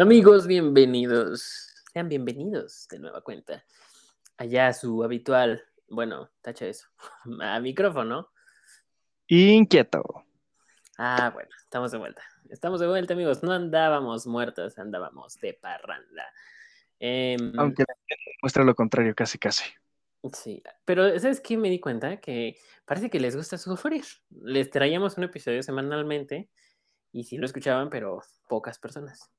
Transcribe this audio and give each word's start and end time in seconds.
Amigos, 0.00 0.46
bienvenidos. 0.46 1.74
Sean 1.92 2.08
bienvenidos 2.08 2.86
de 2.88 3.00
nueva 3.00 3.20
cuenta. 3.20 3.64
Allá 4.36 4.72
su 4.72 5.02
habitual, 5.02 5.64
bueno, 5.88 6.30
tacha 6.40 6.66
eso, 6.66 6.86
a 7.42 7.58
micrófono. 7.58 8.30
Inquieto. 9.26 10.04
Ah, 10.98 11.32
bueno, 11.34 11.50
estamos 11.60 11.90
de 11.90 11.98
vuelta. 11.98 12.22
Estamos 12.48 12.78
de 12.78 12.86
vuelta, 12.86 13.14
amigos. 13.14 13.42
No 13.42 13.50
andábamos 13.50 14.24
muertos, 14.28 14.78
andábamos 14.78 15.34
de 15.40 15.54
parranda. 15.54 16.32
Em, 17.00 17.52
Aunque 17.58 17.82
muestra 18.40 18.62
lo 18.62 18.76
contrario, 18.76 19.16
casi, 19.16 19.36
casi. 19.36 19.64
Sí, 20.32 20.62
pero 20.84 21.18
¿sabes 21.18 21.40
qué? 21.40 21.56
Me 21.56 21.70
di 21.70 21.80
cuenta 21.80 22.20
que 22.20 22.56
parece 22.84 23.10
que 23.10 23.18
les 23.18 23.34
gusta 23.34 23.58
sufrir. 23.58 24.04
Les 24.30 24.70
traíamos 24.70 25.18
un 25.18 25.24
episodio 25.24 25.60
semanalmente 25.64 26.48
y 27.10 27.24
sí 27.24 27.36
lo 27.36 27.46
escuchaban, 27.46 27.90
pero 27.90 28.22
pocas 28.48 28.78
personas. 28.78 29.32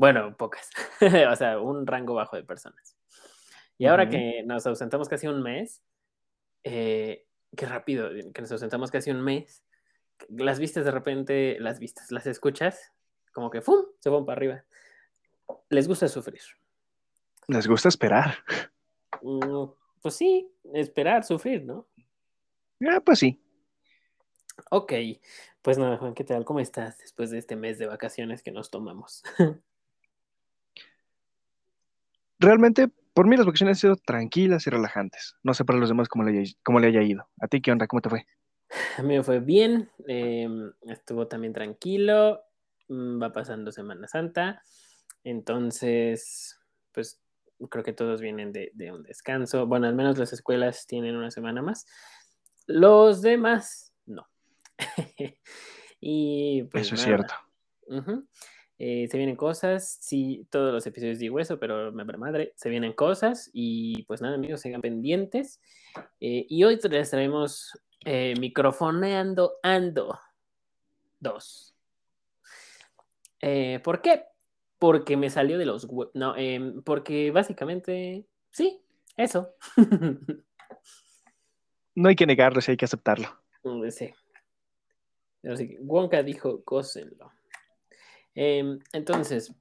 Bueno, 0.00 0.34
pocas. 0.34 0.70
o 1.30 1.36
sea, 1.36 1.60
un 1.60 1.86
rango 1.86 2.14
bajo 2.14 2.34
de 2.34 2.42
personas. 2.42 2.96
Y 3.76 3.84
ahora 3.84 4.08
que 4.08 4.42
nos 4.46 4.66
ausentamos 4.66 5.10
casi 5.10 5.26
un 5.26 5.42
mes, 5.42 5.82
eh, 6.64 7.26
qué 7.54 7.66
rápido, 7.66 8.08
que 8.32 8.40
nos 8.40 8.50
ausentamos 8.50 8.90
casi 8.90 9.10
un 9.10 9.20
mes, 9.20 9.62
las 10.30 10.58
vistas 10.58 10.86
de 10.86 10.90
repente, 10.90 11.58
las 11.60 11.78
vistas, 11.78 12.10
las 12.10 12.26
escuchas, 12.26 12.94
como 13.34 13.50
que 13.50 13.60
¡fum! 13.60 13.84
se 13.98 14.08
van 14.08 14.24
para 14.24 14.38
arriba. 14.38 14.64
Les 15.68 15.86
gusta 15.86 16.08
sufrir. 16.08 16.40
Les 17.46 17.66
gusta 17.66 17.90
esperar. 17.90 18.36
Mm, 19.20 19.66
pues 20.00 20.14
sí, 20.14 20.50
esperar, 20.72 21.24
sufrir, 21.24 21.62
¿no? 21.62 21.88
Ah, 22.88 23.02
pues 23.04 23.18
sí. 23.18 23.38
Ok, 24.70 24.94
pues 25.60 25.76
nada, 25.76 25.98
Juan, 25.98 26.14
¿qué 26.14 26.24
tal? 26.24 26.46
¿Cómo 26.46 26.60
estás 26.60 26.96
después 26.96 27.30
de 27.30 27.36
este 27.36 27.54
mes 27.54 27.78
de 27.78 27.86
vacaciones 27.86 28.42
que 28.42 28.50
nos 28.50 28.70
tomamos? 28.70 29.22
Realmente, 32.40 32.88
por 33.14 33.28
mí 33.28 33.36
las 33.36 33.46
vacaciones 33.46 33.76
han 33.76 33.80
sido 33.80 33.96
tranquilas 33.96 34.66
y 34.66 34.70
relajantes. 34.70 35.36
No 35.42 35.54
sé 35.54 35.64
para 35.64 35.78
los 35.78 35.88
demás 35.90 36.08
cómo 36.08 36.24
le, 36.24 36.38
haya- 36.40 36.54
cómo 36.64 36.80
le 36.80 36.88
haya 36.88 37.02
ido. 37.02 37.28
¿A 37.40 37.46
ti 37.48 37.60
qué 37.60 37.70
onda? 37.70 37.86
¿Cómo 37.86 38.00
te 38.00 38.08
fue? 38.08 38.26
A 38.98 39.02
mí 39.02 39.16
me 39.16 39.22
fue 39.22 39.40
bien, 39.40 39.90
eh, 40.08 40.48
estuvo 40.88 41.26
también 41.28 41.52
tranquilo, 41.52 42.40
mm, 42.88 43.20
va 43.22 43.32
pasando 43.32 43.72
Semana 43.72 44.06
Santa, 44.08 44.62
entonces, 45.24 46.58
pues 46.92 47.20
creo 47.68 47.84
que 47.84 47.92
todos 47.92 48.20
vienen 48.20 48.52
de, 48.52 48.70
de 48.74 48.92
un 48.92 49.02
descanso. 49.02 49.66
Bueno, 49.66 49.86
al 49.86 49.94
menos 49.94 50.16
las 50.18 50.32
escuelas 50.32 50.86
tienen 50.86 51.16
una 51.16 51.30
semana 51.30 51.62
más, 51.62 51.84
los 52.66 53.20
demás 53.22 53.92
no. 54.06 54.26
y 56.00 56.62
pues 56.64 56.86
Eso 56.86 56.94
es 56.94 57.02
cierto. 57.02 57.34
Ujú. 57.88 58.26
Eh, 58.82 59.08
se 59.10 59.18
vienen 59.18 59.36
cosas, 59.36 59.98
sí, 60.00 60.46
todos 60.48 60.72
los 60.72 60.86
episodios 60.86 61.18
digo 61.18 61.38
eso, 61.38 61.58
pero 61.60 61.92
me 61.92 62.02
madre, 62.02 62.54
se 62.56 62.70
vienen 62.70 62.94
cosas 62.94 63.50
y 63.52 64.04
pues 64.04 64.22
nada, 64.22 64.36
amigos, 64.36 64.62
sigan 64.62 64.80
pendientes. 64.80 65.60
Eh, 66.18 66.46
y 66.48 66.64
hoy 66.64 66.80
les 66.88 67.10
traemos 67.10 67.78
eh, 68.06 68.32
microfoneando 68.40 69.58
ando 69.62 70.18
2. 71.18 71.76
Eh, 73.42 73.80
¿Por 73.84 74.00
qué? 74.00 74.24
Porque 74.78 75.14
me 75.18 75.28
salió 75.28 75.58
de 75.58 75.66
los 75.66 75.84
web. 75.84 76.08
No, 76.14 76.34
em, 76.34 76.82
porque 76.82 77.30
básicamente, 77.32 78.24
sí, 78.50 78.80
eso. 79.14 79.54
No 81.92 82.08
hay 82.08 82.14
que 82.14 82.24
negarlo, 82.24 82.60
hay 82.66 82.76
que 82.78 82.84
aceptarlo. 82.86 83.28
Mm, 83.62 83.90
sí. 83.90 84.10
Pero 85.42 85.56
sí, 85.56 85.76
Wonka 85.80 86.22
dijo, 86.22 86.62
gócenlo. 86.64 87.30
Em, 88.34 88.78
entonces, 88.92 89.52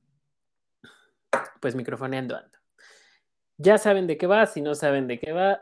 pues 1.59 1.75
microfoneando 1.75 2.35
ando. 2.35 2.57
Ya 3.57 3.77
saben 3.77 4.07
de 4.07 4.17
qué 4.17 4.27
va, 4.27 4.45
si 4.45 4.61
no 4.61 4.73
saben 4.75 5.07
de 5.07 5.19
qué 5.19 5.33
va, 5.33 5.61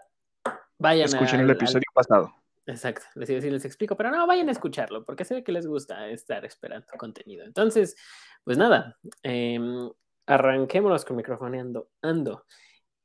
vayan 0.77 1.07
Escuchen 1.07 1.39
el 1.39 1.49
al- 1.49 1.55
episodio 1.55 1.85
pasado. 1.93 2.33
Exacto, 2.67 3.05
les 3.15 3.29
iba 3.29 3.37
a 3.37 3.39
decir, 3.39 3.51
les 3.53 3.63
explico, 3.65 3.95
pero 3.95 4.11
no, 4.11 4.27
vayan 4.27 4.49
a 4.49 4.51
escucharlo, 4.51 5.05
porque 5.05 5.23
sé 5.23 5.41
que 5.43 5.53
les 5.53 5.65
gusta 5.65 6.09
estar 6.09 6.43
esperando 6.43 6.85
contenido. 6.97 7.45
Entonces, 7.45 7.95
pues 8.43 8.57
nada, 8.57 8.97
em, 9.23 9.89
arranquémonos 10.25 11.05
con 11.05 11.15
microfoneando 11.15 11.89
ando. 12.01 12.45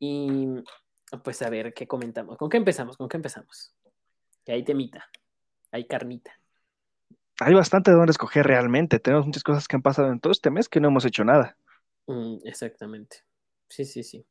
Y 0.00 0.46
pues 1.22 1.40
a 1.42 1.48
ver 1.50 1.72
qué 1.74 1.86
comentamos. 1.86 2.36
¿Con 2.36 2.50
qué 2.50 2.56
empezamos? 2.56 2.96
¿Con 2.96 3.08
qué 3.08 3.18
empezamos? 3.18 3.72
Que 4.44 4.52
hay 4.52 4.64
temita, 4.64 5.08
hay 5.70 5.86
carnita. 5.86 6.32
Hay 7.40 7.54
bastante 7.54 7.90
de 7.90 7.96
dónde 7.96 8.12
escoger 8.12 8.46
realmente. 8.46 8.98
Tenemos 9.00 9.26
muchas 9.26 9.42
cosas 9.42 9.66
que 9.68 9.76
han 9.76 9.82
pasado 9.82 10.12
en 10.12 10.20
todo 10.20 10.32
este 10.32 10.50
mes 10.50 10.68
que 10.68 10.80
no 10.80 10.88
hemos 10.88 11.04
hecho 11.04 11.24
nada. 11.24 11.56
Mm, 12.06 12.36
exactamente. 12.44 13.18
Sí, 13.68 13.84
sí, 13.84 14.02
sí. 14.02 14.24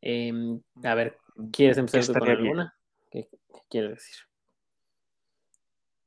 Em, 0.00 0.60
a 0.84 0.94
ver, 0.94 1.18
¿quieres 1.52 1.78
empezar 1.78 2.06
tú 2.06 2.12
con 2.18 2.28
alguna? 2.28 2.76
¿Qué, 3.10 3.28
qué 3.30 3.60
quieres 3.68 3.90
decir? 3.90 4.16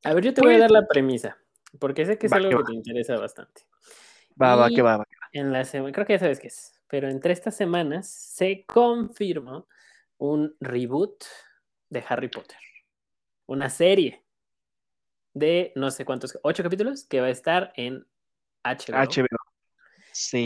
A 0.03 0.13
ver, 0.13 0.23
yo 0.23 0.33
te 0.33 0.41
voy 0.41 0.51
a 0.51 0.57
Pues- 0.57 0.61
dar 0.61 0.71
la 0.71 0.87
premisa, 0.87 1.37
porque 1.79 2.05
sé 2.05 2.17
que 2.17 2.27
es 2.27 2.33
Va, 2.33 2.37
algo 2.37 2.57
que 2.59 2.63
te 2.71 2.73
interesa 2.73 3.17
bastante. 3.17 3.63
Va, 4.41 4.55
va, 4.55 4.69
que 4.69 4.81
va, 4.81 4.97
va. 4.97 5.07
En 5.33 5.51
la 5.51 5.65
semana, 5.65 5.91
creo 5.91 6.05
que 6.07 6.13
ya 6.13 6.19
sabes 6.19 6.39
qué 6.39 6.47
es, 6.47 6.81
pero 6.87 7.09
entre 7.09 7.33
estas 7.33 7.55
semanas 7.55 8.09
se 8.09 8.65
confirmó 8.65 9.67
un 10.17 10.55
reboot 10.61 11.23
de 11.89 12.03
Harry 12.07 12.29
Potter. 12.29 12.57
Una 13.47 13.69
serie 13.69 14.23
de 15.39 15.71
no 15.75 15.89
sé 15.91 16.05
cuántos, 16.05 16.37
ocho 16.43 16.63
capítulos 16.63 17.05
que 17.05 17.21
va 17.21 17.27
a 17.27 17.31
estar 17.31 17.73
en 17.75 18.05
HBO. 18.63 18.97
HBO. 18.97 19.37
Sí. 20.11 20.45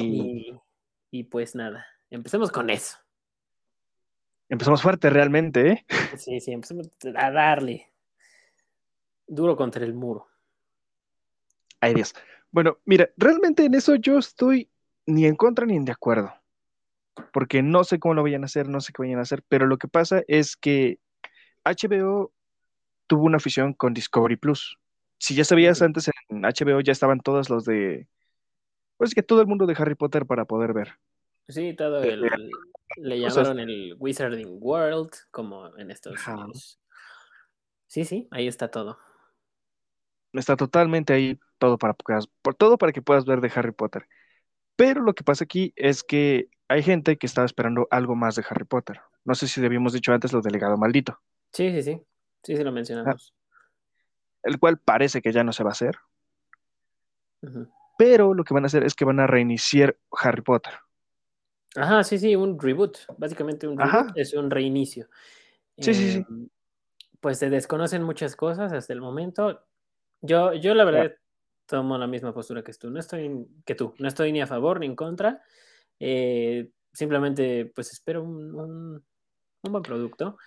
Y, 1.11 1.19
y 1.19 1.23
pues 1.23 1.55
nada, 1.55 1.85
empecemos 2.09 2.51
con 2.51 2.69
eso. 2.69 2.97
Empezamos 4.49 4.81
fuerte 4.81 5.09
realmente, 5.09 5.69
¿eh? 5.69 5.85
Sí, 6.17 6.39
sí, 6.39 6.51
empecemos 6.51 6.89
a 7.15 7.31
darle 7.31 7.91
duro 9.25 9.55
contra 9.55 9.83
el 9.83 9.93
muro. 9.93 10.27
Ay, 11.79 11.95
Dios. 11.95 12.13
Bueno, 12.51 12.77
mira, 12.85 13.09
realmente 13.17 13.65
en 13.65 13.73
eso 13.73 13.95
yo 13.95 14.19
estoy 14.19 14.69
ni 15.05 15.25
en 15.25 15.35
contra 15.35 15.65
ni 15.65 15.75
en 15.75 15.85
de 15.85 15.91
acuerdo. 15.91 16.33
Porque 17.31 17.61
no 17.61 17.83
sé 17.83 17.99
cómo 17.99 18.13
lo 18.13 18.23
vayan 18.23 18.43
a 18.43 18.45
hacer, 18.45 18.69
no 18.69 18.79
sé 18.79 18.93
qué 18.93 19.01
vayan 19.01 19.19
a 19.19 19.23
hacer, 19.23 19.43
pero 19.47 19.65
lo 19.65 19.77
que 19.77 19.87
pasa 19.87 20.23
es 20.27 20.55
que 20.55 20.99
HBO 21.63 22.31
tuvo 23.07 23.23
una 23.23 23.39
fusión 23.39 23.73
con 23.73 23.93
Discovery 23.93 24.35
Plus. 24.35 24.77
Si 25.23 25.35
ya 25.35 25.45
sabías 25.45 25.81
antes 25.81 26.09
en 26.27 26.43
HBO 26.43 26.81
ya 26.81 26.91
estaban 26.91 27.21
todos 27.21 27.49
los 27.49 27.63
de, 27.63 28.09
pues 28.97 29.15
que 29.15 29.23
todo 29.23 29.39
el 29.39 29.47
mundo 29.47 29.65
de 29.65 29.73
Harry 29.77 29.95
Potter 29.95 30.25
para 30.25 30.43
poder 30.43 30.73
ver. 30.73 30.99
Sí, 31.47 31.73
todo 31.73 32.03
Eh, 32.03 32.09
el. 32.09 32.51
Le 32.97 33.21
cosas- 33.21 33.37
llamaron 33.47 33.59
el 33.61 33.95
Wizarding 33.97 34.57
World, 34.59 35.11
como 35.31 35.77
en 35.77 35.91
Estados 35.91 36.19
Ajá. 36.27 36.45
Sí, 37.87 38.03
sí, 38.03 38.27
ahí 38.31 38.49
está 38.49 38.69
todo. 38.69 38.97
Está 40.33 40.57
totalmente 40.57 41.13
ahí 41.13 41.39
todo 41.57 41.77
para, 41.77 41.93
que 41.93 42.03
puedas- 42.03 42.27
por 42.41 42.53
todo 42.55 42.77
para 42.77 42.91
que 42.91 43.01
puedas 43.01 43.23
ver 43.23 43.39
de 43.39 43.49
Harry 43.55 43.71
Potter. 43.71 44.09
Pero 44.75 45.03
lo 45.03 45.13
que 45.13 45.23
pasa 45.23 45.45
aquí 45.45 45.71
es 45.77 46.03
que 46.03 46.49
hay 46.67 46.83
gente 46.83 47.17
que 47.17 47.27
estaba 47.27 47.45
esperando 47.45 47.87
algo 47.91 48.15
más 48.15 48.35
de 48.35 48.43
Harry 48.49 48.65
Potter. 48.65 48.99
No 49.23 49.35
sé 49.35 49.47
si 49.47 49.63
habíamos 49.65 49.93
dicho 49.93 50.11
antes 50.11 50.33
lo 50.33 50.41
del 50.41 50.51
legado 50.51 50.75
maldito, 50.75 51.21
Sí, 51.53 51.71
sí, 51.71 51.81
sí. 51.81 52.01
Sí, 52.43 52.57
sí, 52.57 52.63
lo 52.65 52.73
mencionamos. 52.73 53.33
El 54.43 54.59
cual 54.59 54.77
parece 54.77 55.21
que 55.21 55.31
ya 55.31 55.43
no 55.43 55.53
se 55.53 55.63
va 55.63 55.69
a 55.69 55.73
hacer. 55.73 55.95
Pero 57.97 58.33
lo 58.33 58.43
que 58.43 58.53
van 58.53 58.63
a 58.63 58.67
hacer 58.67 58.83
es 58.83 58.95
que 58.95 59.05
van 59.05 59.19
a 59.19 59.27
reiniciar 59.27 59.97
Harry 60.11 60.41
Potter. 60.41 60.73
Ajá, 61.75 62.03
sí, 62.03 62.17
sí, 62.19 62.35
un 62.35 62.59
reboot. 62.59 62.97
Básicamente 63.17 63.67
un 63.67 63.81
Ajá. 63.81 63.99
reboot 64.01 64.17
es 64.17 64.33
un 64.33 64.49
reinicio. 64.49 65.07
Sí, 65.77 65.93
sí, 65.93 66.11
sí. 66.11 66.25
Em, 66.29 66.47
Pues 67.19 67.39
se 67.39 67.49
desconocen 67.49 68.03
muchas 68.03 68.35
cosas 68.35 68.73
hasta 68.73 68.91
el 68.93 68.99
momento. 69.01 69.61
Yo, 70.21 70.53
yo 70.53 70.73
la 70.75 70.83
verdad 70.83 71.13
tomo 71.65 71.97
la 71.97 72.05
misma 72.07 72.33
postura 72.33 72.63
que 72.63 72.73
tú. 72.73 72.89
No 72.91 72.99
estoy 72.99 73.47
que 73.65 73.75
tú. 73.75 73.93
No 73.99 74.07
estoy 74.07 74.31
ni 74.33 74.41
a 74.41 74.47
favor 74.47 74.79
ni 74.79 74.87
en 74.87 74.95
contra. 74.95 75.41
Eh, 75.99 76.69
simplemente, 76.91 77.71
pues 77.73 77.91
espero 77.93 78.23
un, 78.23 78.53
un- 78.55 79.05
un 79.63 79.71
buen 79.71 79.83
producto. 79.83 80.37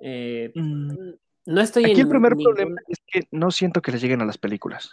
Eh, 0.00 0.50
Mm, 0.54 1.10
no 1.46 1.60
estoy 1.60 1.84
Aquí 1.84 1.92
en 1.92 2.00
el 2.00 2.08
primer 2.08 2.34
ningún- 2.36 2.54
problema 2.54 2.80
que 3.16 3.28
no 3.30 3.50
siento 3.50 3.80
que 3.80 3.92
les 3.92 4.02
lleguen 4.02 4.20
a 4.20 4.26
las 4.26 4.36
películas. 4.36 4.90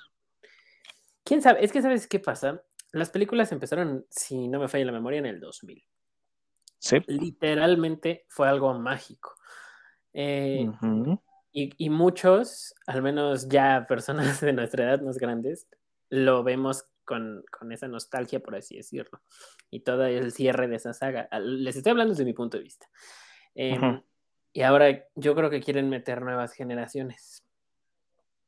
¿Quién 1.25 1.41
sabe? 1.41 1.63
Es 1.63 1.71
que 1.73 1.81
sabes 1.81 2.07
qué 2.07 2.19
pasa. 2.19 2.63
Las 2.93 3.09
películas 3.09 3.51
empezaron, 3.51 4.05
si 4.09 4.47
no 4.47 4.59
me 4.59 4.69
falla 4.69 4.85
la 4.85 4.91
memoria, 4.93 5.19
en 5.19 5.25
el 5.25 5.39
2000. 5.39 5.83
Sí. 6.79 6.97
Literalmente 7.07 8.25
fue 8.29 8.47
algo 8.47 8.73
mágico. 8.79 9.35
Eh, 10.13 10.69
y, 11.51 11.85
y 11.85 11.89
muchos, 11.89 12.73
al 12.87 13.01
menos 13.01 13.49
ya 13.49 13.85
personas 13.87 14.39
de 14.41 14.53
nuestra 14.53 14.85
edad 14.85 15.01
más 15.01 15.17
grandes, 15.17 15.67
lo 16.09 16.43
vemos 16.43 16.85
con, 17.03 17.43
con 17.51 17.71
esa 17.73 17.87
nostalgia, 17.87 18.39
por 18.39 18.55
así 18.55 18.77
decirlo. 18.77 19.21
Y 19.69 19.81
todo 19.81 20.05
el 20.05 20.31
cierre 20.31 20.67
de 20.67 20.77
esa 20.77 20.93
saga. 20.93 21.27
Les 21.41 21.75
estoy 21.75 21.91
hablando 21.91 22.13
desde 22.13 22.25
mi 22.25 22.33
punto 22.33 22.57
de 22.57 22.63
vista. 22.63 22.87
Eh, 23.55 23.77
Ujú. 23.77 24.03
Y 24.53 24.61
ahora 24.61 25.07
yo 25.15 25.35
creo 25.35 25.49
que 25.49 25.61
quieren 25.61 25.89
meter 25.89 26.21
nuevas 26.21 26.53
generaciones. 26.53 27.42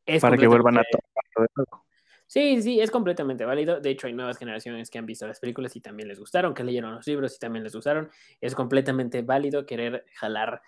Es 0.05 0.21
Para 0.21 0.37
que 0.37 0.47
vuelvan 0.47 0.77
a 0.77 0.83
tomar 0.83 1.47
de 1.47 1.53
nuevo. 1.55 1.85
Sí, 2.27 2.61
sí, 2.61 2.79
es 2.79 2.89
completamente 2.89 3.45
válido. 3.45 3.79
De 3.79 3.91
hecho, 3.91 4.07
hay 4.07 4.13
nuevas 4.13 4.37
generaciones 4.37 4.89
que 4.89 4.97
han 4.97 5.05
visto 5.05 5.27
las 5.27 5.39
películas 5.39 5.75
y 5.75 5.81
también 5.81 6.07
les 6.07 6.19
gustaron, 6.19 6.53
que 6.53 6.63
leyeron 6.63 6.95
los 6.95 7.05
libros 7.05 7.35
y 7.35 7.39
también 7.39 7.63
les 7.63 7.73
gustaron. 7.73 8.09
Es 8.41 8.55
completamente 8.55 9.21
válido 9.21 9.65
querer 9.65 10.05
jalar 10.15 10.61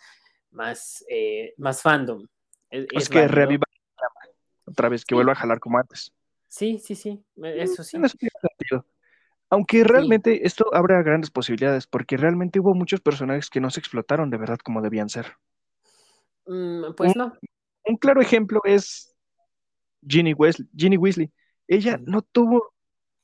más, 0.52 1.04
eh, 1.10 1.54
más 1.58 1.82
fandom. 1.82 2.28
Es, 2.70 3.10
que 3.10 3.28
reviva 3.28 3.66
otra 4.66 4.90
vez, 4.90 5.06
que 5.06 5.16
vuelva 5.16 5.32
a 5.32 5.36
jalar 5.36 5.60
como 5.60 5.80
antes. 5.80 6.14
Sí, 6.48 6.80
sí, 6.80 6.96
sí, 6.96 7.24
e, 7.44 7.64
eso 7.64 7.84
sí. 7.84 7.98
Aunque 9.50 9.84
realmente 9.86 10.46
esto 10.46 10.74
abre 10.74 11.02
grandes 11.04 11.32
posibilidades, 11.32 11.88
porque 11.88 12.18
realmente 12.18 12.60
hubo 12.60 12.74
muchos 12.76 13.00
personajes 13.00 13.50
que 13.50 13.62
no 13.62 13.70
se 13.70 13.80
explotaron 13.80 14.30
de 14.30 14.38
verdad 14.38 14.58
como 14.64 14.82
debían 14.82 15.10
ser. 15.10 15.38
Mm, 16.46 16.94
pues 16.96 17.16
no. 17.16 17.34
Un 17.86 17.96
claro 17.96 18.22
ejemplo 18.22 18.60
es 18.66 19.17
Ginny 20.08 20.34
Weasley. 20.34 20.68
Ginny 20.76 20.98
Weasley. 20.98 21.32
Ella 21.68 22.00
no 22.04 22.22
tuvo 22.22 22.74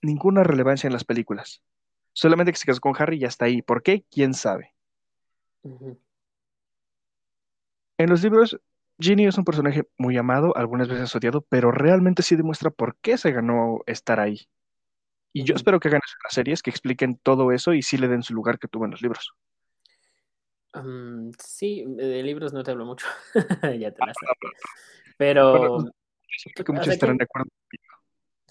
ninguna 0.01 0.43
relevancia 0.43 0.87
en 0.87 0.93
las 0.93 1.03
películas. 1.03 1.61
Solamente 2.11 2.51
que 2.51 2.57
se 2.57 2.65
casó 2.65 2.81
con 2.81 2.93
Harry 2.97 3.17
y 3.17 3.19
ya 3.21 3.27
está 3.27 3.45
ahí. 3.45 3.61
¿Por 3.61 3.81
qué? 3.81 4.05
¿Quién 4.11 4.33
sabe? 4.33 4.73
En 7.97 8.09
los 8.09 8.21
libros, 8.21 8.59
Ginny 8.99 9.25
es 9.25 9.37
un 9.37 9.45
personaje 9.45 9.87
muy 9.97 10.17
amado, 10.17 10.55
algunas 10.55 10.87
veces 10.87 11.15
odiado, 11.15 11.41
pero 11.41 11.71
realmente 11.71 12.21
sí 12.21 12.35
demuestra 12.35 12.69
por 12.69 12.97
qué 12.97 13.17
se 13.17 13.31
ganó 13.31 13.79
estar 13.85 14.19
ahí. 14.19 14.47
Y 15.31 15.43
yo 15.43 15.55
espero 15.55 15.79
que 15.79 15.87
hagan 15.87 16.01
las 16.23 16.33
series 16.33 16.61
que 16.61 16.69
expliquen 16.69 17.17
todo 17.17 17.51
eso 17.51 17.73
y 17.73 17.81
sí 17.81 17.97
le 17.97 18.07
den 18.07 18.21
su 18.21 18.35
lugar 18.35 18.59
que 18.59 18.67
tuvo 18.67 18.85
en 18.85 18.91
los 18.91 19.01
libros. 19.01 19.33
sí, 21.39 21.83
de 21.87 22.21
libros 22.21 22.53
no 22.53 22.61
te 22.63 22.71
hablo 22.71 22.85
mucho. 22.85 23.07
ya 23.79 23.91
te 23.91 24.05
las 24.05 24.15
Pero. 25.17 25.85
Que 26.65 26.71
muchos 26.71 26.87
estarán 26.89 27.17
de 27.17 27.25
acuerdo 27.25 27.49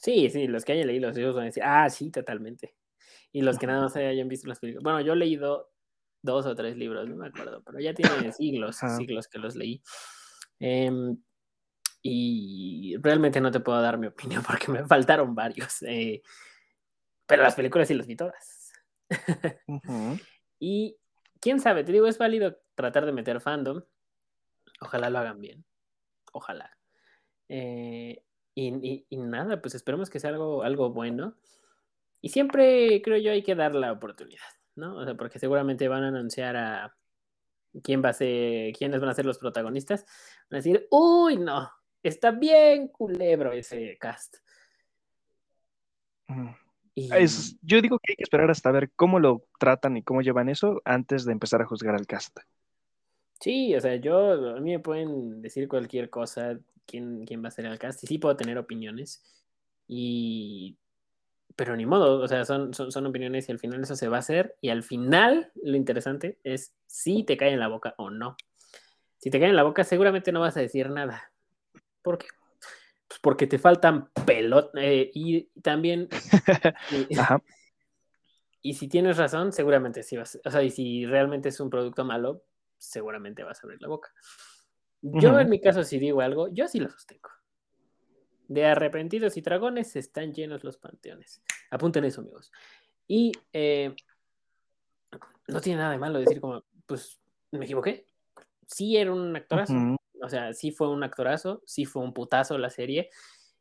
Sí, 0.02 0.28
sí, 0.30 0.48
los 0.48 0.64
que 0.64 0.72
hayan 0.72 0.88
leído 0.88 1.06
los 1.06 1.16
libros 1.16 1.36
van 1.36 1.44
a 1.44 1.46
decir, 1.46 1.62
ah, 1.64 1.88
sí, 1.88 2.10
totalmente. 2.10 2.74
Y 3.30 3.42
los 3.42 3.56
que 3.56 3.68
nada 3.68 3.82
más 3.82 3.94
hayan 3.94 4.26
visto 4.26 4.48
las 4.48 4.58
películas. 4.58 4.82
Bueno, 4.82 5.00
yo 5.00 5.12
he 5.12 5.16
leído 5.16 5.72
dos 6.22 6.44
o 6.46 6.56
tres 6.56 6.76
libros, 6.76 7.08
no 7.08 7.14
me 7.14 7.28
acuerdo, 7.28 7.62
pero 7.62 7.78
ya 7.78 7.94
tiene 7.94 8.10
siglos, 8.32 8.80
siglos 8.96 9.28
que 9.28 9.38
los 9.38 9.54
leí. 9.54 9.80
Em, 10.58 11.16
y 12.02 12.96
realmente 13.00 13.40
no 13.40 13.52
te 13.52 13.60
puedo 13.60 13.80
dar 13.80 13.96
mi 13.96 14.08
opinión 14.08 14.42
porque 14.46 14.72
me 14.72 14.84
faltaron 14.84 15.36
varios. 15.36 15.82
Eh, 15.82 16.20
pero 17.24 17.44
las 17.44 17.54
películas 17.54 17.86
sí 17.86 17.94
las 17.94 18.06
vi 18.06 18.16
todas. 18.16 18.72
Y 20.64 20.96
quién 21.40 21.58
sabe, 21.58 21.82
te 21.82 21.90
digo, 21.90 22.06
es 22.06 22.18
válido 22.18 22.56
tratar 22.76 23.04
de 23.04 23.10
meter 23.10 23.40
fandom. 23.40 23.82
Ojalá 24.80 25.10
lo 25.10 25.18
hagan 25.18 25.40
bien. 25.40 25.64
Ojalá. 26.32 26.78
Eh, 27.54 28.22
y, 28.54 29.16
nada, 29.16 29.60
pues 29.60 29.74
esperemos 29.74 30.08
que 30.10 30.20
sea 30.20 30.30
algo, 30.30 30.62
algo 30.62 30.90
bueno. 30.90 31.36
Y 32.20 32.30
siempre 32.30 33.02
creo 33.02 33.18
yo 33.18 33.32
hay 33.32 33.42
que 33.42 33.54
dar 33.54 33.74
la 33.74 33.92
oportunidad, 33.92 34.40
¿no? 34.74 34.96
O 34.96 35.04
sea, 35.04 35.14
porque 35.14 35.38
seguramente 35.38 35.88
van 35.88 36.04
a 36.04 36.08
anunciar 36.08 36.56
a 36.56 36.96
quién 37.82 38.02
va 38.04 38.10
a 38.10 38.14
ser, 38.14 38.72
quiénes 38.74 39.00
van 39.00 39.10
a 39.10 39.14
ser 39.14 39.26
los 39.26 39.38
protagonistas. 39.38 40.04
Van 40.50 40.56
a 40.58 40.62
decir, 40.62 40.86
uy, 40.90 41.36
no, 41.36 41.70
está 42.02 42.30
bien 42.30 42.88
culebro 42.88 43.52
ese 43.52 43.98
cast 43.98 44.36
yo 46.94 47.80
digo 47.80 47.98
que 47.98 48.12
hay 48.12 48.16
que 48.16 48.22
esperar 48.22 48.50
hasta 48.50 48.70
ver 48.70 48.90
cómo 48.94 49.18
lo 49.18 49.44
tratan 49.58 49.96
y 49.96 50.02
cómo 50.02 50.22
llevan 50.22 50.48
eso 50.48 50.82
antes 50.84 51.24
de 51.24 51.32
empezar 51.32 51.62
a 51.62 51.66
juzgar 51.66 51.94
al 51.94 52.06
cast. 52.06 52.38
Sí, 53.40 53.74
o 53.74 53.80
sea, 53.80 53.96
yo, 53.96 54.56
a 54.56 54.60
mí 54.60 54.72
me 54.72 54.78
pueden 54.78 55.42
decir 55.42 55.68
cualquier 55.68 56.10
cosa, 56.10 56.58
quién, 56.86 57.24
quién 57.26 57.42
va 57.42 57.48
a 57.48 57.52
ser 57.52 57.66
el 57.66 57.78
cast, 57.78 58.02
y 58.04 58.06
sí 58.06 58.18
puedo 58.18 58.36
tener 58.36 58.58
opiniones, 58.58 59.22
y... 59.88 60.76
pero 61.56 61.76
ni 61.76 61.86
modo, 61.86 62.20
o 62.20 62.28
sea, 62.28 62.44
son, 62.44 62.72
son, 62.74 63.06
opiniones 63.06 63.48
y 63.48 63.52
al 63.52 63.58
final 63.58 63.82
eso 63.82 63.96
se 63.96 64.08
va 64.08 64.16
a 64.16 64.20
hacer, 64.20 64.56
y 64.60 64.70
al 64.70 64.82
final 64.82 65.52
lo 65.62 65.76
interesante 65.76 66.38
es 66.44 66.74
si 66.86 67.24
te 67.24 67.36
cae 67.36 67.52
en 67.52 67.60
la 67.60 67.68
boca 67.68 67.94
o 67.98 68.10
no. 68.10 68.36
Si 69.18 69.30
te 69.30 69.38
cae 69.38 69.50
en 69.50 69.56
la 69.56 69.62
boca, 69.62 69.84
seguramente 69.84 70.32
no 70.32 70.40
vas 70.40 70.56
a 70.56 70.60
decir 70.60 70.90
nada. 70.90 71.32
¿Por 72.02 72.18
qué? 72.18 72.26
Pues, 73.12 73.20
porque 73.20 73.46
te 73.46 73.58
faltan 73.58 74.08
pelotas. 74.26 74.72
Eh, 74.82 75.10
y 75.14 75.42
también. 75.60 76.08
y, 78.62 78.74
si 78.74 78.88
tienes 78.88 79.18
razón, 79.18 79.52
seguramente 79.52 80.02
sí 80.02 80.16
vas. 80.16 80.40
O 80.44 80.50
sea, 80.50 80.62
y 80.62 80.70
si 80.70 81.04
realmente 81.04 81.50
es 81.50 81.60
un 81.60 81.68
producto 81.68 82.04
malo, 82.04 82.42
seguramente 82.78 83.44
vas 83.44 83.62
a 83.62 83.66
abrir 83.66 83.82
la 83.82 83.88
boca. 83.88 84.10
Yo, 85.02 85.38
en 85.38 85.50
mi 85.50 85.60
caso, 85.60 85.84
si 85.84 85.98
digo 85.98 86.20
algo, 86.20 86.48
yo 86.48 86.68
sí 86.68 86.78
lo 86.78 86.88
sostengo. 86.88 87.28
De 88.48 88.66
arrepentidos 88.66 89.36
y 89.36 89.40
dragones 89.40 89.96
están 89.96 90.32
llenos 90.32 90.64
los 90.64 90.78
panteones. 90.78 91.42
Apunten 91.70 92.04
eso, 92.04 92.20
amigos. 92.20 92.52
Y 93.08 93.32
eh, 93.52 93.94
no 95.48 95.60
tiene 95.60 95.78
nada 95.78 95.92
de 95.92 95.98
malo 95.98 96.20
decir 96.20 96.40
como, 96.40 96.64
pues, 96.86 97.20
me 97.50 97.64
equivoqué. 97.64 98.06
Sí 98.66 98.96
era 98.96 99.12
un 99.12 99.34
actorazo 99.36 99.74
o 100.22 100.28
sea, 100.28 100.54
sí 100.54 100.70
fue 100.70 100.88
un 100.88 101.02
actorazo, 101.02 101.62
sí 101.66 101.84
fue 101.84 102.02
un 102.02 102.14
putazo 102.14 102.56
la 102.56 102.70
serie. 102.70 103.10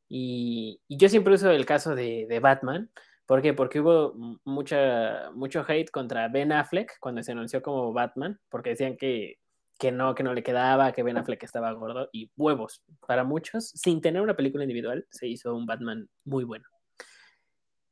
Y, 0.07 0.81
yo 0.87 1.09
siempre 1.09 1.33
uso 1.33 1.49
el 1.51 1.65
caso 1.65 1.95
de, 1.95 2.39
Batman. 2.41 2.91
¿Por 3.25 3.41
qué? 3.41 3.53
Porque 3.53 3.79
hubo 3.79 4.13
mucha, 4.43 5.31
mucho 5.33 5.65
hate 5.67 5.89
contra 5.89 6.27
Ben 6.27 6.51
Affleck 6.51 6.99
cuando 6.99 7.23
se 7.23 7.31
anunció 7.31 7.61
como 7.61 7.93
Batman, 7.93 8.39
porque 8.49 8.71
decían 8.71 8.97
que, 8.97 9.39
que 9.81 9.91
no, 9.91 10.13
que 10.13 10.21
no 10.21 10.35
le 10.35 10.43
quedaba, 10.43 10.91
que 10.91 11.01
Ben 11.01 11.17
Affleck 11.17 11.41
estaba 11.41 11.71
gordo 11.71 12.07
y 12.13 12.29
huevos. 12.37 12.83
Para 13.07 13.23
muchos, 13.23 13.69
sin 13.69 13.99
tener 13.99 14.21
una 14.21 14.35
película 14.35 14.63
individual, 14.63 15.07
se 15.09 15.27
hizo 15.27 15.55
un 15.55 15.65
Batman 15.65 16.07
muy 16.23 16.43
bueno. 16.43 16.65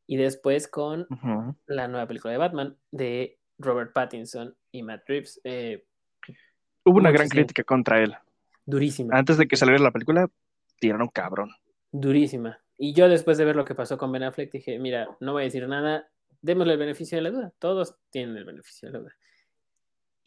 Y 0.05 0.15
después 0.15 0.67
con 0.67 1.07
la 1.65 1.87
nueva 1.87 2.05
película 2.05 2.31
de 2.31 2.37
Batman 2.37 2.77
de 2.91 3.39
Robert 3.57 3.91
Pattinson 3.91 4.55
y 4.71 4.83
Matt 4.83 5.01
Reeves. 5.07 5.41
Eh, 5.43 5.83
hubo 6.85 6.97
una 6.99 7.09
gran 7.09 7.27
crítica 7.27 7.63
contra 7.63 8.03
él. 8.03 8.13
Durísima. 8.67 9.17
Antes 9.17 9.39
de 9.39 9.47
que 9.47 9.55
saliera 9.55 9.81
la 9.81 9.91
película, 9.91 10.29
tiraron 10.79 11.07
cabrón. 11.07 11.49
Durísima. 11.91 12.59
Y 12.77 12.93
yo 12.93 13.09
después 13.09 13.39
de 13.39 13.45
ver 13.45 13.55
lo 13.55 13.65
que 13.65 13.73
pasó 13.73 13.97
con 13.97 14.11
Ben 14.11 14.21
Affleck 14.21 14.51
dije, 14.51 14.77
mira, 14.77 15.07
no 15.21 15.33
voy 15.33 15.41
a 15.41 15.45
decir 15.45 15.67
nada, 15.67 16.07
démosle 16.39 16.73
el 16.73 16.79
beneficio 16.79 17.17
de 17.17 17.23
la 17.23 17.31
duda. 17.31 17.51
Todos 17.57 17.95
tienen 18.11 18.37
el 18.37 18.45
beneficio 18.45 18.89
de 18.89 18.93
la 18.93 18.99
duda. 18.99 19.15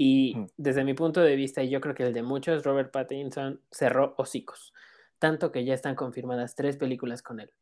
Y 0.04 0.34
desde 0.56 0.82
mi 0.82 0.94
punto 0.94 1.20
de 1.20 1.36
vista, 1.36 1.62
y 1.62 1.70
yo 1.70 1.80
creo 1.80 1.94
que 1.94 2.02
el 2.02 2.12
de 2.12 2.24
muchos, 2.24 2.64
Robert 2.64 2.90
Pattinson 2.90 3.60
cerró 3.70 4.16
hocicos. 4.18 4.74
Tanto 5.20 5.52
que 5.52 5.64
ya 5.64 5.74
están 5.74 5.94
confirmadas 5.94 6.56
tres 6.56 6.76
películas 6.76 7.22
con 7.22 7.38
él. 7.38 7.52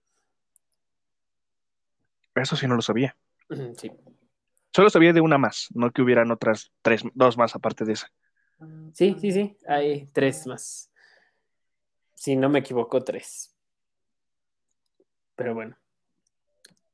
Eso 2.34 2.56
sí 2.56 2.66
no 2.66 2.76
lo 2.76 2.81
sabía. 2.81 3.14
Sí. 3.76 3.92
Solo 4.75 4.88
sabía 4.88 5.12
de 5.12 5.20
una 5.20 5.37
más, 5.37 5.68
no 5.75 5.90
que 5.90 6.00
hubieran 6.00 6.30
otras 6.30 6.73
tres, 6.80 7.02
dos 7.12 7.37
más 7.37 7.54
aparte 7.54 7.85
de 7.85 7.92
esa. 7.92 8.11
Sí, 8.94 9.16
sí, 9.20 9.32
sí, 9.32 9.59
hay 9.68 10.06
tres 10.06 10.47
más. 10.47 10.90
Si 12.14 12.37
no 12.37 12.49
me 12.49 12.61
equivoco, 12.61 13.04
tres. 13.04 13.54
Pero 15.37 15.52
bueno. 15.52 15.76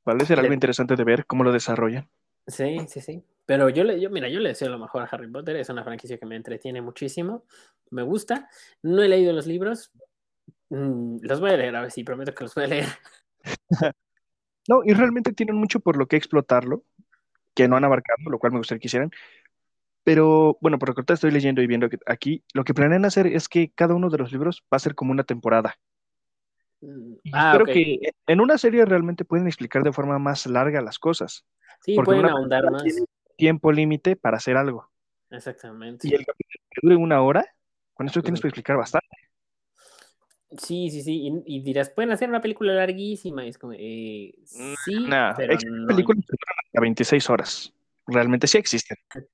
Vale, 0.04 0.26
será 0.26 0.42
algo 0.42 0.54
interesante 0.54 0.96
de 0.96 1.04
ver 1.04 1.24
cómo 1.24 1.44
lo 1.44 1.52
desarrollan. 1.52 2.08
Sí, 2.46 2.78
sí, 2.88 3.00
sí. 3.00 3.24
Pero 3.44 3.68
yo 3.68 3.84
le, 3.84 4.00
yo, 4.00 4.10
mira, 4.10 4.28
yo 4.28 4.40
le 4.40 4.50
deseo 4.50 4.68
lo 4.68 4.78
mejor 4.78 5.02
a 5.02 5.06
Harry 5.06 5.30
Potter. 5.30 5.56
Es 5.56 5.68
una 5.68 5.84
franquicia 5.84 6.18
que 6.18 6.26
me 6.26 6.36
entretiene 6.36 6.82
muchísimo. 6.82 7.44
Me 7.90 8.02
gusta. 8.02 8.48
No 8.82 9.02
he 9.02 9.08
leído 9.08 9.32
los 9.32 9.46
libros. 9.46 9.92
Mm, 10.68 11.18
los 11.22 11.40
voy 11.40 11.50
a 11.50 11.56
leer, 11.56 11.76
a 11.76 11.82
ver 11.82 11.90
si 11.90 12.02
prometo 12.02 12.34
que 12.34 12.44
los 12.44 12.54
voy 12.54 12.64
a 12.64 12.68
leer. 12.68 12.86
no, 14.68 14.82
y 14.84 14.94
realmente 14.94 15.32
tienen 15.32 15.56
mucho 15.56 15.80
por 15.80 15.96
lo 15.96 16.06
que 16.06 16.16
explotarlo, 16.16 16.82
que 17.54 17.68
no 17.68 17.76
han 17.76 17.84
abarcado, 17.84 18.30
lo 18.30 18.38
cual 18.38 18.52
me 18.52 18.58
gustaría 18.58 18.80
que 18.80 18.88
hicieran. 18.88 19.10
Pero 20.02 20.56
bueno, 20.60 20.78
por 20.78 20.88
lo 20.88 20.94
que 20.94 21.12
estoy 21.12 21.30
leyendo 21.30 21.62
y 21.62 21.66
viendo 21.66 21.88
aquí, 22.06 22.44
lo 22.52 22.64
que 22.64 22.74
planean 22.74 23.04
hacer 23.04 23.26
es 23.26 23.48
que 23.48 23.72
cada 23.74 23.94
uno 23.94 24.08
de 24.08 24.18
los 24.18 24.32
libros 24.32 24.64
va 24.72 24.76
a 24.76 24.80
ser 24.80 24.94
como 24.94 25.12
una 25.12 25.24
temporada. 25.24 25.78
Mm, 26.80 27.14
ah, 27.32 27.52
espero 27.52 27.66
que 27.66 28.12
en 28.26 28.40
una 28.40 28.58
serie 28.58 28.84
realmente 28.84 29.24
pueden 29.24 29.46
explicar 29.46 29.82
de 29.82 29.92
forma 29.92 30.18
más 30.18 30.46
larga 30.46 30.80
las 30.80 30.98
cosas. 30.98 31.44
Sí, 31.82 31.96
pueden 32.04 32.26
ahondar 32.26 32.70
más. 32.70 32.84
tiempo 33.36 33.72
límite 33.72 34.16
para 34.16 34.36
hacer 34.36 34.56
algo. 34.56 34.90
Exactamente. 35.30 36.08
Y 36.08 36.14
el 36.14 36.24
capítulo 36.24 36.64
que 36.70 36.80
dure 36.82 36.96
una 36.96 37.22
hora, 37.22 37.44
con 37.94 38.06
eso 38.06 38.22
tienes 38.22 38.40
que 38.40 38.48
explicar 38.48 38.76
bastante. 38.76 39.06
Sí, 40.58 40.90
sí, 40.90 41.02
sí. 41.02 41.42
Y, 41.44 41.60
dirás, 41.60 41.90
pueden 41.90 42.12
hacer 42.12 42.28
una 42.28 42.40
película 42.40 42.72
larguísima. 42.74 43.44
es 43.44 43.58
como, 43.58 43.72
eh, 43.76 44.32
mm, 44.38 44.74
sí, 44.84 45.06
pero 45.36 45.56
no. 45.70 45.86
películas 45.86 46.24
a 46.74 46.80
26 46.80 47.30
horas. 47.30 47.72
Realmente 48.06 48.46
sí 48.46 48.58
existen. 48.58 48.96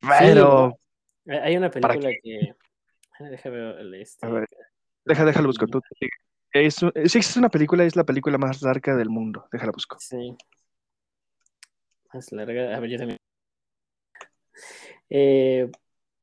Pero. 0.00 0.78
hay 1.26 1.56
una 1.56 1.70
película 1.70 2.10
que. 2.22 2.54
Deja 3.18 3.48
ver, 3.48 3.94
este... 3.94 4.26
deja, 5.04 5.24
déjalo 5.24 5.48
buscar 5.48 5.68
tú. 5.68 5.80
Es, 6.52 6.74
si 6.76 7.18
existe 7.18 7.38
una 7.38 7.48
película, 7.48 7.82
es 7.82 7.96
la 7.96 8.04
película 8.04 8.38
más 8.38 8.62
larga 8.62 8.94
del 8.94 9.08
mundo. 9.08 9.48
Déjala 9.50 9.72
busco. 9.72 9.96
Sí. 9.98 10.36
Más 12.12 12.32
larga. 12.32 12.76
A 12.76 12.80
ver, 12.80 12.90
yo 12.90 12.98
también. 12.98 13.18
Eh, 15.10 15.70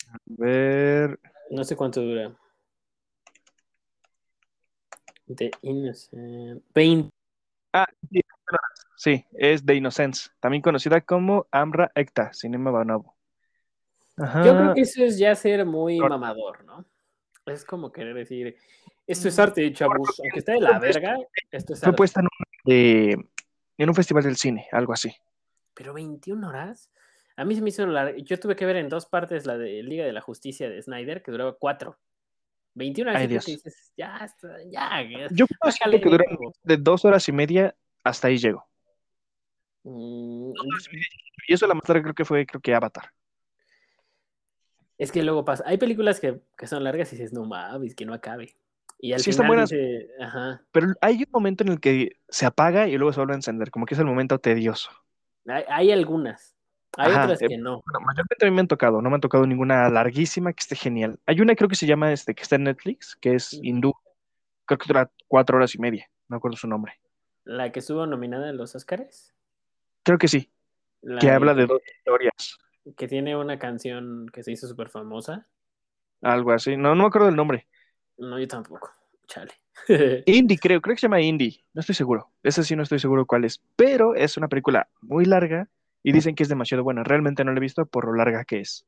a 0.09 0.17
ver. 0.25 1.19
No 1.49 1.63
sé 1.63 1.75
cuánto 1.75 2.01
dura. 2.01 2.35
De 5.25 5.51
Innocent. 5.61 6.63
20 6.73 7.13
Ah, 7.75 7.87
sí, 8.07 8.21
sí, 8.95 9.25
es 9.33 9.65
The 9.65 9.73
Innocence, 9.73 10.29
también 10.39 10.61
conocida 10.61 11.01
como 11.01 11.47
Amra 11.49 11.91
Ecta, 11.95 12.31
Cinema 12.31 12.69
Banovo. 12.69 13.15
Yo 14.15 14.55
creo 14.55 14.73
que 14.75 14.81
eso 14.81 15.03
es 15.03 15.17
ya 15.17 15.33
ser 15.33 15.65
muy 15.65 15.97
mamador, 15.97 16.63
¿no? 16.65 16.85
Es 17.47 17.65
como 17.65 17.91
querer 17.91 18.13
decir, 18.13 18.55
esto 19.07 19.27
es 19.27 19.39
arte, 19.39 19.73
chavos, 19.73 20.19
aunque 20.19 20.37
esté 20.37 20.51
de 20.51 20.61
la 20.61 20.77
verga, 20.77 21.17
esto 21.49 21.73
es 21.73 21.79
Fue 21.79 21.93
puesta 21.93 22.21
en 22.21 22.27
un, 22.27 23.31
en 23.79 23.89
un 23.89 23.95
festival 23.95 24.23
del 24.23 24.37
cine, 24.37 24.67
algo 24.71 24.93
así. 24.93 25.11
Pero 25.73 25.93
21 25.93 26.47
horas. 26.47 26.91
A 27.35 27.45
mí 27.45 27.55
se 27.55 27.61
me 27.61 27.69
hizo 27.69 27.85
largo. 27.85 28.17
Yo 28.19 28.39
tuve 28.39 28.55
que 28.55 28.65
ver 28.65 28.75
en 28.77 28.89
dos 28.89 29.05
partes 29.05 29.45
la 29.45 29.57
de 29.57 29.81
Liga 29.83 30.05
de 30.05 30.13
la 30.13 30.21
Justicia 30.21 30.69
de 30.69 30.81
Snyder, 30.81 31.23
que 31.23 31.31
duraba 31.31 31.55
cuatro. 31.57 31.99
21 32.75 33.09
horas. 33.09 33.21
Ay, 33.21 33.27
Dios. 33.27 33.45
Dices, 33.45 33.91
ya, 33.97 34.27
ya. 34.69 35.27
Yo 35.31 35.45
creo 35.47 35.99
que 36.01 36.09
dura 36.09 36.25
de 36.63 36.77
dos 36.77 37.05
horas 37.05 37.27
y 37.27 37.31
media 37.31 37.75
hasta 38.03 38.27
ahí 38.27 38.37
llego. 38.37 38.65
Mm, 39.83 40.51
y 41.47 41.53
eso 41.53 41.67
la 41.67 41.73
más 41.73 41.87
larga 41.87 42.03
creo 42.03 42.15
que 42.15 42.25
fue, 42.25 42.45
creo 42.45 42.61
que 42.61 42.73
Avatar. 42.73 43.11
Es 44.97 45.11
que 45.11 45.23
luego 45.23 45.43
pasa. 45.43 45.63
Hay 45.67 45.77
películas 45.77 46.19
que, 46.19 46.41
que 46.57 46.67
son 46.67 46.83
largas 46.83 47.11
y 47.11 47.15
dices, 47.17 47.33
no 47.33 47.45
mames, 47.45 47.95
que 47.95 48.05
no 48.05 48.13
acabe. 48.13 48.55
Y 48.99 49.11
al 49.11 49.19
Sí, 49.19 49.31
final 49.31 49.33
están 49.33 49.47
buenas. 49.47 49.69
dice, 49.69 50.07
ajá. 50.21 50.61
Pero 50.71 50.93
hay 51.01 51.15
un 51.17 51.31
momento 51.31 51.63
en 51.63 51.71
el 51.73 51.79
que 51.81 52.17
se 52.29 52.45
apaga 52.45 52.87
y 52.87 52.95
luego 52.97 53.11
se 53.11 53.19
vuelve 53.19 53.33
a 53.33 53.37
encender, 53.37 53.69
como 53.71 53.85
que 53.85 53.95
es 53.95 53.99
el 53.99 54.05
momento 54.05 54.39
tedioso. 54.39 54.91
Hay, 55.47 55.63
hay 55.67 55.91
algunas. 55.91 56.55
Hay 56.97 57.11
Ajá, 57.11 57.23
otras 57.23 57.41
eh, 57.41 57.47
que 57.47 57.57
no. 57.57 57.81
Bueno, 57.85 58.05
mayormente 58.05 58.45
a 58.45 58.49
mí 58.49 58.55
me 58.55 58.61
han 58.61 58.67
tocado, 58.67 59.01
no 59.01 59.09
me 59.09 59.15
han 59.15 59.21
tocado 59.21 59.45
ninguna 59.47 59.89
larguísima 59.89 60.53
que 60.53 60.61
esté 60.61 60.75
genial. 60.75 61.19
Hay 61.25 61.41
una 61.41 61.55
creo 61.55 61.69
que 61.69 61.75
se 61.75 61.87
llama, 61.87 62.11
este, 62.13 62.35
que 62.35 62.43
está 62.43 62.55
en 62.55 62.63
Netflix, 62.65 63.15
que 63.15 63.35
es 63.35 63.53
hindú. 63.53 63.93
Creo 64.65 64.77
que 64.77 64.87
dura 64.87 65.11
cuatro 65.27 65.57
horas 65.57 65.73
y 65.75 65.79
media, 65.79 66.09
no 66.29 66.37
recuerdo 66.37 66.57
su 66.57 66.67
nombre. 66.67 66.93
La 67.45 67.71
que 67.71 67.79
estuvo 67.79 68.05
nominada 68.05 68.49
en 68.49 68.57
los 68.57 68.75
Oscars. 68.75 69.33
Creo 70.03 70.17
que 70.17 70.27
sí, 70.27 70.51
La 71.01 71.19
que 71.19 71.31
habla 71.31 71.53
de 71.53 71.65
dos 71.65 71.81
historias, 71.97 72.57
Que 72.97 73.07
tiene 73.07 73.35
una 73.35 73.59
canción 73.59 74.27
que 74.31 74.43
se 74.43 74.51
hizo 74.51 74.67
súper 74.67 74.89
famosa. 74.89 75.47
algo 76.21 76.51
así. 76.51 76.75
No, 76.77 76.95
no 76.95 77.03
me 77.03 77.07
acuerdo 77.07 77.27
del 77.27 77.35
nombre. 77.35 77.67
No, 78.17 78.39
yo 78.39 78.47
tampoco. 78.47 78.91
Chale. 79.27 79.53
Indie, 80.25 80.57
creo, 80.57 80.81
creo 80.81 80.95
que 80.95 80.99
se 81.01 81.07
llama 81.07 81.21
Indie, 81.21 81.63
no 81.73 81.81
estoy 81.81 81.95
seguro. 81.95 82.31
Esa 82.43 82.63
sí 82.63 82.75
no 82.75 82.83
estoy 82.83 82.99
seguro 82.99 83.25
cuál 83.25 83.43
es, 83.45 83.61
pero 83.75 84.15
es 84.15 84.37
una 84.37 84.47
película 84.47 84.87
muy 85.01 85.25
larga 85.25 85.67
y 86.01 86.11
dicen 86.13 86.35
que 86.35 86.43
es 86.43 86.49
demasiado 86.49 86.83
buena. 86.83 87.03
Realmente 87.03 87.43
no 87.43 87.51
la 87.51 87.57
he 87.57 87.61
visto 87.61 87.85
por 87.85 88.05
lo 88.05 88.13
larga 88.15 88.45
que 88.45 88.59
es. 88.61 88.85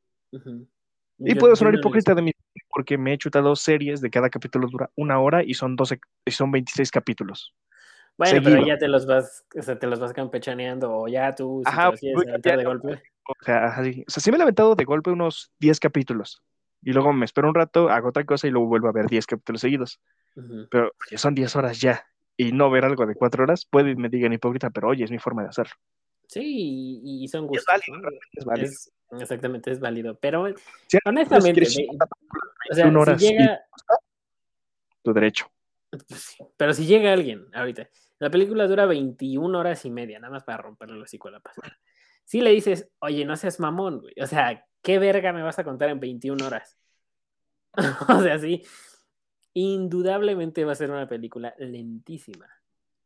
Y 1.18 1.34
Yo- 1.34 1.40
puedo 1.40 1.56
sonar 1.56 1.74
no 1.74 1.80
hipócrita 1.80 2.14
de 2.14 2.22
mi 2.22 2.32
porque 2.70 2.98
me 2.98 3.14
he 3.14 3.18
chutado 3.18 3.56
series 3.56 4.00
de 4.00 4.10
cada 4.10 4.28
capítulo 4.28 4.68
dura 4.68 4.90
una 4.96 5.18
hora 5.18 5.42
y 5.42 5.54
son 5.54 5.76
12, 5.76 5.98
y 6.24 6.30
son 6.30 6.50
26 6.50 6.90
capítulos. 6.90 7.54
Bueno, 8.18 8.40
pero 8.42 8.56
seguido. 8.56 8.66
ya 8.66 8.78
te 8.78 8.88
los 8.88 9.06
vas, 9.06 9.44
o 9.58 9.62
sea, 9.62 9.78
te 9.78 9.86
los 9.86 10.00
vas 10.00 10.12
campechaneando, 10.12 10.90
o 10.90 11.08
ya 11.08 11.34
tú, 11.34 11.62
si 11.64 11.70
Ajá, 11.70 11.92
te 11.92 12.06
los 12.12 12.22
de 12.42 12.64
golpe. 12.64 13.02
O 13.28 13.44
sea, 13.44 13.66
así. 13.66 14.04
O 14.06 14.10
sea, 14.10 14.22
sí 14.22 14.30
me 14.30 14.38
he 14.38 14.42
aventado 14.42 14.74
de 14.74 14.84
golpe 14.84 15.10
unos 15.10 15.52
10 15.58 15.80
capítulos. 15.80 16.42
Y 16.82 16.92
luego 16.92 17.12
me 17.12 17.24
espero 17.24 17.48
un 17.48 17.54
rato, 17.54 17.88
hago 17.88 18.08
otra 18.10 18.24
cosa 18.24 18.46
y 18.46 18.50
luego 18.50 18.68
vuelvo 18.68 18.88
a 18.88 18.92
ver 18.92 19.06
10 19.06 19.26
capítulos 19.26 19.60
seguidos. 19.60 20.00
Pero 20.70 20.92
oye, 21.08 21.18
son 21.18 21.34
10 21.34 21.54
horas 21.56 21.80
ya. 21.80 22.04
Y 22.36 22.52
no 22.52 22.70
ver 22.70 22.84
algo 22.84 23.06
de 23.06 23.14
4 23.14 23.44
horas, 23.44 23.64
puede 23.64 23.94
me 23.96 24.08
digan 24.10 24.32
hipócrita, 24.32 24.70
pero 24.70 24.88
oye, 24.88 25.04
es 25.04 25.10
mi 25.10 25.18
forma 25.18 25.42
de 25.42 25.48
hacerlo. 25.48 25.74
Sí, 26.28 27.00
y, 27.02 27.24
y 27.24 27.28
son 27.28 27.42
Y 27.44 27.56
es 27.56 27.64
gustos. 27.64 27.66
válido, 27.66 28.10
es 28.32 28.44
válido. 28.44 28.68
Es- 28.68 28.92
exactamente, 29.20 29.70
es 29.70 29.80
válido. 29.80 30.18
Pero 30.18 30.46
Si 30.88 30.98
honestamente, 31.04 31.62
o 31.66 32.74
sea, 32.74 32.84
21 32.84 33.00
horas 33.00 33.20
si 33.20 33.26
y- 33.26 33.30
llega, 33.30 33.60
tu 35.02 35.12
derecho. 35.12 35.50
pues 35.90 36.36
pero 36.56 36.72
si 36.74 36.84
llega 36.86 37.12
alguien 37.12 37.46
ahorita, 37.54 37.88
la 38.18 38.28
película 38.30 38.66
dura 38.66 38.86
21 38.86 39.58
horas 39.58 39.84
y 39.84 39.90
media, 39.90 40.18
nada 40.18 40.32
más 40.32 40.44
para 40.44 40.58
romperle 40.58 40.96
el 40.96 41.02
hocico 41.02 41.28
a 41.28 41.32
la 41.32 41.40
pasada. 41.40 41.78
Si 42.24 42.40
le 42.40 42.50
dices, 42.50 42.88
oye, 42.98 43.24
no 43.24 43.36
seas 43.36 43.60
mamón, 43.60 44.00
güey. 44.00 44.14
O 44.20 44.26
sea, 44.26 44.66
¿qué 44.82 44.98
verga 44.98 45.32
me 45.32 45.42
vas 45.42 45.58
a 45.60 45.64
contar 45.64 45.90
en 45.90 46.00
21 46.00 46.44
horas? 46.44 46.76
o 48.08 48.22
sea, 48.22 48.38
sí, 48.38 48.62
indudablemente 49.56 50.66
va 50.66 50.72
a 50.72 50.76
ser 50.76 50.90
una 50.90 51.08
película 51.08 51.54
lentísima. 51.58 52.46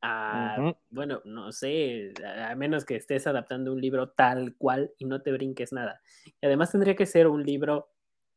Ah. 0.02 0.74
Bueno, 0.90 1.20
no 1.24 1.52
sé, 1.52 2.12
a 2.24 2.50
a 2.50 2.54
menos 2.56 2.84
que 2.84 2.96
estés 2.96 3.28
adaptando 3.28 3.72
un 3.72 3.80
libro 3.80 4.08
tal 4.08 4.56
cual 4.56 4.90
y 4.98 5.04
no 5.04 5.22
te 5.22 5.30
brinques 5.30 5.72
nada. 5.72 6.00
Y 6.40 6.46
además 6.46 6.72
tendría 6.72 6.96
que 6.96 7.06
ser 7.06 7.28
un 7.28 7.44
libro 7.44 7.90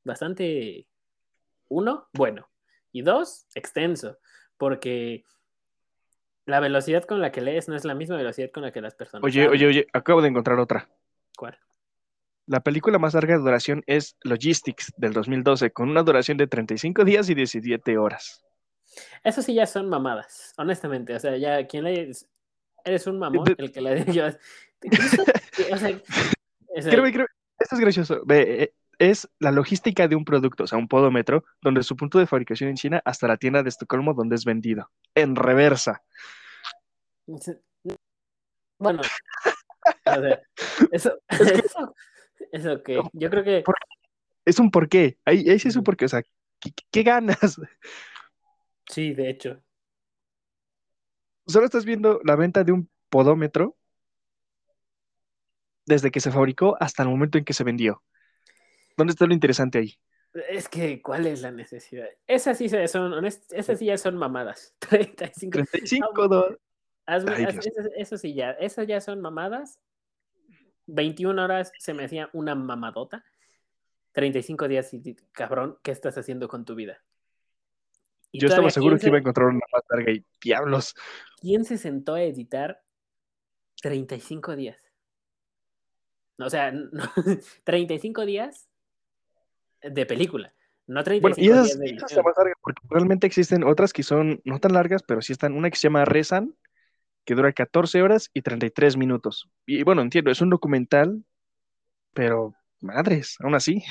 bastante, 0.03 0.85
uno, 1.69 2.07
bueno, 2.13 2.47
y 2.91 3.01
dos, 3.01 3.47
extenso, 3.55 4.19
porque 4.57 5.23
la 6.45 6.59
velocidad 6.59 7.05
con 7.05 7.19
la 7.19 7.31
que 7.31 7.41
lees 7.41 7.67
no 7.67 7.75
es 7.75 7.83
la 7.83 7.95
misma 7.95 8.17
velocidad 8.17 8.51
con 8.51 8.61
la 8.61 8.71
que 8.71 8.81
las 8.81 8.93
personas. 8.93 9.23
Oye, 9.23 9.45
hablan. 9.45 9.53
oye, 9.53 9.67
oye, 9.67 9.87
acabo 9.91 10.21
de 10.21 10.27
encontrar 10.27 10.59
otra. 10.59 10.87
¿Cuál? 11.35 11.57
La 12.45 12.59
película 12.61 12.99
más 12.99 13.13
larga 13.13 13.35
de 13.35 13.41
duración 13.41 13.83
es 13.87 14.17
Logistics 14.23 14.93
del 14.97 15.13
2012, 15.13 15.71
con 15.71 15.89
una 15.89 16.03
duración 16.03 16.37
de 16.37 16.47
35 16.47 17.05
días 17.05 17.29
y 17.29 17.35
17 17.35 17.97
horas. 17.97 18.43
Eso 19.23 19.41
sí 19.41 19.53
ya 19.53 19.65
son 19.65 19.89
mamadas, 19.89 20.53
honestamente. 20.57 21.15
O 21.15 21.19
sea, 21.19 21.37
ya 21.37 21.65
quien 21.67 21.85
le 21.85 22.11
eres 22.83 23.07
un 23.07 23.19
mamón, 23.19 23.55
el 23.57 23.71
que 23.71 23.81
le 23.81 24.05
yo, 24.13 24.27
o 24.27 25.77
sea, 25.77 26.01
o 26.75 26.81
sea, 26.81 26.91
Creo, 26.91 27.03
creo, 27.11 27.27
esto 27.59 27.75
es 27.75 27.81
gracioso. 27.81 28.21
Ve, 28.25 28.63
eh, 28.63 28.73
es 28.99 29.29
la 29.39 29.51
logística 29.51 30.07
de 30.07 30.15
un 30.15 30.25
producto, 30.25 30.63
o 30.63 30.67
sea, 30.67 30.77
un 30.77 30.87
podómetro, 30.87 31.43
donde 31.61 31.83
su 31.83 31.95
punto 31.95 32.19
de 32.19 32.27
fabricación 32.27 32.69
en 32.69 32.75
China 32.75 33.01
hasta 33.05 33.27
la 33.27 33.37
tienda 33.37 33.63
de 33.63 33.69
Estocolmo 33.69 34.13
donde 34.13 34.35
es 34.35 34.45
vendido. 34.45 34.89
En 35.15 35.35
reversa. 35.35 36.03
Bueno, 38.77 39.01
o 39.01 40.21
sea, 40.21 40.41
eso, 40.91 41.19
eso, 41.29 41.95
eso 42.53 42.81
que 42.83 43.01
yo 43.13 43.29
creo 43.29 43.43
que 43.43 43.63
Es 44.45 44.59
un 44.59 44.71
porqué. 44.71 45.17
Ahí, 45.25 45.49
ahí 45.49 45.59
sí 45.59 45.67
es 45.67 45.75
un 45.75 45.83
porqué. 45.83 46.05
O 46.05 46.09
sea, 46.09 46.23
¿qué, 46.59 46.71
qué 46.91 47.03
ganas? 47.03 47.37
sí, 48.89 49.13
de 49.13 49.29
hecho. 49.29 49.61
Solo 51.47 51.65
estás 51.65 51.83
viendo 51.83 52.21
la 52.23 52.35
venta 52.35 52.63
de 52.63 52.71
un 52.71 52.89
podómetro 53.09 53.75
desde 55.85 56.11
que 56.11 56.19
se 56.21 56.31
fabricó 56.31 56.77
hasta 56.79 57.03
el 57.03 57.09
momento 57.09 57.37
en 57.37 57.43
que 57.43 57.53
se 57.53 57.63
vendió. 57.63 58.03
¿Dónde 58.95 59.11
está 59.11 59.25
lo 59.25 59.33
interesante 59.33 59.79
ahí? 59.79 59.95
Es 60.49 60.69
que, 60.69 61.01
¿cuál 61.01 61.27
es 61.27 61.41
la 61.41 61.51
necesidad? 61.51 62.07
Esas 62.27 62.57
sí 62.57 62.69
son, 62.69 63.25
esas 63.25 63.79
sí 63.79 63.85
ya 63.85 63.97
son 63.97 64.17
mamadas. 64.17 64.75
35. 64.79 65.51
35 65.51 66.27
dólares. 66.27 66.57
Hazme- 67.05 67.33
Ay, 67.35 67.45
haz- 67.45 67.53
Dios. 67.53 67.65
eso, 67.67 67.89
eso 67.97 68.17
sí 68.17 68.33
ya, 68.33 68.51
esas 68.51 68.87
ya 68.87 69.01
son 69.01 69.21
mamadas. 69.21 69.79
21 70.87 71.43
horas 71.43 71.71
se 71.77 71.93
me 71.93 72.05
hacía 72.05 72.29
una 72.33 72.55
mamadota. 72.55 73.23
35 74.13 74.67
días 74.67 74.93
y 74.93 75.15
cabrón, 75.31 75.77
¿qué 75.83 75.91
estás 75.91 76.17
haciendo 76.17 76.47
con 76.47 76.65
tu 76.65 76.75
vida? 76.75 77.01
Y 78.31 78.39
Yo 78.39 78.47
estaba 78.47 78.69
seguro 78.69 78.95
¿quién 78.95 79.01
que 79.01 79.07
iba 79.07 79.17
a 79.17 79.19
encontrar 79.19 79.47
una 79.47 79.59
más 79.71 79.83
larga 79.89 80.11
y 80.11 80.25
diablos. 80.41 80.95
¿Quién 81.39 81.65
se 81.65 81.77
sentó 81.77 82.15
a 82.15 82.23
editar 82.23 82.81
35 83.81 84.55
días? 84.55 84.77
O 86.39 86.49
sea, 86.49 86.71
no, 86.71 87.03
35 87.63 88.25
días 88.25 88.69
de 89.81 90.05
película, 90.05 90.53
no 90.87 91.03
35 91.03 91.21
Bueno, 91.21 91.35
y 91.37 91.49
esa, 91.51 91.77
días 91.79 92.09
de 92.09 92.23
más 92.23 92.33
larga, 92.37 92.53
porque 92.61 92.81
realmente 92.89 93.27
existen 93.27 93.63
otras 93.63 93.93
que 93.93 94.03
son 94.03 94.41
no 94.45 94.59
tan 94.59 94.73
largas, 94.73 95.03
pero 95.03 95.21
sí 95.21 95.33
están. 95.33 95.53
Una 95.53 95.69
que 95.69 95.75
se 95.75 95.83
llama 95.83 96.05
Rezan, 96.05 96.55
que 97.25 97.35
dura 97.35 97.53
14 97.53 98.01
horas 98.01 98.29
y 98.33 98.41
33 98.41 98.97
minutos. 98.97 99.49
Y 99.65 99.83
bueno, 99.83 100.01
entiendo, 100.01 100.31
es 100.31 100.41
un 100.41 100.49
documental, 100.49 101.23
pero 102.13 102.53
madres, 102.81 103.37
aún 103.39 103.55
así. 103.55 103.83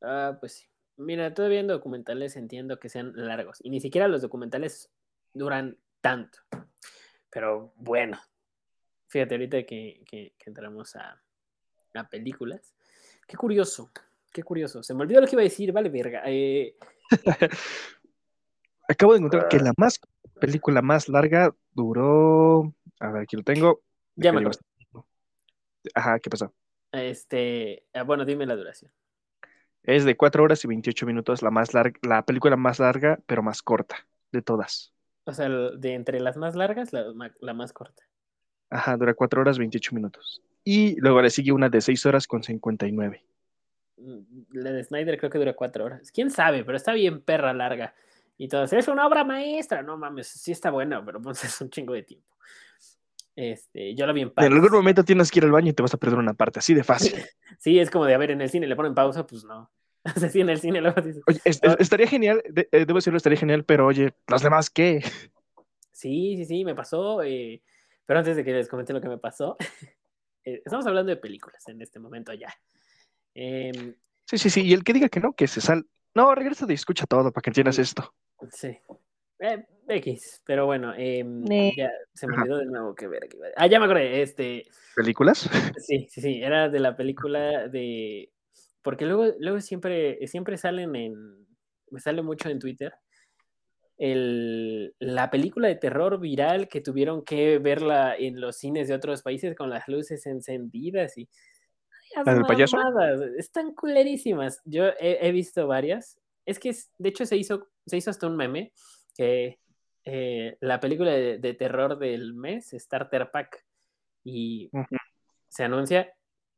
Ah, 0.00 0.36
pues 0.40 0.54
sí. 0.54 0.66
Mira, 0.96 1.32
todavía 1.34 1.60
en 1.60 1.66
documentales 1.68 2.36
entiendo 2.36 2.78
que 2.78 2.88
sean 2.88 3.12
largos. 3.14 3.58
Y 3.62 3.70
ni 3.70 3.80
siquiera 3.80 4.08
los 4.08 4.22
documentales 4.22 4.90
duran 5.32 5.76
tanto. 6.00 6.38
Pero 7.30 7.72
bueno, 7.76 8.18
fíjate 9.08 9.34
ahorita 9.34 9.62
que, 9.64 10.02
que- 10.06 10.34
que 10.38 10.50
entramos 10.50 10.94
a, 10.96 11.20
a 11.94 12.08
películas. 12.08 12.74
Qué 13.26 13.36
curioso, 13.36 13.90
qué 14.32 14.42
curioso. 14.42 14.82
Se 14.82 14.92
me 14.94 15.02
olvidó 15.02 15.20
lo 15.20 15.26
que 15.26 15.34
iba 15.34 15.42
a 15.42 15.44
decir, 15.44 15.72
vale, 15.72 15.88
verga. 15.88 16.22
Eh, 16.26 16.76
Acabo 18.88 19.12
de 19.12 19.18
encontrar 19.18 19.48
que 19.48 19.58
la 19.58 19.72
más 19.76 19.98
película 20.40 20.82
más 20.82 21.08
larga 21.08 21.54
duró. 21.74 22.72
A 23.00 23.10
ver, 23.10 23.22
aquí 23.22 23.36
lo 23.36 23.42
tengo. 23.42 23.82
ya 24.16 24.32
me 24.32 24.40
acuerdo. 24.40 24.60
Ajá, 25.94 26.18
¿qué 26.20 26.30
pasó? 26.30 26.52
Este, 26.92 27.84
ah, 27.94 28.02
bueno, 28.02 28.24
dime 28.24 28.46
la 28.46 28.56
duración. 28.56 28.92
Es 29.82 30.04
de 30.04 30.16
4 30.16 30.44
horas 30.44 30.64
y 30.64 30.68
28 30.68 31.06
minutos, 31.06 31.42
la 31.42 31.50
más 31.50 31.74
larga, 31.74 31.98
la 32.02 32.24
película 32.24 32.56
más 32.56 32.78
larga, 32.78 33.18
pero 33.26 33.42
más 33.42 33.62
corta 33.62 34.06
de 34.30 34.42
todas. 34.42 34.92
O 35.24 35.32
sea, 35.32 35.48
de 35.48 35.94
entre 35.94 36.20
las 36.20 36.36
más 36.36 36.54
largas, 36.54 36.92
la, 36.92 37.54
más 37.54 37.72
corta. 37.72 38.04
Ajá, 38.70 38.96
dura 38.96 39.14
4 39.14 39.40
horas 39.40 39.58
28 39.58 39.94
minutos. 39.94 40.40
Y 40.64 41.00
luego 41.00 41.20
le 41.20 41.30
sigue 41.30 41.52
una 41.52 41.68
de 41.68 41.80
6 41.80 42.06
horas 42.06 42.26
con 42.26 42.42
59. 42.42 43.24
Mm, 43.96 44.20
La 44.52 44.72
de 44.72 44.84
Snyder 44.84 45.18
creo 45.18 45.30
que 45.30 45.38
dura 45.38 45.54
cuatro 45.54 45.84
horas. 45.84 46.10
¿Quién 46.12 46.30
sabe? 46.30 46.64
Pero 46.64 46.76
está 46.76 46.92
bien 46.92 47.20
perra 47.20 47.52
larga. 47.52 47.94
Y 48.38 48.48
todos, 48.48 48.72
es 48.72 48.88
una 48.88 49.06
obra 49.06 49.24
maestra. 49.24 49.82
No 49.82 49.96
mames, 49.96 50.28
sí 50.28 50.52
está 50.52 50.70
buena, 50.70 51.04
pero 51.04 51.20
pues 51.20 51.42
es 51.44 51.60
un 51.60 51.70
chingo 51.70 51.94
de 51.94 52.02
tiempo. 52.02 52.28
Este, 53.34 53.94
yo 53.94 54.06
la 54.06 54.12
vi 54.12 54.22
en 54.22 54.32
En 54.36 54.52
algún 54.52 54.70
momento 54.70 55.04
tienes 55.04 55.30
que 55.30 55.38
ir 55.38 55.44
al 55.44 55.52
baño 55.52 55.70
y 55.70 55.72
te 55.72 55.82
vas 55.82 55.94
a 55.94 55.96
perder 55.96 56.18
una 56.18 56.34
parte, 56.34 56.58
así 56.58 56.74
de 56.74 56.84
fácil. 56.84 57.14
sí, 57.58 57.78
es 57.78 57.90
como 57.90 58.04
de, 58.04 58.14
a 58.14 58.18
ver, 58.18 58.30
en 58.30 58.40
el 58.42 58.50
cine 58.50 58.66
le 58.66 58.76
ponen 58.76 58.94
pausa, 58.94 59.26
pues 59.26 59.44
no. 59.44 59.70
O 60.16 60.18
sea, 60.18 60.28
sí, 60.28 60.40
en 60.40 60.50
el 60.50 60.60
cine 60.60 60.80
luego 60.80 61.00
dices, 61.00 61.22
Oye, 61.26 61.40
es- 61.44 61.60
estaría 61.78 62.08
genial, 62.08 62.42
de- 62.48 62.68
eh, 62.72 62.84
debo 62.84 62.98
decirlo, 62.98 63.16
estaría 63.16 63.38
genial, 63.38 63.64
pero 63.64 63.86
oye, 63.86 64.12
¿los 64.26 64.42
demás 64.42 64.68
qué? 64.68 65.00
Sí, 65.92 66.36
sí, 66.36 66.44
sí, 66.44 66.64
me 66.64 66.74
pasó. 66.74 67.22
eh, 67.22 67.62
pero 68.04 68.18
antes 68.18 68.34
de 68.36 68.44
que 68.44 68.52
les 68.52 68.68
comente 68.68 68.92
lo 68.92 69.00
que 69.00 69.08
me 69.08 69.18
pasó, 69.18 69.56
eh, 70.44 70.60
estamos 70.64 70.86
hablando 70.86 71.10
de 71.10 71.16
películas 71.16 71.66
en 71.68 71.80
este 71.80 72.00
momento 72.00 72.32
ya. 72.34 72.52
Em, 73.34 73.94
Sí, 74.26 74.38
sí, 74.38 74.50
sí, 74.50 74.62
y 74.62 74.72
el 74.72 74.82
que 74.82 74.92
diga 74.92 75.08
que 75.08 75.20
no, 75.20 75.32
que 75.34 75.46
se 75.46 75.60
sal... 75.60 75.86
No, 76.14 76.34
regresa 76.34 76.66
y 76.68 76.72
escucha 76.74 77.06
todo 77.06 77.32
para 77.32 77.42
que 77.42 77.50
entiendas 77.50 77.78
esto. 77.78 78.12
Sí. 78.50 78.78
Eh, 79.38 79.64
X, 79.88 80.42
pero 80.46 80.66
bueno, 80.66 80.94
em, 80.96 81.42
Ne. 81.44 81.74
ya 81.76 81.90
se 82.14 82.26
me 82.26 82.34
Ajá. 82.34 82.42
olvidó 82.42 82.58
de 82.58 82.66
nuevo 82.66 82.94
que 82.94 83.08
ver 83.08 83.24
aquí. 83.24 83.36
Ah, 83.56 83.66
ya 83.66 83.78
me 83.78 83.86
acordé, 83.86 84.22
este, 84.22 84.66
¿Películas? 84.94 85.48
sí, 85.84 86.06
sí, 86.10 86.20
sí, 86.20 86.42
era 86.42 86.68
de 86.68 86.78
la 86.80 86.96
película 86.96 87.66
de, 87.68 88.30
porque 88.82 89.04
luego, 89.06 89.34
luego 89.38 89.60
siempre, 89.60 90.24
siempre 90.28 90.56
salen 90.56 90.94
en, 90.94 91.46
me 91.90 92.00
sale 92.00 92.22
mucho 92.22 92.48
en 92.50 92.58
Twitter, 92.60 92.94
el, 93.98 94.94
la 94.98 95.30
película 95.30 95.68
de 95.68 95.76
terror 95.76 96.18
viral 96.18 96.68
que 96.68 96.80
tuvieron 96.80 97.24
que 97.24 97.58
verla 97.58 98.16
en 98.16 98.40
los 98.40 98.56
cines 98.56 98.88
de 98.88 98.94
otros 98.94 99.22
países 99.22 99.54
con 99.54 99.70
las 99.70 99.86
luces 99.88 100.26
encendidas 100.26 101.16
y 101.18 101.28
¿La 102.24 102.34
del 102.34 102.44
payaso? 102.44 102.76
Están 103.38 103.72
culerísimas. 103.74 104.60
Yo 104.66 104.88
he, 105.00 105.18
he 105.26 105.32
visto 105.32 105.66
varias. 105.66 106.18
Es 106.44 106.58
que, 106.58 106.68
es- 106.70 106.90
de 106.98 107.08
hecho, 107.08 107.24
se 107.24 107.36
hizo, 107.36 107.68
se 107.86 107.96
hizo 107.96 108.10
hasta 108.10 108.26
un 108.26 108.36
meme 108.36 108.72
que 109.16 109.58
eh, 110.04 110.56
la 110.60 110.80
película 110.80 111.12
de, 111.12 111.38
de 111.38 111.54
terror 111.54 111.98
del 111.98 112.34
mes, 112.34 112.70
Starter 112.70 113.30
Pack, 113.30 113.64
y 114.24 114.70
se 115.48 115.64
anuncia 115.64 116.12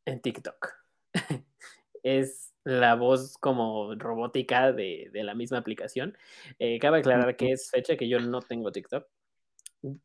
en 0.05 0.21
TikTok. 0.21 0.73
es 2.03 2.53
la 2.65 2.95
voz 2.95 3.37
como 3.39 3.95
robótica 3.95 4.73
de, 4.73 5.11
de 5.13 5.23
la 5.23 5.35
misma 5.35 5.59
aplicación. 5.59 6.17
Eh, 6.59 6.79
cabe 6.79 6.99
aclarar 6.99 7.37
que 7.37 7.53
es 7.53 7.71
fecha 7.71 7.97
que 7.97 8.09
yo 8.09 8.21
no 8.21 8.41
tengo 8.41 8.73
TikTok. 8.73 9.07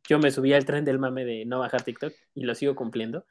Yo 0.07 0.19
me 0.19 0.31
subí 0.31 0.53
al 0.53 0.65
tren 0.65 0.83
del 0.83 0.99
mame 0.99 1.23
de 1.23 1.45
no 1.45 1.59
bajar 1.59 1.83
TikTok 1.83 2.13
y 2.35 2.43
lo 2.43 2.55
sigo 2.55 2.75
cumpliendo. 2.75 3.25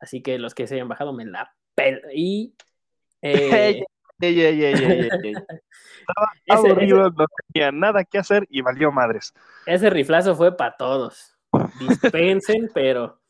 Así 0.00 0.22
que 0.22 0.38
los 0.38 0.54
que 0.54 0.66
se 0.66 0.74
hayan 0.74 0.88
bajado 0.88 1.12
me 1.12 1.24
la 1.24 1.54
pel 1.74 2.02
Y 2.12 2.54
eh, 3.22 3.84
Ey, 4.20 4.40
ey, 4.40 4.64
ey. 4.64 4.74
Estaba 4.76 6.30
ese, 6.46 6.68
aburrido, 6.70 7.10
no 7.10 7.26
tenía 7.52 7.72
nada 7.72 8.04
que 8.04 8.18
hacer 8.18 8.46
y 8.48 8.60
valió 8.60 8.92
madres. 8.92 9.32
ese 9.66 9.90
riflazo 9.90 10.34
fue 10.36 10.56
para 10.56 10.76
todos. 10.76 11.36
Dispensen, 11.80 12.70
pero. 12.74 13.20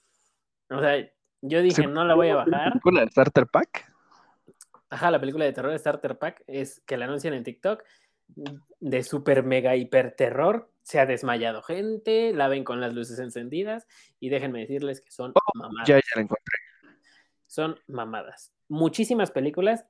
O 0.71 0.81
sea, 0.81 0.97
yo 1.43 1.63
dije, 1.63 1.83
¿Se- 1.83 1.87
no 1.87 2.05
la 2.05 2.15
voy 2.15 2.29
a 2.31 2.37
bajar. 2.37 2.81
¿Con 2.81 2.95
la 2.95 3.07
Starter 3.09 3.47
Pack? 3.47 3.93
Ajá, 4.91 5.11
la 5.11 5.21
película 5.21 5.45
de 5.45 5.53
terror 5.53 5.77
Starter 5.79 6.19
Pack 6.19 6.43
es 6.47 6.81
que 6.87 6.97
la 6.97 7.07
anuncian 7.07 7.35
en 7.35 7.43
TikTok 7.45 7.83
de 8.81 9.03
super 9.03 9.43
mega 9.43 9.75
hiper 9.77 10.13
terror. 10.17 10.71
Se 10.83 11.01
ha 11.01 11.07
desmayado 11.07 11.63
gente, 11.63 12.33
la 12.35 12.49
ven 12.49 12.63
con 12.65 12.81
las 12.81 12.95
luces 12.95 13.19
encendidas 13.19 13.87
y 14.21 14.29
déjenme 14.29 14.61
decirles 14.61 15.01
que 15.01 15.11
son 15.11 15.33
mamadas. 15.55 15.89
Ya, 15.89 15.97
ya 15.97 16.03
la 16.17 16.23
encontré. 16.23 16.55
Son 17.47 17.79
mamadas. 17.87 18.53
Muchísimas 18.69 19.31
películas 19.31 19.85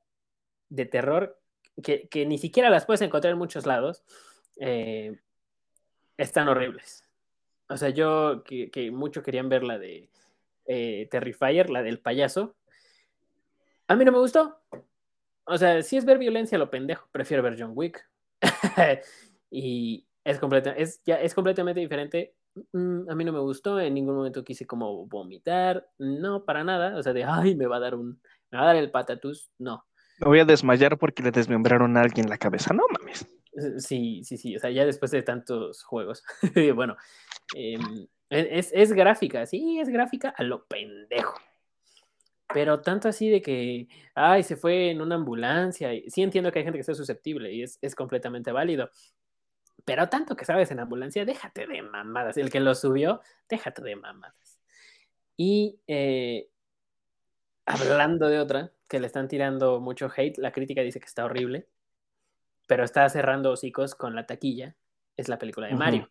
de 0.68 0.86
terror 0.86 1.38
que, 1.82 2.08
que 2.08 2.26
ni 2.26 2.38
siquiera 2.38 2.70
las 2.70 2.86
puedes 2.86 3.02
encontrar 3.02 3.32
en 3.32 3.38
muchos 3.38 3.66
lados. 3.66 4.04
eh, 4.58 5.18
están 6.16 6.48
horribles. 6.48 7.04
O 7.68 7.76
sea, 7.76 7.90
yo 7.90 8.44
que, 8.44 8.70
que 8.70 8.90
mucho 8.90 9.22
querían 9.22 9.48
ver 9.48 9.64
la 9.64 9.78
de 9.78 10.08
eh, 10.66 11.08
Terrifier, 11.10 11.70
la 11.70 11.82
del 11.82 12.00
payaso. 12.00 12.54
A 13.88 13.96
mí 13.96 14.04
no 14.04 14.12
me 14.12 14.18
gustó. 14.18 14.58
O 15.44 15.58
sea, 15.58 15.82
si 15.82 15.96
es 15.96 16.04
ver 16.04 16.18
violencia 16.18 16.58
lo 16.58 16.70
pendejo, 16.70 17.08
prefiero 17.12 17.42
ver 17.42 17.56
John 17.58 17.72
Wick. 17.74 18.08
y 19.50 20.06
es, 20.24 20.38
completa, 20.38 20.70
es, 20.72 21.02
ya, 21.04 21.16
es 21.16 21.34
completamente 21.34 21.80
diferente. 21.80 22.34
Mm, 22.72 23.10
a 23.10 23.14
mí 23.14 23.24
no 23.24 23.32
me 23.32 23.40
gustó, 23.40 23.80
en 23.80 23.94
ningún 23.94 24.14
momento 24.16 24.44
quise 24.44 24.66
como 24.66 25.06
vomitar, 25.06 25.88
no, 25.98 26.44
para 26.44 26.64
nada. 26.64 26.96
O 26.96 27.02
sea, 27.02 27.12
de, 27.12 27.24
ay, 27.24 27.54
me 27.54 27.66
va 27.66 27.76
a 27.76 27.80
dar 27.80 27.94
un, 27.94 28.20
me 28.50 28.58
va 28.58 28.64
a 28.64 28.66
dar 28.66 28.76
el 28.76 28.90
patatús, 28.90 29.50
no. 29.58 29.84
Me 30.20 30.28
voy 30.28 30.40
a 30.40 30.44
desmayar 30.44 30.98
porque 30.98 31.22
le 31.22 31.30
desmembraron 31.30 31.96
a 31.96 32.00
alguien 32.02 32.28
la 32.28 32.38
cabeza. 32.38 32.72
No 32.72 32.84
mames. 32.88 33.26
Sí, 33.78 34.22
sí, 34.24 34.36
sí, 34.36 34.56
o 34.56 34.58
sea, 34.58 34.70
ya 34.70 34.84
después 34.84 35.10
de 35.10 35.22
tantos 35.22 35.84
juegos. 35.84 36.24
bueno, 36.74 36.96
eh, 37.56 37.78
es, 38.30 38.70
es 38.72 38.92
gráfica, 38.92 39.46
sí, 39.46 39.78
es 39.78 39.88
gráfica 39.88 40.34
a 40.36 40.42
lo 40.42 40.64
pendejo. 40.66 41.40
Pero 42.52 42.80
tanto 42.80 43.08
así 43.08 43.30
de 43.30 43.42
que, 43.42 43.88
ay, 44.14 44.42
se 44.42 44.56
fue 44.56 44.90
en 44.90 45.00
una 45.00 45.16
ambulancia. 45.16 45.90
Sí 46.08 46.22
entiendo 46.22 46.52
que 46.52 46.60
hay 46.60 46.64
gente 46.64 46.76
que 46.76 46.82
está 46.82 46.94
susceptible 46.94 47.52
y 47.52 47.62
es, 47.62 47.78
es 47.80 47.94
completamente 47.94 48.52
válido. 48.52 48.90
Pero 49.84 50.08
tanto 50.08 50.36
que 50.36 50.44
sabes 50.44 50.70
en 50.70 50.80
ambulancia, 50.80 51.24
déjate 51.24 51.66
de 51.66 51.82
mamadas. 51.82 52.36
El 52.36 52.50
que 52.50 52.60
lo 52.60 52.74
subió, 52.74 53.20
déjate 53.48 53.82
de 53.82 53.96
mamadas. 53.96 54.58
Y 55.36 55.80
eh, 55.86 56.48
hablando 57.66 58.28
de 58.28 58.38
otra, 58.38 58.72
que 58.94 59.00
le 59.00 59.08
están 59.08 59.26
tirando 59.26 59.80
mucho 59.80 60.08
hate, 60.16 60.38
la 60.38 60.52
crítica 60.52 60.80
dice 60.80 61.00
que 61.00 61.06
está 61.06 61.24
horrible, 61.24 61.66
pero 62.68 62.84
está 62.84 63.08
cerrando 63.08 63.50
hocicos 63.50 63.96
con 63.96 64.14
la 64.14 64.24
taquilla, 64.24 64.76
es 65.16 65.28
la 65.28 65.36
película 65.36 65.66
de. 65.66 65.74
Mario. 65.74 66.08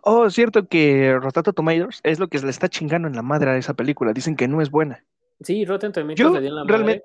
Oh, 0.00 0.24
es 0.24 0.32
cierto 0.32 0.68
que 0.68 1.14
Rotato 1.20 1.52
Tomatoes 1.52 2.00
es 2.02 2.18
lo 2.18 2.28
que 2.28 2.38
le 2.38 2.48
está 2.48 2.70
chingando 2.70 3.08
en 3.08 3.14
la 3.14 3.20
madre 3.20 3.50
a 3.50 3.56
esa 3.58 3.74
película. 3.74 4.14
Dicen 4.14 4.36
que 4.36 4.48
no 4.48 4.62
es 4.62 4.70
buena. 4.70 5.04
Sí, 5.42 5.66
Rotten 5.66 5.92
Tomatoes 5.92 6.18
Yo 6.18 6.32
le 6.32 6.40
dio 6.40 6.48
en 6.48 6.54
la 6.54 6.64
madre. 6.64 6.76
realmente 6.76 7.02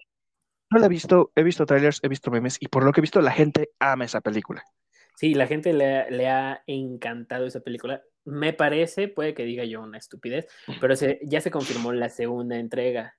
no 0.69 0.79
la 0.79 0.85
he 0.85 0.89
visto, 0.89 1.33
he 1.35 1.43
visto 1.43 1.65
trailers, 1.65 1.99
he 2.01 2.07
visto 2.07 2.31
memes 2.31 2.55
y 2.61 2.69
por 2.69 2.85
lo 2.85 2.93
que 2.93 3.01
he 3.01 3.03
visto 3.03 3.19
la 3.19 3.31
gente 3.31 3.71
ama 3.79 4.05
esa 4.05 4.21
película. 4.21 4.63
Sí, 5.17 5.33
la 5.33 5.47
gente 5.47 5.73
le, 5.73 6.09
le 6.11 6.29
ha 6.29 6.63
encantado 6.65 7.45
esa 7.45 7.59
película. 7.59 8.01
Me 8.23 8.53
parece, 8.53 9.09
puede 9.09 9.33
que 9.33 9.43
diga 9.43 9.65
yo 9.65 9.81
una 9.81 9.97
estupidez, 9.97 10.47
pero 10.79 10.95
se- 10.95 11.19
ya 11.23 11.41
se 11.41 11.51
confirmó 11.51 11.91
la 11.91 12.07
segunda 12.07 12.57
entrega 12.57 13.17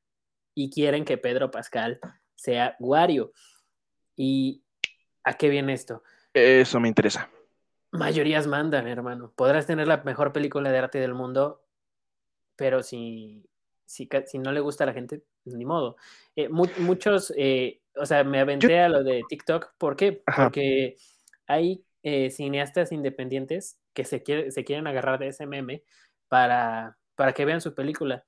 y 0.55 0.71
quieren 0.71 1.05
que 1.05 1.19
Pedro 1.19 1.51
Pascal 1.51 2.01
sea 2.35 2.77
Wario. 2.79 3.33
¿Y 4.17 4.63
a 5.25 5.35
qué 5.35 5.49
viene 5.49 5.73
esto? 5.73 6.03
Eso 6.35 6.81
me 6.81 6.89
interesa. 6.89 7.31
Mayorías 7.91 8.47
mandan, 8.47 8.87
hermano. 8.89 9.33
Podrás 9.37 9.67
tener 9.67 9.87
la 9.87 9.99
mejor 9.99 10.33
película 10.33 10.71
de 10.71 10.79
arte 10.79 10.99
del 10.99 11.15
mundo, 11.15 11.63
pero 12.57 12.83
si, 12.83 13.45
si, 13.85 14.09
si 14.27 14.39
no 14.39 14.53
le 14.53 14.61
gusta 14.61 14.85
a 14.85 14.87
la 14.87 14.93
gente, 14.95 15.23
ni 15.45 15.65
modo. 15.65 15.97
Eh, 16.37 16.49
mu- 16.49 16.67
muchos, 16.79 17.33
eh, 17.37 17.83
o 17.97 18.07
sea, 18.07 18.25
me 18.25 18.41
aventé 18.41 18.81
a 18.81 18.89
lo 18.89 19.03
de 19.05 19.23
TikTok. 19.29 19.75
¿Por 19.79 19.97
qué? 19.97 20.23
Ajá. 20.27 20.45
Porque 20.45 20.97
hay 21.47 21.85
eh, 22.03 22.31
cineastas 22.31 22.93
independientes 22.93 23.79
que 23.93 24.05
se, 24.05 24.23
quiere- 24.23 24.51
se 24.51 24.65
quieren 24.65 24.87
agarrar 24.87 25.19
de 25.19 25.29
ese 25.29 25.47
meme 25.47 25.85
para, 26.29 26.97
para 27.15 27.33
que 27.33 27.45
vean 27.45 27.61
su 27.61 27.75
película. 27.75 28.25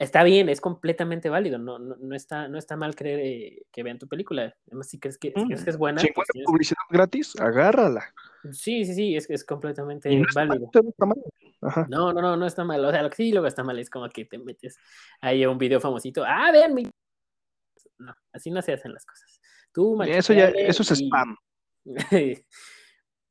Está 0.00 0.22
bien, 0.24 0.48
es 0.48 0.62
completamente 0.62 1.28
válido. 1.28 1.58
No, 1.58 1.78
no, 1.78 1.94
no 1.96 2.16
está, 2.16 2.48
no 2.48 2.56
está 2.58 2.74
mal 2.74 2.94
creer 2.96 3.20
eh, 3.20 3.62
que 3.70 3.82
vean 3.82 3.98
tu 3.98 4.08
película. 4.08 4.56
Además, 4.68 4.88
si 4.88 4.98
crees 4.98 5.18
que, 5.18 5.28
si 5.36 5.44
crees 5.44 5.62
que 5.62 5.68
es 5.70 5.76
buena, 5.76 6.00
Si 6.00 6.10
pues 6.12 6.26
tienes- 6.32 6.46
publicidad 6.46 6.78
gratis, 6.88 7.38
agárrala. 7.38 8.12
Sí, 8.50 8.86
sí, 8.86 8.94
sí, 8.94 9.14
es, 9.16 9.28
es 9.28 9.44
completamente 9.44 10.08
está 10.18 10.40
mal, 10.46 10.48
válido. 10.48 10.70
no 10.82 10.88
está 10.88 11.04
mal. 11.06 11.18
Ajá. 11.60 11.86
No, 11.90 12.12
no, 12.14 12.22
no, 12.22 12.36
no 12.38 12.46
está 12.46 12.64
mal. 12.64 12.82
O 12.82 12.90
sea, 12.90 13.02
lo 13.02 13.10
que 13.10 13.16
sí 13.16 13.30
luego 13.30 13.46
está 13.46 13.62
mal 13.62 13.78
es 13.78 13.90
como 13.90 14.08
que 14.08 14.24
te 14.24 14.38
metes 14.38 14.78
ahí 15.20 15.42
a 15.42 15.50
un 15.50 15.58
video 15.58 15.78
famosito. 15.80 16.24
Ah, 16.26 16.50
vean 16.50 16.72
mi. 16.74 16.88
No, 17.98 18.14
así 18.32 18.50
no 18.50 18.62
se 18.62 18.72
hacen 18.72 18.94
las 18.94 19.04
cosas. 19.04 19.38
Tú, 19.70 20.02
Eso 20.02 20.32
ya, 20.32 20.48
eso 20.48 20.82
es 20.82 20.90
y- 20.98 21.04
spam. 21.08 21.36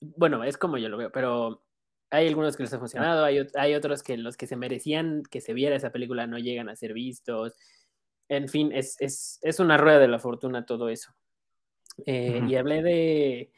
bueno, 0.01 0.43
es 0.43 0.57
como 0.57 0.77
yo 0.77 0.89
lo 0.89 0.97
veo, 0.97 1.11
pero 1.11 1.63
hay 2.11 2.27
algunos 2.27 2.57
que 2.57 2.63
les 2.63 2.73
ha 2.73 2.79
funcionado, 2.79 3.23
hay, 3.23 3.47
hay 3.55 3.75
otros 3.75 4.03
que 4.03 4.17
los 4.17 4.35
que 4.37 4.47
se 4.47 4.55
merecían 4.55 5.23
que 5.29 5.41
se 5.41 5.53
viera 5.53 5.75
esa 5.75 5.91
película 5.91 6.27
no 6.27 6.37
llegan 6.39 6.69
a 6.69 6.75
ser 6.75 6.93
vistos. 6.93 7.53
En 8.27 8.47
fin, 8.47 8.71
es, 8.73 8.95
es, 8.99 9.39
es 9.41 9.59
una 9.59 9.77
rueda 9.77 9.99
de 9.99 10.07
la 10.07 10.19
fortuna 10.19 10.65
todo 10.65 10.89
eso. 10.89 11.13
Eh, 12.05 12.39
Ujú. 12.41 12.49
Y 12.49 12.55
hablé 12.55 12.81
de. 12.81 13.51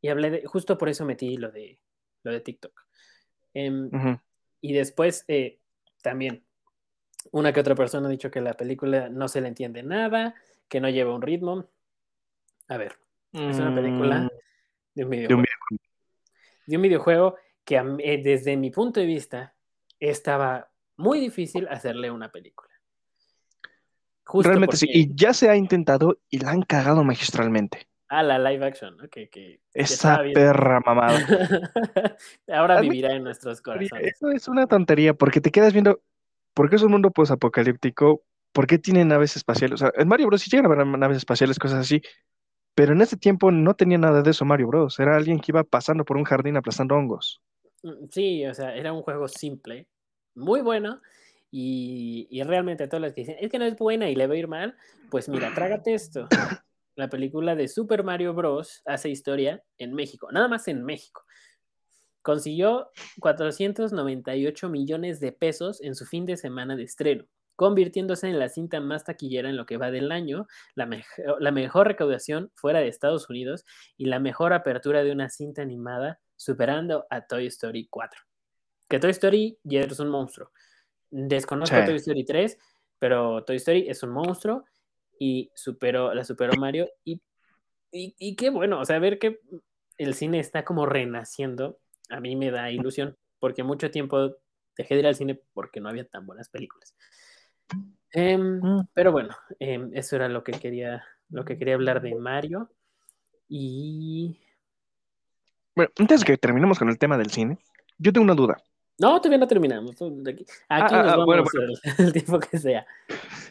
Y 0.00 0.08
hablé 0.08 0.30
de. 0.30 0.46
Justo 0.46 0.76
por 0.78 0.88
eso 0.88 1.04
metí 1.04 1.36
lo 1.36 1.50
de, 1.50 1.80
lo 2.22 2.32
de 2.32 2.40
TikTok. 2.40 2.86
Em, 3.54 3.86
Ujú. 3.92 4.20
y 4.60 4.72
después 4.72 5.24
eh, 5.28 5.58
también 6.02 6.44
una 7.32 7.52
que 7.52 7.60
otra 7.60 7.74
persona 7.74 8.06
ha 8.08 8.10
dicho 8.10 8.30
que 8.30 8.40
la 8.40 8.54
película 8.54 9.08
no 9.08 9.28
se 9.28 9.40
le 9.40 9.48
entiende 9.48 9.82
nada, 9.82 10.34
que 10.68 10.80
no 10.80 10.88
lleva 10.88 11.14
un 11.14 11.22
ritmo. 11.22 11.68
A 12.68 12.76
ver, 12.76 12.98
es 13.32 13.58
una 13.58 13.74
película 13.74 14.20
Mm, 14.20 14.28
de 14.94 15.04
un 15.04 15.10
de 15.10 15.16
videojuego. 15.16 15.42
un 15.70 15.78
De 16.66 16.76
un 16.76 16.82
videojuego 16.82 17.36
que 17.68 17.76
eh, 17.76 18.22
desde 18.22 18.56
mi 18.56 18.70
punto 18.70 18.98
de 18.98 19.04
vista 19.04 19.54
estaba 20.00 20.70
muy 20.96 21.20
difícil 21.20 21.68
hacerle 21.68 22.10
una 22.10 22.32
película. 22.32 22.70
Justo 24.24 24.48
Realmente 24.48 24.78
sí. 24.78 24.88
Y 24.90 25.14
ya 25.14 25.34
se 25.34 25.50
ha 25.50 25.56
intentado 25.56 26.18
y 26.30 26.38
la 26.38 26.52
han 26.52 26.62
cagado 26.62 27.04
magistralmente. 27.04 27.86
Ah, 28.08 28.22
la 28.22 28.38
live 28.38 28.64
action, 28.64 28.96
¿no? 28.96 29.06
Que, 29.10 29.60
Esa 29.74 30.22
perra 30.32 30.80
mamada. 30.80 31.18
Ahora 32.48 32.80
vivirá 32.80 33.12
en 33.12 33.24
nuestros 33.24 33.60
corazones. 33.60 34.14
Eso 34.14 34.30
es 34.30 34.48
una 34.48 34.66
tontería, 34.66 35.12
porque 35.12 35.42
te 35.42 35.50
quedas 35.50 35.74
viendo, 35.74 36.00
¿por 36.54 36.70
qué 36.70 36.76
es 36.76 36.82
un 36.82 36.92
mundo 36.92 37.10
post-apocalíptico? 37.10 38.22
¿Por 38.52 38.66
qué 38.66 38.78
tiene 38.78 39.04
naves 39.04 39.36
espaciales? 39.36 39.74
O 39.74 39.76
sea, 39.76 39.92
en 39.94 40.08
Mario 40.08 40.28
Bros. 40.28 40.40
sí 40.40 40.50
llegan 40.50 40.64
a 40.64 40.74
haber 40.74 40.86
naves 40.86 41.18
espaciales, 41.18 41.58
cosas 41.58 41.80
así, 41.80 42.00
pero 42.74 42.94
en 42.94 43.02
ese 43.02 43.18
tiempo 43.18 43.50
no 43.50 43.74
tenía 43.74 43.98
nada 43.98 44.22
de 44.22 44.30
eso 44.30 44.46
Mario 44.46 44.68
Bros. 44.68 44.98
Era 44.98 45.16
alguien 45.16 45.38
que 45.38 45.52
iba 45.52 45.64
pasando 45.64 46.06
por 46.06 46.16
un 46.16 46.24
jardín 46.24 46.56
aplastando 46.56 46.94
hongos. 46.94 47.42
Mm, 47.82 48.06
sí, 48.10 48.46
o 48.46 48.54
sea, 48.54 48.74
era 48.74 48.92
un 48.92 49.02
juego 49.02 49.28
simple, 49.28 49.88
muy 50.34 50.60
bueno, 50.60 51.00
y, 51.50 52.28
y 52.30 52.42
realmente 52.42 52.88
todos 52.88 53.00
los 53.00 53.12
que 53.12 53.22
dicen, 53.22 53.36
es 53.40 53.50
que 53.50 53.58
no 53.58 53.64
es 53.64 53.76
buena 53.76 54.10
y 54.10 54.14
le 54.14 54.26
va 54.26 54.34
a 54.34 54.38
ir 54.38 54.48
mal, 54.48 54.76
pues 55.10 55.28
mira, 55.28 55.52
trágate 55.54 55.94
esto 55.94 56.28
la 56.98 57.08
película 57.08 57.54
de 57.54 57.68
Super 57.68 58.02
Mario 58.02 58.34
Bros. 58.34 58.82
hace 58.84 59.08
historia 59.08 59.62
en 59.78 59.94
México, 59.94 60.30
nada 60.32 60.48
más 60.48 60.66
en 60.66 60.84
México. 60.84 61.22
Consiguió 62.22 62.90
498 63.20 64.68
millones 64.68 65.20
de 65.20 65.30
pesos 65.30 65.80
en 65.80 65.94
su 65.94 66.04
fin 66.06 66.26
de 66.26 66.36
semana 66.36 66.74
de 66.74 66.82
estreno, 66.82 67.24
convirtiéndose 67.58 68.28
en 68.28 68.38
la 68.38 68.48
cinta 68.48 68.78
más 68.80 69.02
taquillera 69.02 69.50
en 69.50 69.56
lo 69.56 69.66
que 69.66 69.78
va 69.78 69.90
del 69.90 70.12
año, 70.12 70.46
la, 70.76 70.88
la 71.40 71.50
mejor 71.50 71.88
recaudación 71.88 72.52
fuera 72.54 72.78
de 72.78 72.86
Estados 72.86 73.28
Unidos 73.28 73.64
y 73.96 74.04
la 74.04 74.20
mejor 74.20 74.52
apertura 74.52 75.02
de 75.02 75.10
una 75.10 75.28
cinta 75.28 75.60
animada, 75.60 76.20
superando 76.36 77.08
a 77.10 77.26
Toy 77.26 77.48
Story 77.48 77.88
4. 77.90 78.22
Que 78.88 79.00
Toy 79.00 79.10
Story 79.10 79.58
ya 79.64 79.80
es 79.80 79.98
un 79.98 80.08
monstruo. 80.08 80.52
Desconozco 81.10 81.84
Toy 81.84 81.96
Story 81.96 82.24
3, 82.24 82.56
pero 83.00 83.42
Toy 83.42 83.56
Story 83.56 83.88
es 83.88 84.04
un 84.04 84.10
monstruo 84.10 84.64
y 85.18 85.50
superó, 85.52 86.14
la 86.14 86.22
superó 86.22 86.52
Mario. 86.60 86.88
Y, 87.02 87.20
y, 87.90 88.36
qué 88.36 88.50
bueno, 88.50 88.78
o 88.78 88.84
sea, 88.84 89.00
ver 89.00 89.18
que 89.18 89.40
el 89.96 90.14
cine 90.14 90.38
está 90.38 90.64
como 90.64 90.86
renaciendo, 90.86 91.80
a 92.08 92.20
mí 92.20 92.36
me 92.36 92.52
da 92.52 92.70
ilusión, 92.70 93.16
porque 93.40 93.64
mucho 93.64 93.90
tiempo 93.90 94.36
dejé 94.76 94.94
de 94.94 95.00
ir 95.00 95.06
al 95.08 95.16
cine 95.16 95.42
porque 95.54 95.80
no 95.80 95.88
había 95.88 96.06
tan 96.06 96.24
buenas 96.24 96.48
películas. 96.48 96.94
Em, 98.12 98.60
mm. 98.60 98.88
Pero 98.94 99.12
bueno, 99.12 99.34
em, 99.58 99.90
eso 99.94 100.16
era 100.16 100.28
lo 100.28 100.42
que 100.42 100.52
quería, 100.52 101.04
lo 101.30 101.44
que 101.44 101.58
quería 101.58 101.74
hablar 101.74 102.00
de 102.02 102.14
Mario. 102.14 102.70
Y. 103.48 104.38
Bueno, 105.74 105.90
antes 105.98 106.20
de 106.20 106.26
que 106.26 106.38
terminemos 106.38 106.78
con 106.78 106.88
el 106.88 106.98
tema 106.98 107.16
del 107.16 107.30
cine, 107.30 107.58
yo 107.98 108.12
tengo 108.12 108.24
una 108.24 108.34
duda. 108.34 108.56
No, 108.98 109.16
todavía 109.20 109.38
no 109.38 109.46
terminamos. 109.46 109.92
Aquí, 109.92 110.44
ah, 110.68 110.80
nos 110.80 110.92
ah, 110.92 111.16
vamos 111.16 111.80
El, 111.98 112.12
tiempo 112.12 112.40
que 112.40 112.58
sea. 112.58 112.86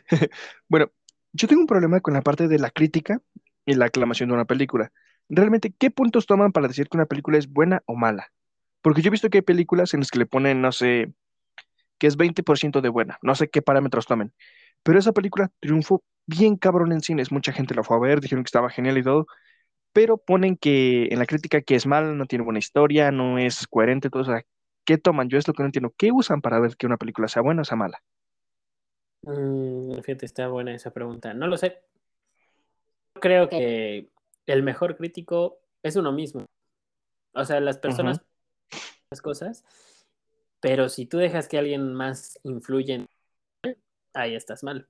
bueno, 0.68 0.92
yo 1.32 1.48
tengo 1.48 1.62
un 1.62 1.68
problema 1.68 2.02
con 2.02 2.14
la 2.14 2.22
parte 2.22 2.48
de 2.48 2.60
la 2.60 2.70
crítica 2.70 3.22
y 3.66 3.76
la 3.76 3.86
aclamación 3.86 4.30
de 4.30 4.36
una 4.36 4.46
película. 4.46 4.92
Realmente, 5.30 5.74
¿qué 5.78 5.90
puntos 5.90 6.26
toman 6.26 6.52
para 6.52 6.68
decir 6.68 6.90
que 6.90 6.98
una 6.98 7.06
película 7.06 7.38
es 7.38 7.52
buena 7.52 7.82
o 7.86 7.96
mala? 7.96 8.32
Porque 8.82 9.02
yo 9.02 9.08
he 9.08 9.12
visto 9.12 9.30
que 9.30 9.40
hay 9.40 9.42
películas 9.42 9.94
en 9.94 10.02
las 10.02 10.12
que 10.12 10.20
le 10.20 10.26
ponen, 10.26 10.62
no 10.62 10.72
sé, 10.72 11.14
que 11.98 12.08
es 12.08 12.18
20% 12.18 12.82
de 12.82 12.90
buena, 12.90 13.18
no 13.22 13.36
sé 13.36 13.50
qué 13.50 13.62
parámetros 13.62 14.06
tomen, 14.06 14.34
pero 14.84 15.00
esa 15.00 15.12
película 15.12 15.52
triunfó 15.60 16.04
bien 16.26 16.58
cabrón 16.58 16.92
en 16.92 17.02
cines, 17.02 17.32
mucha 17.32 17.52
gente 17.52 17.74
la 17.76 17.84
fue 17.84 17.98
a 17.98 18.00
ver, 18.00 18.22
dijeron 18.22 18.44
que 18.44 18.50
estaba 18.50 18.70
genial 18.70 18.98
y 18.98 19.04
todo, 19.04 19.28
pero 19.94 20.18
ponen 20.18 20.58
que 20.58 21.08
en 21.10 21.18
la 21.18 21.26
crítica 21.26 21.62
que 21.62 21.74
es 21.74 21.88
mala, 21.88 22.14
no 22.14 22.28
tiene 22.28 22.46
buena 22.46 22.60
historia, 22.60 23.12
no 23.12 23.40
es 23.40 23.66
coherente, 23.66 24.12
todo 24.12 24.22
eso. 24.22 24.34
¿Qué 24.86 24.98
toman? 25.00 25.28
Yo 25.28 25.40
es 25.40 25.48
lo 25.48 25.56
que 25.56 25.64
no 25.64 25.68
entiendo. 25.68 25.92
¿Qué 25.98 26.12
usan 26.12 26.40
para 26.40 26.60
ver 26.60 26.78
que 26.78 26.86
una 26.86 26.98
película 26.98 27.28
sea 27.28 27.42
buena 27.42 27.64
o 27.64 27.66
sea 27.66 27.78
mala? 27.78 28.02
Mm, 29.24 30.00
fíjate, 30.02 30.26
está 30.28 30.48
buena 30.50 30.76
esa 30.76 30.92
pregunta. 30.92 31.34
No 31.34 31.48
lo 31.48 31.58
sé. 31.58 31.82
Creo 33.14 33.50
que 33.50 34.08
el 34.46 34.62
mejor 34.62 34.96
crítico 34.98 35.60
es 35.82 35.96
uno 35.96 36.12
mismo. 36.12 36.46
O 37.34 37.44
sea, 37.44 37.60
las 37.60 37.80
personas, 37.80 38.22
las 39.10 39.22
cosas, 39.22 39.66
pero 40.60 40.90
si 40.90 41.06
tú 41.06 41.18
dejas 41.18 41.48
que 41.48 41.58
alguien 41.58 41.94
más 41.94 42.40
influya 42.44 42.96
en 42.96 43.08
ahí 44.14 44.36
estás 44.36 44.64
mal. 44.64 44.88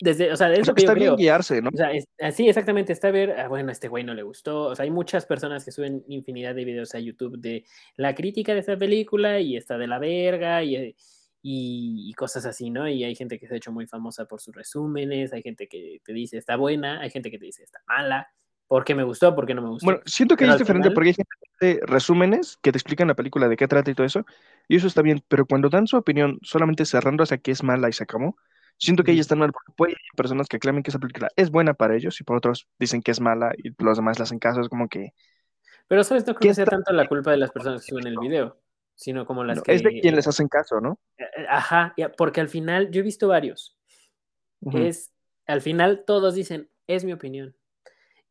Desde, 0.00 0.32
o 0.32 0.36
sea, 0.36 0.52
es 0.52 0.66
lo 0.66 0.74
que 0.74 0.82
está 0.82 0.94
bien 0.94 1.14
guiarse, 1.14 1.62
¿no? 1.62 1.70
O 1.72 1.76
sea, 1.76 1.90
así 2.18 2.48
exactamente, 2.48 2.92
está 2.92 3.12
ver, 3.12 3.38
ah, 3.38 3.46
bueno, 3.46 3.70
este 3.70 3.86
güey 3.86 4.02
no 4.02 4.12
le 4.12 4.22
gustó. 4.22 4.64
O 4.64 4.74
sea, 4.74 4.84
hay 4.84 4.90
muchas 4.90 5.24
personas 5.24 5.64
que 5.64 5.70
suben 5.70 6.04
infinidad 6.08 6.54
de 6.54 6.64
videos 6.64 6.94
a 6.94 6.98
YouTube 6.98 7.38
de 7.38 7.64
la 7.96 8.14
crítica 8.14 8.54
de 8.54 8.60
esta 8.60 8.76
película 8.76 9.38
y 9.38 9.56
está 9.56 9.78
de 9.78 9.86
la 9.86 9.98
verga 9.98 10.64
y 10.64 10.96
y, 11.46 12.12
cosas 12.14 12.46
así, 12.46 12.70
¿no? 12.70 12.88
Y 12.88 13.04
hay 13.04 13.14
gente 13.14 13.38
que 13.38 13.46
se 13.46 13.52
ha 13.52 13.56
hecho 13.58 13.70
muy 13.70 13.86
famosa 13.86 14.24
por 14.24 14.40
sus 14.40 14.54
resúmenes, 14.54 15.32
hay 15.34 15.42
gente 15.42 15.68
que 15.68 16.00
te 16.02 16.14
dice 16.14 16.38
está 16.38 16.56
buena, 16.56 17.00
hay 17.00 17.10
gente 17.10 17.30
que 17.30 17.38
te 17.38 17.44
dice 17.44 17.62
está 17.62 17.82
mala, 17.86 18.28
¿por 18.66 18.82
qué 18.82 18.94
me 18.94 19.02
gustó? 19.02 19.34
¿Por 19.34 19.44
qué 19.44 19.52
no 19.52 19.60
me 19.60 19.68
gustó? 19.68 19.84
Bueno, 19.84 20.00
siento 20.06 20.36
que 20.36 20.46
es 20.46 20.58
diferente 20.58 20.90
porque 20.90 21.10
hay 21.10 21.14
gente 21.14 21.30
resúmenes 21.60 22.58
que 22.62 22.72
te 22.72 22.78
explican 22.78 23.08
la 23.08 23.14
película 23.14 23.48
de 23.48 23.56
qué 23.56 23.68
trata 23.68 23.90
y 23.90 23.94
todo 23.94 24.06
eso, 24.06 24.24
y 24.68 24.76
eso 24.76 24.86
está 24.86 25.02
bien, 25.02 25.22
pero 25.28 25.46
cuando 25.46 25.68
dan 25.68 25.86
su 25.86 25.96
opinión 25.96 26.38
solamente 26.42 26.84
cerrando 26.84 27.22
hacia 27.22 27.38
que 27.38 27.50
es 27.50 27.62
mala 27.62 27.88
y 27.88 27.92
se 27.92 28.04
acabó, 28.04 28.36
siento 28.76 29.04
que 29.04 29.12
ahí 29.12 29.20
están 29.20 29.38
mal, 29.38 29.52
porque 29.52 29.72
puede 29.76 29.92
haber 29.92 30.16
personas 30.16 30.48
que 30.48 30.58
clamen 30.58 30.82
que 30.82 30.90
esa 30.90 30.98
película 30.98 31.28
es 31.36 31.50
buena 31.50 31.74
para 31.74 31.96
ellos 31.96 32.20
y 32.20 32.24
por 32.24 32.36
otros 32.36 32.68
dicen 32.78 33.02
que 33.02 33.12
es 33.12 33.20
mala 33.20 33.52
y 33.56 33.70
los 33.82 33.96
demás 33.96 34.18
le 34.18 34.24
hacen 34.24 34.38
caso, 34.38 34.60
es 34.60 34.68
como 34.68 34.88
que... 34.88 35.12
Pero 35.86 36.02
sabes, 36.02 36.26
no 36.26 36.34
creo 36.34 36.50
que 36.50 36.54
sea 36.54 36.64
tanto 36.64 36.92
la 36.92 37.06
culpa 37.06 37.30
de 37.30 37.36
las 37.36 37.50
personas 37.50 37.82
que 37.82 37.90
suben 37.90 38.06
el 38.06 38.18
video 38.18 38.58
sino 38.94 39.26
como 39.26 39.44
las 39.44 39.62
que... 39.62 39.74
Es 39.74 39.82
de 39.82 40.00
quien 40.00 40.14
les 40.14 40.26
hacen 40.26 40.48
caso, 40.48 40.80
¿no? 40.80 40.98
Eh, 41.18 41.24
eh, 41.36 41.46
ajá, 41.48 41.94
porque 42.16 42.40
al 42.40 42.48
final, 42.48 42.90
yo 42.90 43.00
he 43.00 43.04
visto 43.04 43.28
varios. 43.28 43.76
Es, 44.72 45.12
al 45.46 45.60
final 45.60 46.04
todos 46.06 46.34
dicen, 46.34 46.70
es 46.86 47.04
mi 47.04 47.12
opinión. 47.12 47.54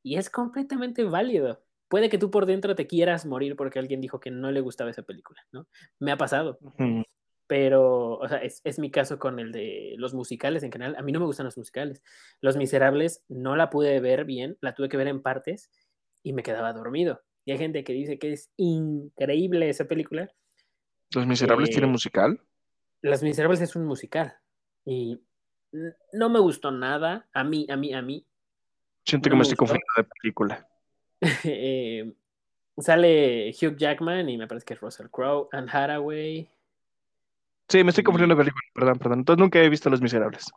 Y 0.01 0.17
es 0.17 0.29
completamente 0.29 1.03
válido. 1.03 1.62
Puede 1.93 2.09
que 2.09 2.17
tú 2.17 2.31
por 2.31 2.47
dentro 2.47 2.73
te 2.73 2.87
quieras 2.87 3.23
morir 3.23 3.55
porque 3.55 3.77
alguien 3.77 4.01
dijo 4.01 4.19
que 4.19 4.31
no 4.31 4.49
le 4.49 4.61
gustaba 4.61 4.89
esa 4.89 5.03
película, 5.03 5.45
¿no? 5.51 5.67
Me 5.99 6.11
ha 6.11 6.17
pasado. 6.17 6.57
Pero, 7.45 8.17
o 8.17 8.27
sea, 8.27 8.39
es, 8.39 8.61
es, 8.63 8.79
mi 8.79 8.89
caso 8.89 9.19
con 9.19 9.37
el 9.37 9.51
de 9.51 9.93
los 9.99 10.15
musicales 10.15 10.63
en 10.63 10.71
general. 10.71 10.95
A 10.97 11.03
mí 11.03 11.11
no 11.11 11.19
me 11.19 11.27
gustan 11.27 11.45
los 11.45 11.55
musicales. 11.55 12.01
Los 12.41 12.57
Miserables 12.57 13.23
no 13.29 13.55
la 13.55 13.69
pude 13.69 13.99
ver 13.99 14.25
bien, 14.25 14.57
la 14.59 14.73
tuve 14.73 14.89
que 14.89 14.97
ver 14.97 15.07
en 15.07 15.21
partes 15.21 15.69
y 16.23 16.33
me 16.33 16.41
quedaba 16.41 16.73
dormido. 16.73 17.21
Y 17.45 17.51
hay 17.51 17.59
gente 17.59 17.83
que 17.83 17.93
dice 17.93 18.17
que 18.17 18.33
es 18.33 18.51
increíble 18.57 19.69
esa 19.69 19.85
película 19.85 20.33
¿Los 21.13 21.27
Miserables 21.27 21.69
tienen 21.69 21.91
eh, 21.91 21.93
musical? 21.93 22.41
Los 23.03 23.21
Miserables 23.21 23.61
es 23.61 23.75
un 23.75 23.85
musical. 23.85 24.35
Y 24.83 25.21
no 26.11 26.29
me 26.31 26.39
gustó 26.39 26.71
nada. 26.71 27.29
A 27.33 27.43
mí, 27.43 27.67
a 27.69 27.77
mí, 27.77 27.93
a 27.93 28.01
mí. 28.01 28.25
Siento 29.05 29.29
que 29.29 29.35
me, 29.35 29.43
estoy 29.43 29.57
confundiendo 29.57 29.93
de 29.95 30.05
película. 30.05 30.67
Eh, 31.43 32.13
sale 32.77 33.51
Hugh 33.51 33.75
Jackman 33.77 34.29
y 34.29 34.37
me 34.37 34.47
parece 34.47 34.65
que 34.65 34.73
es 34.73 34.81
Russell 34.81 35.07
Crowe, 35.11 35.47
Anne 35.51 35.69
Hathaway. 35.71 36.49
Sí, 37.69 37.83
me 37.83 37.89
estoy 37.89 38.03
confundiendo 38.03 38.35
de 38.35 38.39
película, 38.39 38.63
perdón, 38.73 38.99
perdón. 38.99 39.19
Entonces 39.19 39.41
nunca 39.41 39.61
he 39.61 39.69
visto 39.69 39.89
Los 39.89 40.01
Miserables. 40.01 40.51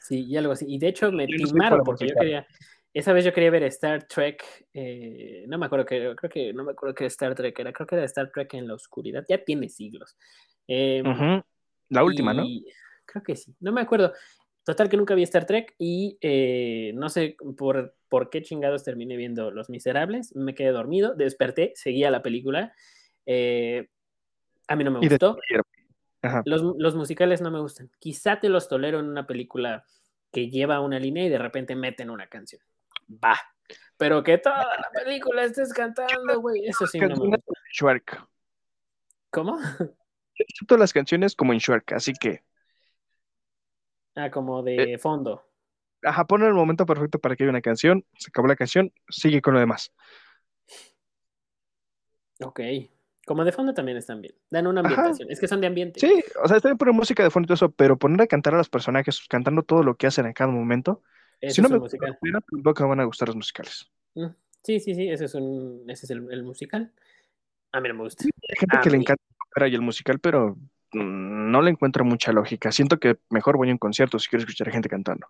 Sí, 0.00 0.24
y 0.24 0.36
algo 0.36 0.52
así. 0.52 0.66
Y 0.68 0.78
de 0.78 0.88
hecho 0.88 1.10
me 1.10 1.26
timaron 1.26 1.82
porque 1.84 2.08
yo 2.08 2.14
quería, 2.14 2.46
esa 2.94 3.12
vez 3.12 3.24
yo 3.24 3.32
quería 3.32 3.50
ver 3.50 3.64
Star 3.64 4.04
Trek, 4.04 4.68
eh, 4.72 5.44
no 5.48 5.58
me 5.58 5.66
acuerdo 5.66 5.84
que, 5.84 6.14
creo 6.16 6.30
que, 6.30 6.52
no 6.52 6.64
me 6.64 6.72
acuerdo 6.72 6.94
qué 6.94 7.06
Star 7.06 7.34
Trek 7.34 7.58
era, 7.58 7.72
creo 7.72 7.86
que 7.86 7.94
era 7.96 8.04
Star 8.04 8.30
Trek 8.30 8.54
en 8.54 8.68
la 8.68 8.74
oscuridad, 8.74 9.24
ya 9.28 9.42
tiene 9.44 9.68
siglos. 9.68 10.16
Em, 10.66 11.42
la 11.90 12.04
última, 12.04 12.32
¿no? 12.32 12.44
Creo 13.04 13.22
que 13.22 13.36
sí, 13.36 13.54
no 13.60 13.72
me 13.72 13.82
acuerdo. 13.82 14.12
Total 14.66 14.90
que 14.90 14.98
nunca 14.98 15.14
vi 15.14 15.22
Star 15.22 15.46
Trek 15.46 15.74
y 15.78 16.18
eh, 16.20 16.92
no 16.94 17.08
sé 17.08 17.36
por, 17.56 17.94
por 18.08 18.28
qué 18.28 18.42
chingados 18.42 18.84
terminé 18.84 19.16
viendo 19.16 19.50
Los 19.50 19.70
Miserables, 19.70 20.36
me 20.36 20.54
quedé 20.54 20.72
dormido, 20.72 21.14
desperté, 21.14 21.72
seguía 21.76 22.10
la 22.10 22.20
película. 22.20 22.74
Eh, 23.24 23.88
a 24.68 24.76
mí 24.76 24.84
no 24.84 24.90
me 24.90 24.98
gustó. 24.98 25.38
Los, 26.44 26.62
los 26.76 26.96
musicales 26.96 27.40
no 27.40 27.50
me 27.50 27.60
gustan. 27.60 27.90
Quizá 28.00 28.40
te 28.40 28.48
los 28.48 28.68
tolero 28.68 28.98
en 28.98 29.06
una 29.06 29.26
película 29.26 29.84
que 30.32 30.50
lleva 30.50 30.80
una 30.80 30.98
línea 30.98 31.24
y 31.24 31.28
de 31.28 31.38
repente 31.38 31.76
meten 31.76 32.10
una 32.10 32.26
canción 32.26 32.60
va. 33.08 33.36
Pero 33.96 34.22
que 34.22 34.38
toda 34.38 34.58
la 34.58 34.90
película 34.92 35.44
estés 35.44 35.72
cantando, 35.72 36.40
güey, 36.40 36.66
eso 36.66 36.86
sí 36.86 36.98
no 37.00 37.16
me 37.16 37.38
¿Cómo? 39.30 39.58
Todas 40.66 40.80
las 40.80 40.92
canciones 40.92 41.34
como 41.34 41.52
en 41.52 41.58
Shrek, 41.58 41.92
así 41.92 42.12
que. 42.12 42.42
Ah, 44.16 44.30
como 44.30 44.62
de 44.62 44.94
eh, 44.94 44.98
fondo. 44.98 45.44
Ajá, 46.02 46.26
pone 46.26 46.46
el 46.46 46.54
momento 46.54 46.86
perfecto 46.86 47.18
para 47.18 47.36
que 47.36 47.44
haya 47.44 47.50
una 47.50 47.60
canción, 47.60 48.04
se 48.18 48.28
acabó 48.30 48.48
la 48.48 48.56
canción, 48.56 48.92
sigue 49.08 49.42
con 49.42 49.54
lo 49.54 49.60
demás. 49.60 49.92
Ok. 52.40 52.60
Como 53.26 53.44
de 53.44 53.52
fondo 53.52 53.74
también 53.74 53.98
están 53.98 54.20
bien. 54.22 54.34
Dan 54.50 54.66
una 54.68 54.80
ambientación. 54.80 55.30
Es 55.30 55.40
que 55.40 55.48
son 55.48 55.60
de 55.60 55.66
ambiente. 55.66 56.00
Sí, 56.00 56.22
o 56.42 56.46
sea, 56.46 56.58
está 56.58 56.68
bien 56.68 56.78
poner 56.78 56.94
música 56.94 57.22
de 57.22 57.30
fondo 57.30 57.46
y 57.46 57.48
todo 57.48 57.54
eso, 57.54 57.70
pero 57.72 57.98
poner 57.98 58.22
a 58.22 58.26
cantar 58.26 58.54
a 58.54 58.58
los 58.58 58.68
personajes 58.68 59.20
cantando 59.28 59.62
todo 59.62 59.82
lo 59.82 59.96
que 59.96 60.06
hacen 60.06 60.26
en 60.26 60.32
cada 60.32 60.50
momento, 60.50 61.02
si 61.42 61.60
no 61.60 61.68
me 61.68 61.78
musical. 61.78 62.16
gusta, 62.22 62.86
van 62.86 63.00
a 63.00 63.04
gustar 63.04 63.28
los 63.28 63.36
musicales. 63.36 63.90
Mm, 64.14 64.28
sí, 64.62 64.80
sí, 64.80 64.94
sí, 64.94 65.08
ese 65.08 65.24
es, 65.24 65.34
un, 65.34 65.84
ese 65.88 66.06
es 66.06 66.10
el, 66.10 66.42
musical. 66.44 66.92
A 67.72 67.80
mí 67.80 67.88
no 67.88 67.94
me 67.94 68.02
gusta. 68.04 68.24
hay 68.24 68.56
gente 68.58 68.78
que 68.82 68.90
le 68.90 68.96
encanta 68.98 69.22
y 69.68 69.74
el 69.74 69.82
musical, 69.82 70.20
pero 70.20 70.56
no 71.02 71.62
le 71.62 71.70
encuentro 71.70 72.04
mucha 72.04 72.32
lógica. 72.32 72.72
Siento 72.72 72.98
que 72.98 73.18
mejor 73.30 73.56
voy 73.56 73.68
a 73.70 73.72
un 73.72 73.78
concierto 73.78 74.18
si 74.18 74.28
quiero 74.28 74.40
escuchar 74.40 74.68
a 74.68 74.72
gente 74.72 74.88
cantando. 74.88 75.26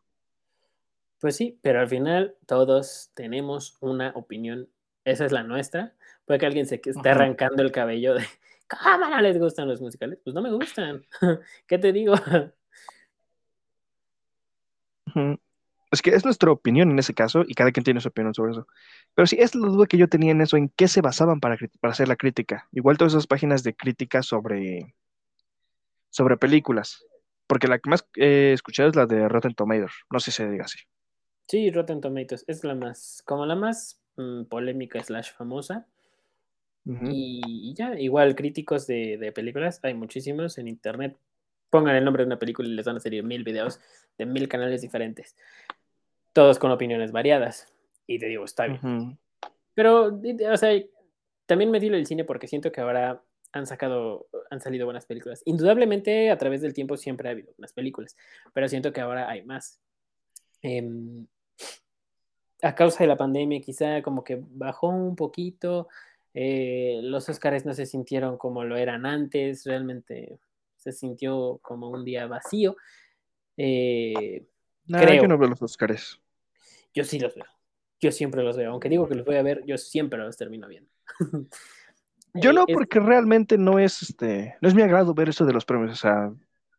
Pues 1.21 1.37
sí, 1.37 1.59
pero 1.63 1.81
al 1.81 1.89
final 1.89 2.37
todos 2.47 3.11
tenemos 3.15 3.77
una 3.81 4.13
opinión. 4.15 4.69
Esa 5.05 5.25
es 5.25 5.33
la 5.33 5.43
nuestra. 5.43 5.95
Puede 6.25 6.41
que 6.41 6.47
alguien 6.47 6.67
se 6.67 6.81
esté 6.85 7.09
arrancando 7.09 7.63
el 7.63 7.73
cabello 7.73 8.15
de 8.15 8.25
¿Cómo 8.69 9.09
no 9.09 9.21
les 9.21 9.39
gustan 9.39 9.69
los 9.69 9.81
musicales? 9.81 10.19
Pues 10.23 10.35
no 10.35 10.43
me 10.43 10.51
gustan. 10.51 11.05
¿Qué 11.67 11.79
te 11.79 11.93
digo? 11.93 12.15
Es 15.91 16.03
que 16.03 16.11
es 16.11 16.25
nuestra 16.25 16.51
opinión 16.51 16.91
en 16.91 16.99
ese 16.99 17.15
caso 17.15 17.45
y 17.47 17.55
cada 17.55 17.71
quien 17.71 17.85
tiene 17.85 18.01
su 18.01 18.09
opinión 18.09 18.35
sobre 18.35 18.53
eso. 18.53 18.67
Pero 19.15 19.27
sí, 19.27 19.37
es 19.39 19.55
la 19.55 19.69
duda 19.69 19.87
que 19.87 19.97
yo 19.97 20.09
tenía 20.09 20.33
en 20.33 20.41
eso, 20.41 20.57
en 20.57 20.69
qué 20.69 20.89
se 20.89 21.01
basaban 21.01 21.41
para, 21.41 21.57
para 21.81 21.93
hacer 21.93 22.09
la 22.09 22.17
crítica. 22.17 22.69
Igual 22.73 22.99
todas 22.99 23.13
esas 23.15 23.27
páginas 23.27 23.63
de 23.63 23.75
crítica 23.75 24.23
sobre, 24.23 24.95
sobre 26.17 26.39
películas. 26.39 27.05
Porque 27.47 27.69
la 27.69 27.79
que 27.79 27.91
más 27.91 28.09
he 28.17 28.53
escuchado 28.53 28.89
es 28.89 28.97
la 28.97 29.07
de 29.07 29.29
Rotten 29.29 29.55
Tomatoes. 29.55 29.93
No 30.11 30.19
sé 30.19 30.31
si 30.31 30.39
se 30.39 30.51
diga 30.51 30.65
así. 30.65 30.79
Sí, 31.47 31.71
Rotten 31.71 32.01
Tomatoes 32.01 32.45
es 32.49 32.65
la 32.65 32.75
más, 32.75 33.23
como 33.27 33.45
la 33.45 33.55
más 33.55 34.03
mm, 34.17 34.45
polémica 34.45 35.03
slash 35.03 35.33
famosa. 35.33 35.87
y, 36.85 37.75
ya, 37.75 37.99
igual 37.99 38.35
críticos 38.35 38.87
de, 38.87 39.19
de, 39.19 39.33
películas, 39.33 39.81
hay 39.83 39.95
muchísimos 39.95 40.57
en 40.59 40.69
internet. 40.69 41.17
Pongan 41.69 41.97
el 41.97 42.05
nombre 42.05 42.23
de 42.23 42.29
una 42.29 42.39
película 42.39 42.69
y 42.69 42.73
les 42.73 42.87
van 42.87 42.97
a 42.97 43.01
salir 43.01 43.23
mil 43.23 43.45
videos 43.45 43.79
de 44.17 44.25
mil 44.25 44.49
canales 44.49 44.81
diferentes. 44.81 45.37
Todos 46.33 46.59
con 46.59 46.71
opiniones 46.71 47.13
variadas. 47.13 47.73
Y 48.07 48.19
te 48.19 48.27
digo, 48.27 48.45
está 48.45 48.67
bien. 48.67 49.19
Pero, 49.75 50.21
o 50.51 50.57
sea, 50.57 50.81
también 51.45 51.71
me 51.71 51.81
digo 51.81 51.95
el 51.95 52.07
cine 52.07 52.25
porque 52.25 52.49
siento 52.49 52.73
que 52.73 52.81
ahora 52.81 53.23
han 53.53 53.67
sacado, 53.67 54.29
han 54.51 54.61
salido 54.61 54.85
buenas 54.85 55.07
películas. 55.07 55.43
Indudablemente 55.45 56.31
a 56.31 56.39
través 56.39 56.61
del 56.61 56.75
tiempo 56.75 56.97
siempre 56.97 57.29
ha 57.29 57.33
habido 57.33 57.53
buenas 57.57 57.73
películas, 57.73 58.17
pero 58.53 58.69
siento 58.69 58.93
que 58.93 59.01
ahora 59.01 59.29
hay 59.29 59.45
más. 59.45 59.81
Em, 60.63 61.27
a 62.63 62.75
causa 62.75 63.05
de 63.05 63.09
la 63.09 63.17
pandemia 63.17 63.61
quizá 63.61 64.03
como 64.03 64.25
que 64.25 64.43
bajó 64.43 64.89
un 64.89 65.17
poquito, 65.17 65.89
eh, 66.35 67.01
los 67.03 67.29
Oscars 67.29 67.65
no 67.65 67.73
se 67.73 67.87
sintieron 67.87 68.37
como 68.37 68.65
lo 68.65 68.77
eran 68.77 69.07
antes, 69.07 69.65
realmente 69.65 70.39
se 70.77 70.93
sintió 70.93 71.59
como 71.63 71.89
un 71.89 72.05
día 72.05 72.27
vacío. 72.27 72.77
Eh, 73.57 74.47
creo. 74.87 75.23
que 75.23 75.29
no 75.29 75.39
veo 75.39 75.49
los 75.49 75.63
Oscars. 75.63 76.21
Yo 76.95 77.05
sí 77.05 77.19
los 77.19 77.35
veo. 77.35 77.47
Yo 78.01 78.13
siempre 78.13 78.43
los 78.43 78.57
veo. 78.57 78.71
Aunque 78.71 78.89
digo 78.89 79.09
que 79.09 79.15
los 79.15 79.25
voy 79.25 79.37
a 79.37 79.43
ver, 79.43 79.65
yo 79.65 79.79
siempre 79.79 80.19
los 80.19 80.37
termino 80.37 80.69
viendo. 80.69 80.91
Yo 82.41 82.53
no, 82.53 82.67
porque 82.67 83.01
realmente 83.01 83.59
no 83.59 83.79
es 83.79 84.03
este, 84.03 84.57
no 84.61 84.69
es 84.69 84.75
mi 84.75 84.83
agrado 84.83 85.15
ver 85.15 85.29
eso 85.29 85.45
de 85.45 85.53
los 85.53 85.65
premios. 85.65 85.93
O 85.93 85.97
sea, 85.97 86.33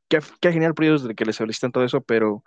qué, 0.08 0.52
genial 0.52 0.74
por 0.74 0.86
ellos 0.86 1.08
de 1.08 1.16
que 1.16 1.26
les 1.26 1.36
solicitan 1.36 1.72
todo 1.72 1.84
eso, 1.84 2.02
pero 2.02 2.44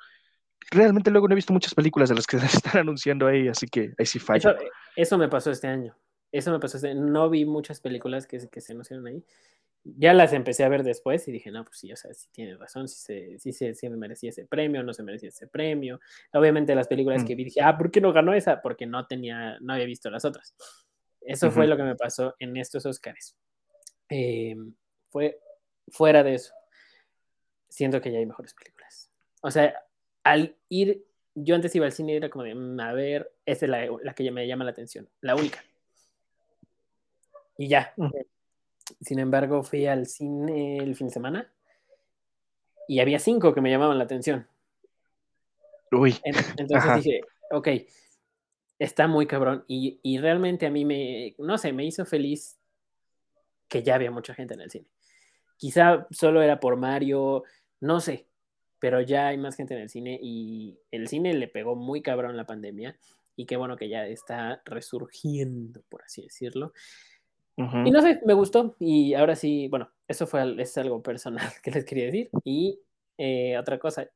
realmente 0.71 1.11
luego 1.11 1.29
no 1.29 1.35
he 1.35 1.37
visto 1.37 1.53
muchas 1.53 1.75
películas 1.75 2.09
de 2.09 2.15
las 2.15 2.27
que 2.27 2.39
se 2.41 2.47
están 2.47 2.79
anunciando 2.79 3.27
ahí, 3.27 3.49
así 3.49 3.67
que 3.67 3.93
ahí 3.99 4.07
sí 4.07 4.19
falla. 4.19 4.57
Eso, 4.97 5.19
me 5.19 5.29
pasó 5.29 5.51
este 5.51 5.69
año. 5.69 5.97
Eso 6.33 6.53
me 6.53 6.61
pasó 6.61 6.77
este 6.77 6.95
No 6.95 7.29
vi 7.29 7.45
muchas 7.45 7.81
películas 7.81 8.27
que, 8.27 8.39
que 8.49 8.61
se 8.61 8.73
anunciaron 8.73 9.07
ahí. 9.07 9.25
Ya 9.83 10.13
las 10.13 10.35
empecé 10.35 10.63
a 10.63 10.69
ver 10.69 10.83
después 10.83 11.27
y 11.27 11.33
dije, 11.33 11.51
no, 11.51 11.65
pues 11.65 11.79
sí, 11.79 11.91
o 11.91 11.97
sea, 11.97 12.13
sí 12.13 12.29
tiene 12.33 12.55
razón, 12.55 12.87
si 12.87 12.99
se, 12.99 13.39
sí 13.39 13.53
se, 13.53 13.75
sí 13.75 13.89
merecía 13.89 14.29
ese 14.29 14.45
premio, 14.45 14.83
no 14.83 14.93
se 14.93 15.03
merecía 15.03 15.31
ese 15.31 15.47
premio. 15.47 16.01
Obviamente 16.35 16.75
las 16.75 16.87
películas 16.87 17.23
mm. 17.23 17.27
que 17.27 17.35
vi 17.35 17.45
dije, 17.45 17.63
ah, 17.63 17.79
¿por 17.79 17.91
qué 17.91 18.03
no 18.03 18.13
ganó 18.13 18.35
esa? 18.35 18.61
Porque 18.61 18.87
no 18.87 19.07
tenía, 19.07 19.59
no 19.61 19.73
había 19.73 19.87
visto 19.87 20.11
las 20.11 20.27
otras. 20.27 20.55
Eso 21.21 21.51
fue 21.51 21.67
lo 21.67 21.77
que 21.77 21.83
me 21.83 21.97
pasó 21.97 22.35
en 22.39 22.57
estos 22.57 22.87
Oscars. 22.87 23.37
Eh, 24.09 24.57
fue 25.11 25.39
fuera 25.89 26.23
de 26.23 26.35
eso. 26.35 26.53
Siento 27.69 28.01
que 28.01 28.11
ya 28.11 28.19
hay 28.19 28.27
mejores 28.27 28.55
películas. 28.55 29.11
O 29.43 29.51
sea, 29.51 29.75
al 30.25 30.57
ir, 30.69 31.05
yo 31.35 31.55
antes 31.55 31.75
iba 31.75 31.87
al 31.87 31.93
cine 31.93 32.13
y 32.13 32.17
era 32.17 32.31
como 32.31 32.45
de, 32.45 32.55
mm, 32.55 32.81
a 32.81 32.93
ver, 32.93 33.33
esa 33.47 33.67
es 33.67 33.71
la, 34.03 34.15
que 34.15 34.31
me 34.31 34.47
llama 34.47 34.65
la 34.65 34.71
atención, 34.71 35.09
la 35.21 35.35
única. 35.35 35.63
Y 37.57 37.69
ya. 37.69 37.95
Sin 39.01 39.19
embargo, 39.19 39.63
fui 39.63 39.87
al 39.87 40.07
cine 40.07 40.79
el 40.79 40.97
fin 40.97 41.09
de 41.09 41.13
semana 41.13 41.53
y 42.89 43.01
había 43.01 43.19
cinco 43.19 43.55
que 43.55 43.61
me 43.61 43.71
llamaban 43.71 43.99
la 43.99 44.05
atención. 44.05 44.49
Uy. 45.93 46.17
Entonces 46.25 46.95
dije, 46.97 47.21
ok, 47.51 47.69
está 48.81 49.07
muy 49.07 49.27
cabrón. 49.27 49.65
Y, 49.69 50.01
y, 50.03 50.19
realmente 50.19 50.67
a 50.67 50.71
mí 50.71 50.85
me, 50.85 51.37
no 51.39 51.59
sé, 51.59 51.73
me 51.73 51.85
hizo 51.85 52.05
feliz 52.05 52.59
que 53.69 53.85
ya 53.85 53.95
había 53.95 54.11
mucha 54.11 54.35
gente 54.35 54.55
en 54.55 54.63
el 54.63 54.71
cine. 54.71 54.87
Quizá 55.57 56.07
solo 56.11 56.43
era 56.43 56.59
por 56.59 56.77
Mario, 56.77 57.45
no 57.81 58.01
sé, 58.01 58.27
pero 58.81 59.01
ya 59.03 59.29
hay 59.29 59.37
más 59.37 59.55
gente 59.55 59.75
en 59.75 59.83
el 59.83 59.91
cine 59.91 60.19
y 60.21 60.79
el 60.91 61.07
cine 61.07 61.35
le 61.35 61.47
pegó 61.47 61.77
muy 61.77 62.03
cabrón 62.03 62.37
la 62.37 62.47
pandemia 62.47 62.99
y 63.37 63.45
qué 63.45 63.57
bueno 63.57 63.77
que 63.77 63.89
ya 63.89 64.07
está 64.07 64.63
resurgiendo, 64.65 65.83
por 65.89 66.03
así 66.03 66.23
decirlo. 66.23 66.73
Y 67.57 67.91
no 67.91 68.01
sé, 68.01 68.23
me 68.25 68.33
gustó 68.33 68.75
y 68.81 69.13
ahora 69.13 69.37
sí, 69.37 69.69
bueno, 69.69 69.91
eso 70.09 70.27
fue 70.27 70.57
es 70.59 70.79
algo 70.79 71.03
personal 71.03 71.47
que 71.63 71.71
les 71.71 71.85
quería 71.85 72.07
decir. 72.07 72.31
Y 72.43 72.81
eh, 73.19 73.59
otra 73.59 73.79
cosa, 73.79 74.09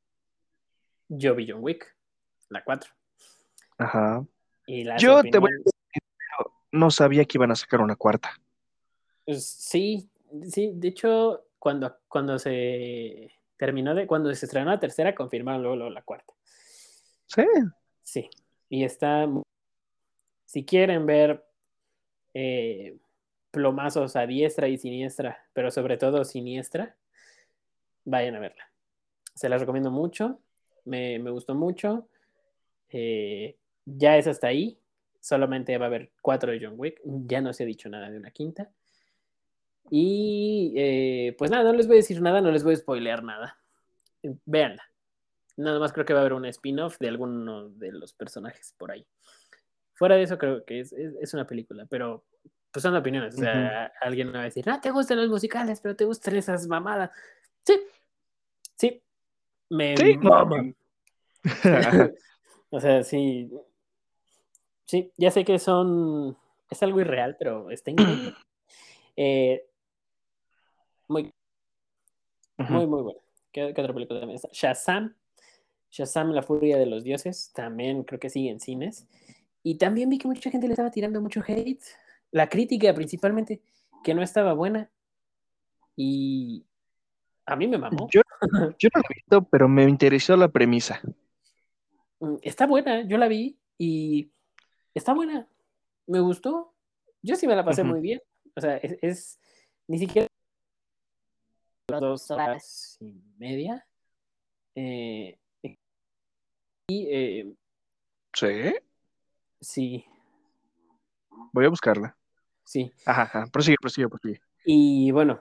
yo 1.09 1.35
vi 1.35 1.47
John 1.51 1.63
Wick, 1.63 1.95
la 2.49 2.65
4. 2.65 2.91
Ajá. 3.77 4.25
Yo 4.67 5.23
te 5.23 5.39
voy 5.39 5.51
a 5.51 5.57
decir, 5.57 5.73
no 6.73 6.91
sabía 6.91 7.25
que 7.25 7.39
iban 7.39 7.51
a 7.51 7.57
sacar 7.57 7.81
una 7.81 7.97
cuarta. 7.97 8.31
Pues, 9.25 9.47
sí, 9.47 10.09
sí, 10.49 10.73
de 10.75 10.89
hecho, 10.89 11.47
cuando, 11.59 11.97
cuando 12.09 12.39
se 12.39 13.33
terminó 13.57 13.95
de, 13.95 14.07
cuando 14.07 14.35
se 14.35 14.47
estrenó 14.47 14.71
la 14.71 14.81
tercera, 14.81 15.15
confirmaron 15.15 15.63
luego, 15.63 15.91
la 15.91 16.03
cuarta. 16.03 16.35
Sí. 17.27 17.45
Sí, 18.03 18.29
y 18.69 18.85
está, 18.85 19.27
si 20.45 20.65
quieren 20.65 21.07
ver 21.07 21.45
eh, 22.35 22.99
plomazos 23.51 24.15
a 24.17 24.27
diestra 24.27 24.69
y 24.69 24.77
siniestra, 24.77 25.47
pero 25.55 25.71
sobre 25.71 25.97
todo 25.97 26.25
siniestra, 26.25 26.97
vayan 28.05 28.37
a 28.37 28.41
verla. 28.41 28.71
Se 29.35 29.49
las 29.49 29.61
recomiendo 29.61 29.91
mucho, 29.91 30.39
me, 30.85 31.19
me 31.19 31.31
gustó 31.31 31.55
mucho. 31.55 32.09
Eh, 32.91 33.57
ya 33.85 34.17
es 34.17 34.27
hasta 34.27 34.49
ahí. 34.49 34.79
Solamente 35.21 35.77
va 35.79 35.87
a 35.87 35.89
haber 35.89 36.13
cuatro 36.21 36.53
de 36.53 36.61
John 36.63 36.75
Wick. 36.77 37.01
Ya 37.05 37.41
no 37.41 37.53
se 37.53 37.63
ha 37.63 37.67
dicho 37.67 37.89
nada 37.89 38.11
de 38.11 38.19
una 38.19 38.31
quinta. 38.31 38.71
Y 39.91 40.73
eh, 40.77 41.35
pues 41.39 41.51
nada, 41.51 41.65
no 41.65 41.73
les 41.73 41.87
voy 41.87 41.97
a 41.97 41.99
decir 41.99 42.21
nada, 42.21 42.41
no 42.41 42.51
les 42.51 42.65
voy 42.65 42.75
a 42.75 42.77
spoilear 42.77 43.23
nada. 43.23 43.59
Veanla. 44.45 44.83
Nada 45.57 45.79
más 45.79 45.93
creo 45.93 46.05
que 46.05 46.13
va 46.13 46.21
a 46.21 46.23
haber 46.23 46.33
un 46.33 46.47
spin-off 46.47 46.99
de 46.99 47.09
alguno 47.09 47.69
de 47.69 47.93
los 47.93 48.13
personajes 48.13 48.75
por 48.77 48.91
ahí. 48.91 49.07
Fuera 49.93 50.17
de 50.17 50.23
eso, 50.23 50.37
creo 50.39 50.65
que 50.65 50.81
es, 50.81 51.35
una 51.35 51.47
película, 51.47 51.87
pero 51.89 52.25
pues 52.73 52.83
son 52.83 52.97
opiniones. 52.97 53.35
O 53.37 53.39
sea, 53.39 53.93
alguien 54.01 54.29
me 54.29 54.35
va 54.35 54.41
a 54.41 54.45
decir, 54.45 54.67
no 54.67 54.81
te 54.81 54.91
gustan 54.91 55.19
los 55.19 55.29
musicales, 55.29 55.81
pero 55.81 55.95
te 55.95 56.05
gustan 56.05 56.35
esas 56.35 56.67
mamadas. 56.67 57.11
Sí, 57.65 57.81
sí, 58.77 59.03
me 59.71 59.97
¿Sí? 59.97 60.19
o 62.71 62.81
sea, 62.81 63.05
sí, 63.05 63.53
Sí, 64.87 65.13
ya 65.17 65.31
sé 65.31 65.45
que 65.45 65.59
son. 65.59 66.37
Es 66.71 66.83
algo 66.83 67.01
irreal, 67.01 67.37
pero 67.39 67.71
está 67.71 67.91
increíble. 67.91 68.35
Eh, 69.17 69.65
muy, 71.07 71.33
muy, 72.59 72.87
muy 72.89 73.03
bueno. 73.03 73.21
¿Qué, 73.53 73.63
otra 73.63 73.95
película 73.95 74.19
también 74.19 74.35
está? 74.35 74.49
Shazam. 74.51 75.15
Shazam, 75.89 76.33
la 76.33 76.43
furia 76.43 76.79
de 76.79 76.87
los 76.87 77.05
dioses. 77.05 77.53
También 77.55 78.03
creo 78.03 78.19
que 78.19 78.29
sigue 78.29 78.51
en 78.51 78.59
cines. 78.59 79.07
Y 79.63 79.77
también 79.77 80.11
vi 80.11 80.19
que 80.19 80.27
mucha 80.27 80.51
gente 80.51 80.67
le 80.67 80.73
estaba 80.73 80.91
tirando 80.91 81.21
mucho 81.21 81.45
hate. 81.47 81.85
La 82.33 82.49
crítica, 82.49 82.93
principalmente, 82.93 83.63
que 84.03 84.15
no 84.15 84.23
estaba 84.23 84.53
buena. 84.53 84.91
Y 85.95 86.67
a 87.47 87.55
mí 87.55 87.69
me 87.69 87.79
mamó. 87.79 88.09
Yo, 88.11 88.23
yo 88.79 88.89
no 88.93 89.01
la 89.01 89.07
he 89.09 89.15
visto, 89.15 89.45
pero 89.45 89.69
me 89.69 89.85
interesó 89.85 90.37
la 90.37 90.49
premisa. 90.49 91.01
Mm, 92.21 92.37
está 92.43 92.67
buena, 92.67 93.03
yo 93.03 93.19
la 93.19 93.29
vi 93.29 93.59
y 93.79 94.31
está 94.95 95.13
buena, 95.13 95.49
me 96.07 96.21
gustó. 96.21 96.73
Yo 97.23 97.37
sí 97.37 97.47
me 97.47 97.57
la 97.57 97.65
pasé 97.65 97.83
muy 97.85 98.01
bien. 98.01 98.21
O 98.57 98.61
sea, 98.61 98.77
es, 98.77 99.41
ni 99.89 99.99
siquiera 99.99 100.29
dos 101.89 102.31
horas 102.31 102.97
y 103.01 103.21
media. 103.39 103.87
Eh, 104.75 105.39
y 106.89 107.07
eh, 107.11 107.55
sí. 108.35 108.51
Sí. 109.61 110.05
Voy 111.53 111.65
a 111.65 111.71
buscarla. 111.71 112.17
Sí. 112.65 112.93
Ajá, 113.07 113.23
ajá. 113.23 113.47
Prosigue, 113.53 113.77
prosigue, 113.81 114.09
prosigue. 114.09 114.41
Y 114.65 115.11
bueno, 115.11 115.41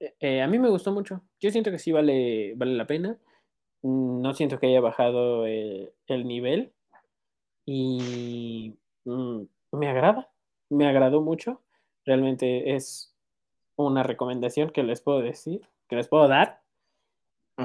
eh, 0.00 0.42
a 0.42 0.46
mí 0.46 0.58
me 0.58 0.70
gustó 0.70 0.92
mucho. 0.92 1.22
Yo 1.40 1.50
siento 1.50 1.70
que 1.70 1.78
sí 1.78 1.92
vale, 1.92 2.54
vale 2.56 2.74
la 2.74 2.86
pena. 2.86 3.18
No 3.82 4.34
siento 4.34 4.58
que 4.58 4.66
haya 4.66 4.80
bajado 4.80 5.46
el 5.46 5.92
nivel 6.26 6.72
y 7.66 8.78
mm, 9.04 9.42
me 9.72 9.88
agrada, 9.90 10.30
me 10.70 10.86
agradó 10.86 11.20
mucho. 11.20 11.60
Realmente 12.04 12.74
es 12.76 13.12
una 13.74 14.04
recomendación 14.04 14.70
que 14.70 14.84
les 14.84 15.00
puedo 15.00 15.20
decir, 15.20 15.68
que 15.88 15.96
les 15.96 16.08
puedo 16.08 16.28
dar. 16.28 16.62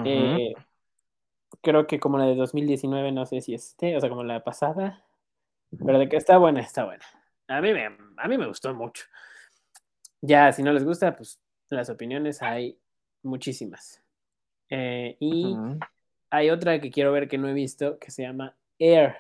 Eh, 0.04 0.54
creo 1.62 1.86
que 1.86 2.00
como 2.00 2.18
la 2.18 2.26
de 2.26 2.36
2019, 2.36 3.12
no 3.12 3.26
sé 3.26 3.42
si 3.42 3.54
esté, 3.54 3.96
o 3.96 4.00
sea, 4.00 4.10
como 4.10 4.24
la 4.24 4.44
pasada, 4.44 5.06
pero 5.86 6.00
de 6.00 6.10
que 6.10 6.18
está 6.18 6.38
buena, 6.38 6.62
está 6.62 6.86
buena. 6.86 7.06
A 7.48 7.62
mí 7.62 7.72
me, 7.74 7.86
a 7.86 8.28
mí 8.28 8.38
me 8.38 8.48
gustó 8.48 8.74
mucho. 8.74 9.06
Ya, 10.22 10.52
si 10.52 10.64
no 10.64 10.74
les 10.74 10.84
gusta, 10.84 11.16
pues 11.16 11.40
las 11.70 11.90
opiniones 11.90 12.42
hay 12.42 12.80
muchísimas. 13.22 14.02
Eh, 14.70 15.18
y 15.20 15.56
hay 16.30 16.50
otra 16.50 16.80
que 16.80 16.92
quiero 16.92 17.12
ver 17.12 17.28
que 17.28 17.38
no 17.38 17.50
he 17.50 17.54
visto, 17.54 18.00
que 18.00 18.10
se 18.10 18.24
llama 18.24 18.56
Air, 18.80 19.18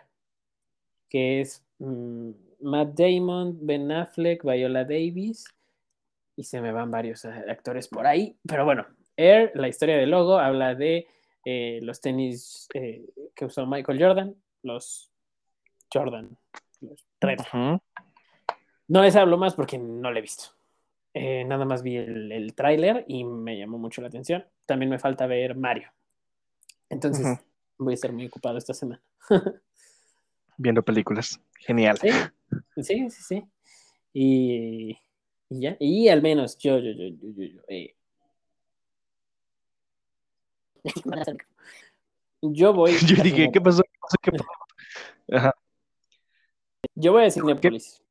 que 1.12 1.41
es 1.41 1.62
mm, 1.80 2.32
Matt 2.62 2.93
Damon, 2.97 3.58
Ben 3.62 3.91
Affleck, 3.91 4.43
Viola 4.43 4.86
Davis, 4.86 5.45
y 6.38 6.43
se 6.43 6.62
me 6.62 6.71
van 6.71 6.89
varios 6.89 7.26
eh, 7.26 7.43
actores 7.50 7.89
por 7.89 8.08
ahí. 8.08 8.38
Pero 8.47 8.63
bueno, 8.63 8.88
Air, 9.17 9.52
la 9.56 9.67
historia 9.67 9.97
del 9.97 10.10
logo, 10.10 10.39
habla 10.39 10.74
de 10.74 11.06
eh, 11.43 11.80
los 11.84 12.00
tenis 12.00 12.69
eh, 12.74 13.06
que 13.36 13.45
usó 13.45 13.65
Michael 13.65 14.02
Jordan, 14.02 14.36
los 14.63 15.12
Jordan, 15.93 16.38
los. 16.80 17.06
Ujú. 17.21 17.82
No 18.88 19.02
les 19.02 19.15
hablo 19.17 19.38
más 19.38 19.54
porque 19.54 19.78
no 19.78 20.12
lo 20.12 20.17
he 20.17 20.21
visto. 20.21 20.45
Eh, 21.13 21.43
nada 21.43 21.65
más 21.65 21.84
vi 21.84 21.97
el, 21.97 22.32
el 22.32 22.56
tráiler 22.56 23.04
y 23.08 23.26
me 23.26 23.58
llamó 23.58 23.78
mucho 23.78 24.02
la 24.02 24.08
atención. 24.08 24.45
También 24.65 24.89
me 24.89 24.97
falta 24.97 25.28
ver 25.28 25.56
Mario. 25.56 25.91
Entonces 26.89 27.38
voy 27.78 27.93
a 27.93 27.95
estar 27.95 28.13
muy 28.13 28.28
ocupado 28.28 28.58
esta 28.58 28.74
semana. 28.74 29.02
Viendo 30.57 30.83
películas. 30.83 31.39
Genial. 31.59 31.97
Sí, 31.97 32.09
sí, 32.83 33.09
sí, 33.09 33.23
sí. 33.23 33.43
Y, 34.13 34.97
y 35.49 35.59
ya. 35.61 35.77
Y 35.79 36.09
al 36.09 36.21
menos 36.21 36.57
yo, 36.57 36.79
yo, 36.79 36.91
yo, 36.91 37.07
yo, 37.07 37.29
yo, 37.35 37.43
yo, 37.45 37.61
eh. 37.67 37.95
Yo 42.41 42.73
voy. 42.73 42.91
Yo 43.07 43.23
dije. 43.23 43.49
¿qué 43.51 43.61
pasó? 43.61 43.83
¿Qué 44.21 44.31
pasó? 44.31 44.45
Yo 46.95 47.13
voy 47.13 47.25
a 47.25 47.31
Cinépolis. 47.31 48.03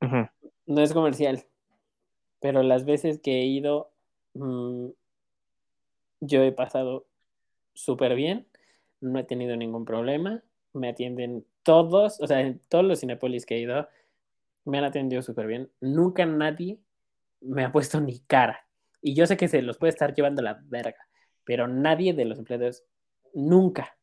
Ujú. 0.00 0.28
No 0.66 0.82
es 0.82 0.92
comercial. 0.92 1.44
Pero 2.40 2.62
las 2.62 2.84
veces 2.84 3.18
que 3.20 3.40
he 3.40 3.46
ido, 3.46 3.90
mm, 4.34 4.88
yo 6.20 6.42
he 6.42 6.52
pasado 6.52 7.06
súper 7.74 8.14
bien. 8.14 8.46
No 9.00 9.18
he 9.18 9.24
tenido 9.24 9.56
ningún 9.56 9.84
problema. 9.84 10.42
Me 10.72 10.90
atienden 10.90 11.44
todos, 11.62 12.20
o 12.20 12.26
sea, 12.26 12.40
en 12.40 12.60
todos 12.68 12.84
los 12.84 13.00
Cinépolis 13.00 13.46
que 13.46 13.56
he 13.56 13.60
ido, 13.60 13.88
me 14.64 14.78
han 14.78 14.84
atendido 14.84 15.22
súper 15.22 15.46
bien. 15.46 15.70
Nunca 15.80 16.26
nadie 16.26 16.78
me 17.40 17.64
ha 17.64 17.72
puesto 17.72 18.00
ni 18.00 18.20
cara. 18.20 18.66
Y 19.00 19.14
yo 19.14 19.26
sé 19.26 19.36
que 19.36 19.48
se 19.48 19.62
los 19.62 19.78
puede 19.78 19.90
estar 19.90 20.14
llevando 20.14 20.42
la 20.42 20.60
verga, 20.64 21.08
pero 21.44 21.68
nadie 21.68 22.12
de 22.12 22.24
los 22.24 22.38
empleados 22.38 22.84
nunca 23.34 23.96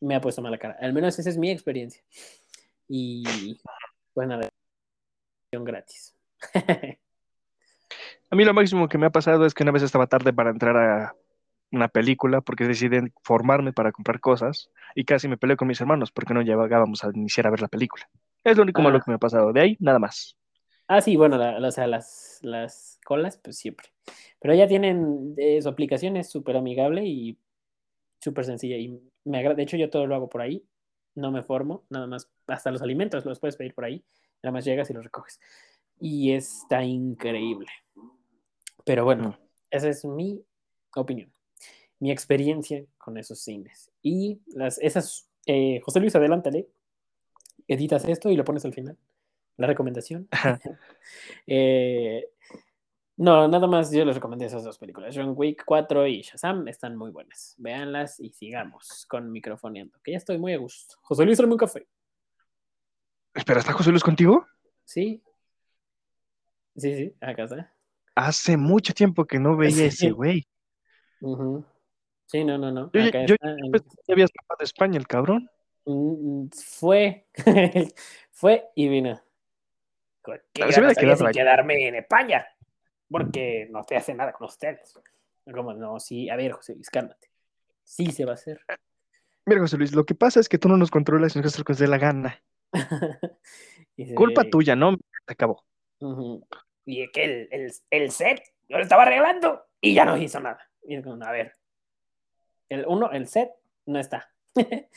me 0.00 0.14
ha 0.14 0.20
puesto 0.20 0.42
mala 0.42 0.58
cara. 0.58 0.76
Al 0.80 0.92
menos 0.92 1.18
esa 1.18 1.30
es 1.30 1.38
mi 1.38 1.50
experiencia. 1.50 2.02
Y 2.88 3.60
pues 4.12 4.28
nada, 4.28 4.48
gratis. 5.52 6.16
A 8.30 8.36
mí 8.36 8.44
lo 8.44 8.54
máximo 8.54 8.88
que 8.88 8.98
me 8.98 9.06
ha 9.06 9.10
pasado 9.10 9.44
es 9.44 9.54
que 9.54 9.64
una 9.64 9.72
vez 9.72 9.82
estaba 9.82 10.06
tarde 10.06 10.32
para 10.32 10.50
entrar 10.50 10.76
a 10.76 11.16
una 11.72 11.88
película 11.88 12.40
porque 12.40 12.64
decidí 12.64 12.98
formarme 13.22 13.72
para 13.72 13.92
comprar 13.92 14.20
cosas 14.20 14.70
y 14.94 15.04
casi 15.04 15.28
me 15.28 15.36
peleé 15.36 15.56
con 15.56 15.68
mis 15.68 15.80
hermanos 15.80 16.10
porque 16.10 16.34
no 16.34 16.42
llegábamos 16.42 17.04
a 17.04 17.10
iniciar 17.14 17.46
a 17.46 17.50
ver 17.50 17.60
la 17.62 17.68
película. 17.68 18.08
Es 18.44 18.56
lo 18.56 18.62
único 18.64 18.80
Ah. 18.80 18.84
malo 18.84 18.98
que 19.00 19.10
me 19.10 19.14
ha 19.14 19.18
pasado. 19.18 19.52
De 19.52 19.60
ahí, 19.60 19.76
nada 19.80 19.98
más. 19.98 20.36
Ah, 20.88 21.00
sí, 21.00 21.14
bueno, 21.16 21.36
la- 21.38 21.58
o 21.66 21.70
sea, 21.70 21.86
las, 21.86 22.40
las 22.42 22.98
colas, 23.04 23.36
pues 23.38 23.56
siempre. 23.58 23.88
Pero 24.40 24.54
ya 24.54 24.66
tienen 24.66 25.34
eh, 25.36 25.62
su 25.62 25.68
aplicación, 25.68 26.16
es 26.16 26.28
súper 26.30 26.56
amigable 26.56 27.04
y 27.04 27.38
súper 28.20 28.44
sencilla. 28.44 28.76
Y 28.76 29.00
me 29.24 29.38
agrada. 29.38 29.54
De 29.54 29.62
hecho, 29.62 29.76
yo 29.76 29.88
todo 29.90 30.06
lo 30.06 30.14
hago 30.16 30.28
por 30.28 30.40
ahí. 30.42 30.64
No 31.14 31.30
me 31.30 31.42
formo, 31.42 31.84
nada 31.90 32.06
más. 32.06 32.28
Hasta 32.46 32.70
los 32.70 32.82
alimentos 32.82 33.24
los 33.24 33.38
puedes 33.38 33.56
pedir 33.56 33.74
por 33.74 33.84
ahí. 33.84 34.02
Nada 34.42 34.52
más 34.52 34.64
llegas 34.64 34.90
y 34.90 34.94
los 34.94 35.04
recoges. 35.04 35.38
Y 36.00 36.32
está 36.32 36.82
increíble. 36.82 37.68
Pero 38.84 39.04
bueno, 39.04 39.38
esa 39.70 39.88
es 39.88 40.04
mi 40.04 40.42
opinión. 40.96 41.30
Mi 42.00 42.10
experiencia 42.10 42.84
con 42.98 43.16
esos 43.18 43.40
cines. 43.40 43.90
Y 44.02 44.40
las, 44.48 44.78
esas. 44.78 45.28
eh, 45.46 45.80
José 45.84 46.00
Luis, 46.00 46.16
adelántale. 46.16 46.68
Editas 47.68 48.04
esto 48.06 48.30
y 48.30 48.36
lo 48.36 48.44
pones 48.44 48.64
al 48.64 48.72
final. 48.74 48.96
La 49.56 49.66
recomendación. 49.66 50.28
Eh, 51.46 52.26
no, 53.16 53.46
nada 53.48 53.66
más 53.66 53.90
yo 53.92 54.02
les 54.06 54.14
recomendé 54.14 54.46
esas 54.46 54.64
dos 54.64 54.78
películas. 54.78 55.14
John 55.14 55.34
Wick 55.36 55.64
4 55.66 56.06
y 56.06 56.22
Shazam 56.22 56.66
están 56.68 56.96
muy 56.96 57.10
buenas. 57.10 57.54
Véanlas 57.58 58.18
y 58.18 58.30
sigamos 58.30 59.04
con 59.06 59.30
microfoneando, 59.30 59.98
que 60.02 60.12
ya 60.12 60.16
estoy 60.18 60.38
muy 60.38 60.54
a 60.54 60.58
gusto. 60.58 60.96
José 61.02 61.24
Luis, 61.26 61.36
tráeme 61.36 61.52
un 61.54 61.58
café. 61.58 61.86
Espera, 63.34 63.60
¿está 63.60 63.72
José 63.72 63.90
Luis 63.90 64.02
contigo? 64.02 64.46
¿Sí? 64.84 65.22
Sí, 66.76 66.94
sí, 66.96 67.14
acá 67.20 67.44
está. 67.44 67.74
Hace 68.14 68.56
mucho 68.56 68.94
tiempo 68.94 69.26
que 69.26 69.38
no 69.38 69.54
veía 69.56 69.74
Sí. 69.76 69.84
ese 69.84 70.10
güey. 70.12 70.46
Ujú. 71.20 71.64
Sí, 72.30 72.44
no, 72.44 72.56
no, 72.58 72.70
no. 72.70 72.92
Yo, 72.92 73.02
Acá 73.02 73.26
yo, 73.26 73.34
está. 73.34 73.56
yo 73.56 73.72
pensé 73.72 73.88
que 73.88 74.02
ya 74.06 74.14
había 74.14 74.24
escapado 74.26 74.58
de 74.60 74.64
España 74.64 74.98
el 74.98 75.08
cabrón. 75.08 75.50
Mm, 75.84 76.46
Fue, 76.52 77.26
fue 78.30 78.68
y 78.76 78.88
vino. 78.88 79.20
Había 80.62 80.94
quedado 80.94 81.16
sin 81.16 81.30
quedarme 81.32 81.88
en 81.88 81.96
España, 81.96 82.46
porque 83.10 83.66
no 83.72 83.82
te 83.82 83.96
hace 83.96 84.14
nada 84.14 84.32
con 84.32 84.46
ustedes. 84.46 84.96
Como, 85.52 85.74
no, 85.74 85.98
sí, 85.98 86.30
a 86.30 86.36
ver, 86.36 86.52
José 86.52 86.76
Luis, 86.76 86.88
cálmate. 86.88 87.32
Sí 87.82 88.12
se 88.12 88.24
va 88.24 88.32
a 88.32 88.34
hacer. 88.34 88.60
Mira, 89.44 89.62
José 89.62 89.76
Luis, 89.76 89.92
lo 89.92 90.06
que 90.06 90.14
pasa 90.14 90.38
es 90.38 90.48
que 90.48 90.58
tú 90.58 90.68
no 90.68 90.76
nos 90.76 90.92
controlas 90.92 91.34
y 91.34 91.40
nos 91.40 91.46
haces 91.48 91.58
lo 91.58 91.64
que 91.64 91.74
te 91.74 91.82
dé 91.82 91.88
la 91.88 91.98
gana. 91.98 92.40
Se 93.96 94.14
Culpa 94.14 94.44
tuya, 94.44 94.76
¿no? 94.76 94.92
Se 95.26 95.32
acabó. 95.32 95.64
Y 96.84 97.02
es 97.02 97.10
que 97.12 97.24
el, 97.24 97.48
el, 97.50 97.72
el 97.90 98.10
set 98.12 98.40
yo 98.68 98.76
lo 98.76 98.84
estaba 98.84 99.02
arreglando 99.02 99.64
y 99.80 99.94
ya 99.94 100.04
no 100.04 100.16
hizo 100.16 100.38
nada. 100.38 100.70
Y 100.84 100.94
es 100.94 101.02
como, 101.02 101.24
a 101.24 101.32
ver, 101.32 101.56
el 102.70 102.86
uno, 102.88 103.10
el 103.10 103.26
set 103.26 103.50
no 103.84 103.98
está. 103.98 104.32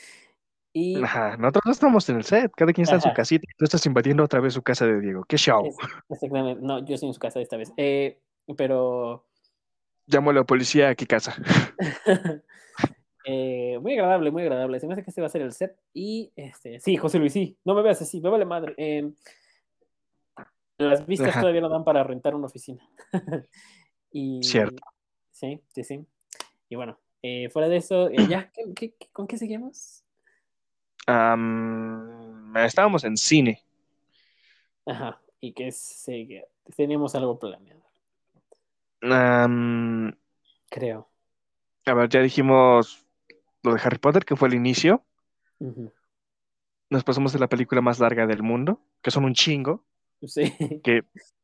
y 0.72 1.02
Ajá, 1.02 1.36
nosotros 1.36 1.62
no 1.66 1.72
estamos 1.72 2.08
en 2.08 2.16
el 2.16 2.24
set, 2.24 2.50
cada 2.56 2.72
quien 2.72 2.84
está 2.84 2.96
en 2.96 3.02
su 3.02 3.12
casita 3.12 3.44
y 3.46 3.56
tú 3.56 3.64
estás 3.64 3.84
invadiendo 3.84 4.24
otra 4.24 4.40
vez 4.40 4.54
su 4.54 4.62
casa 4.62 4.86
de 4.86 5.00
Diego. 5.00 5.24
¡Qué 5.28 5.36
show! 5.36 5.66
es- 5.66 5.76
exactamente, 6.08 6.62
no, 6.62 6.84
yo 6.84 6.94
estoy 6.94 7.08
en 7.08 7.14
su 7.14 7.20
casa 7.20 7.40
esta 7.40 7.58
vez. 7.58 7.72
Eh, 7.76 8.18
pero 8.56 9.26
Llamo 10.06 10.30
a 10.30 10.34
la 10.34 10.44
policía 10.44 10.90
a 10.90 10.94
qué 10.94 11.06
casa. 11.06 11.34
eh, 13.24 13.78
muy 13.80 13.94
agradable, 13.94 14.30
muy 14.30 14.42
agradable. 14.42 14.78
Se 14.78 14.86
me 14.86 14.92
hace 14.92 15.02
que 15.02 15.10
este 15.10 15.22
va 15.22 15.28
a 15.28 15.30
ser 15.30 15.42
el 15.42 15.52
set. 15.52 15.78
Y 15.94 16.32
este, 16.36 16.78
sí, 16.80 16.96
José 16.96 17.18
Luis, 17.18 17.32
sí, 17.32 17.56
no 17.64 17.74
me 17.74 17.82
veas 17.82 18.02
así, 18.02 18.20
me 18.20 18.28
vale 18.28 18.44
madre. 18.44 18.74
Eh, 18.76 19.10
las 20.76 21.06
vistas 21.06 21.28
Ajá. 21.28 21.40
todavía 21.40 21.62
no 21.62 21.70
dan 21.70 21.84
para 21.84 22.04
rentar 22.04 22.34
una 22.34 22.46
oficina. 22.46 22.86
y, 24.10 24.42
Cierto. 24.42 24.82
Sí, 25.32 25.62
sí, 25.68 25.84
sí. 25.84 26.06
Y 26.68 26.76
bueno, 26.76 26.98
eh, 27.26 27.48
fuera 27.50 27.68
de 27.68 27.78
eso, 27.78 28.08
eh, 28.10 28.16
ya, 28.28 28.50
¿qué- 28.52 28.74
qué- 28.74 28.94
qué- 28.98 29.08
¿con 29.12 29.26
qué 29.26 29.38
seguimos? 29.38 30.04
Am, 31.06 32.54
estábamos 32.56 33.04
en 33.04 33.16
cine. 33.16 33.62
Ajá, 34.86 35.20
y 35.40 35.52
que 35.52 35.70
se, 35.72 36.46
teníamos 36.76 37.14
algo 37.14 37.38
planeado, 37.38 37.82
creo. 40.70 41.08
a 41.86 41.94
ver, 41.94 42.08
ya 42.08 42.20
dijimos 42.20 43.06
lo 43.62 43.74
de 43.74 43.80
Harry 43.82 43.98
Potter, 43.98 44.24
que 44.24 44.36
fue 44.36 44.48
el 44.48 44.54
inicio. 44.54 45.04
Nos 46.90 47.04
pasamos 47.04 47.32
de 47.32 47.38
la 47.38 47.48
película 47.48 47.80
más 47.80 47.98
larga 47.98 48.26
del 48.26 48.42
mundo, 48.42 48.80
que 49.02 49.10
son 49.10 49.24
un 49.24 49.34
chingo. 49.34 49.84
Sí. 50.26 50.42
Que, 50.82 51.02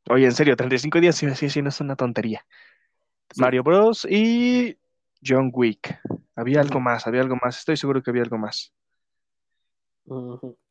oye, 0.08 0.26
en 0.26 0.32
serio, 0.32 0.56
35 0.56 1.00
días, 1.00 1.16
sí, 1.16 1.28
sí, 1.34 1.50
sí, 1.50 1.62
no 1.62 1.70
es 1.70 1.80
una 1.80 1.96
tontería. 1.96 2.46
Sí. 3.30 3.40
Mario 3.40 3.62
Bros. 3.62 4.06
y 4.08 4.76
John 5.24 5.50
Wick. 5.52 6.00
Había 6.34 6.60
algo 6.60 6.80
más, 6.80 7.06
había 7.06 7.20
algo 7.20 7.36
más. 7.36 7.58
Estoy 7.58 7.76
seguro 7.76 8.02
que 8.02 8.10
había 8.10 8.22
algo 8.22 8.38
más. 8.38 8.72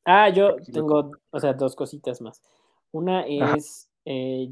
Ah, 0.05 0.29
yo 0.29 0.55
tengo, 0.57 1.11
o 1.29 1.39
sea, 1.39 1.53
dos 1.53 1.75
cositas 1.75 2.21
más. 2.21 2.41
Una 2.91 3.25
es, 3.25 3.89
eh, 4.05 4.49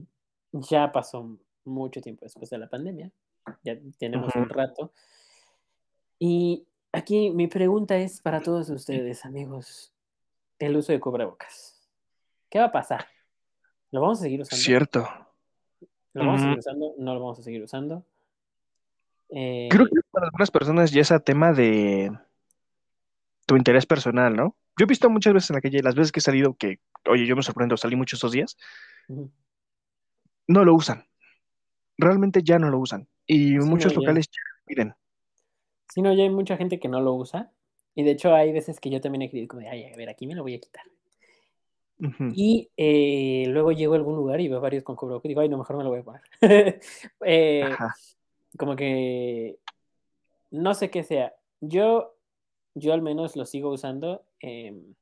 ya 0.51 0.91
pasó 0.91 1.37
mucho 1.65 2.01
tiempo 2.01 2.25
después 2.25 2.49
de 2.49 2.57
la 2.57 2.69
pandemia, 2.69 3.11
ya 3.63 3.77
tenemos 3.97 4.33
un 4.35 4.49
rato. 4.49 4.91
Y 6.19 6.65
aquí 6.91 7.31
mi 7.31 7.47
pregunta 7.47 7.97
es 7.97 8.21
para 8.21 8.41
todos 8.41 8.69
ustedes, 8.69 9.25
amigos, 9.25 9.91
el 10.59 10.77
uso 10.77 10.91
de 10.91 10.99
cubrebocas. 10.99 11.75
¿Qué 12.49 12.59
va 12.59 12.65
a 12.65 12.71
pasar? 12.71 13.05
¿Lo 13.91 14.01
vamos 14.01 14.19
a 14.19 14.23
seguir 14.23 14.41
usando? 14.41 14.63
Cierto. 14.63 15.07
¿Lo 16.13 16.25
vamos 16.25 16.41
a 16.41 16.43
seguir 16.43 16.59
usando? 16.59 16.93
¿No 16.97 17.13
lo 17.13 17.19
vamos 17.19 17.39
a 17.39 17.43
seguir 17.43 17.63
usando? 17.63 18.05
Eh, 19.29 19.67
Creo 19.69 19.85
que 19.85 20.01
para 20.11 20.27
algunas 20.27 20.51
personas 20.51 20.91
ya 20.91 21.01
es 21.01 21.11
a 21.11 21.19
tema 21.19 21.53
de 21.53 22.11
tu 23.45 23.55
interés 23.55 23.85
personal, 23.85 24.35
¿no? 24.35 24.55
Yo 24.77 24.83
he 24.83 24.87
visto 24.87 25.09
muchas 25.09 25.33
veces 25.33 25.49
en 25.49 25.55
la 25.55 25.61
calle, 25.61 25.81
las 25.81 25.95
veces 25.95 26.11
que 26.11 26.19
he 26.19 26.21
salido, 26.21 26.53
que, 26.55 26.79
oye, 27.07 27.25
yo 27.25 27.35
me 27.35 27.43
sorprendo, 27.43 27.77
salí 27.77 27.95
muchos 27.95 28.19
esos 28.19 28.31
días, 28.31 28.57
no 30.47 30.63
lo 30.63 30.75
usan. 30.75 31.05
Realmente 31.97 32.43
ya 32.43 32.59
no 32.59 32.69
lo 32.69 32.79
usan. 32.79 33.07
Y 33.25 33.59
Sí, 33.59 33.67
muchos 33.67 33.93
no, 33.93 34.01
locales 34.01 34.27
ya 34.27 34.41
lo 34.41 34.65
piden. 34.65 34.95
Sí, 35.89 36.01
no, 36.01 36.13
ya 36.13 36.23
hay 36.23 36.29
mucha 36.29 36.57
gente 36.57 36.79
que 36.79 36.87
no 36.87 37.01
lo 37.01 37.13
usa. 37.15 37.51
Y 37.95 38.03
de 38.03 38.11
hecho 38.11 38.35
hay 38.35 38.51
veces 38.53 38.79
que 38.79 38.91
yo 38.91 39.01
también 39.01 39.23
he 39.23 39.29
querido 39.29 39.47
como 39.47 39.61
de, 39.61 39.69
ay, 39.69 39.85
a 39.85 39.97
ver, 39.97 40.09
aquí 40.09 40.27
me 40.27 40.35
lo 40.35 40.43
voy 40.43 40.53
a 40.53 40.59
quitar. 40.59 40.83
Y 42.35 42.69
eh, 42.77 43.45
luego 43.47 43.71
llego 43.71 43.93
a 43.93 43.97
algún 43.97 44.15
lugar 44.15 44.39
y 44.39 44.47
veo 44.47 44.61
varios 44.61 44.83
con 44.83 44.95
cubrebocas 44.95 45.25
y 45.25 45.29
digo, 45.29 45.41
ay, 45.41 45.49
no, 45.49 45.57
mejor 45.57 45.77
me 45.77 45.83
lo 45.83 45.89
voy 45.89 45.99
a 45.99 46.03
poner. 46.03 46.21
Eh, 47.25 47.63
Ajá. 47.63 47.95
Como 48.57 48.75
que 48.75 49.57
no 50.51 50.73
sé 50.73 50.89
qué 50.89 51.03
sea. 51.03 51.35
Yo, 51.61 52.15
yo 52.75 52.93
al 52.93 53.01
menos 53.01 53.35
lo 53.35 53.45
sigo 53.45 53.69
usando 53.71 54.23
en, 54.39 54.95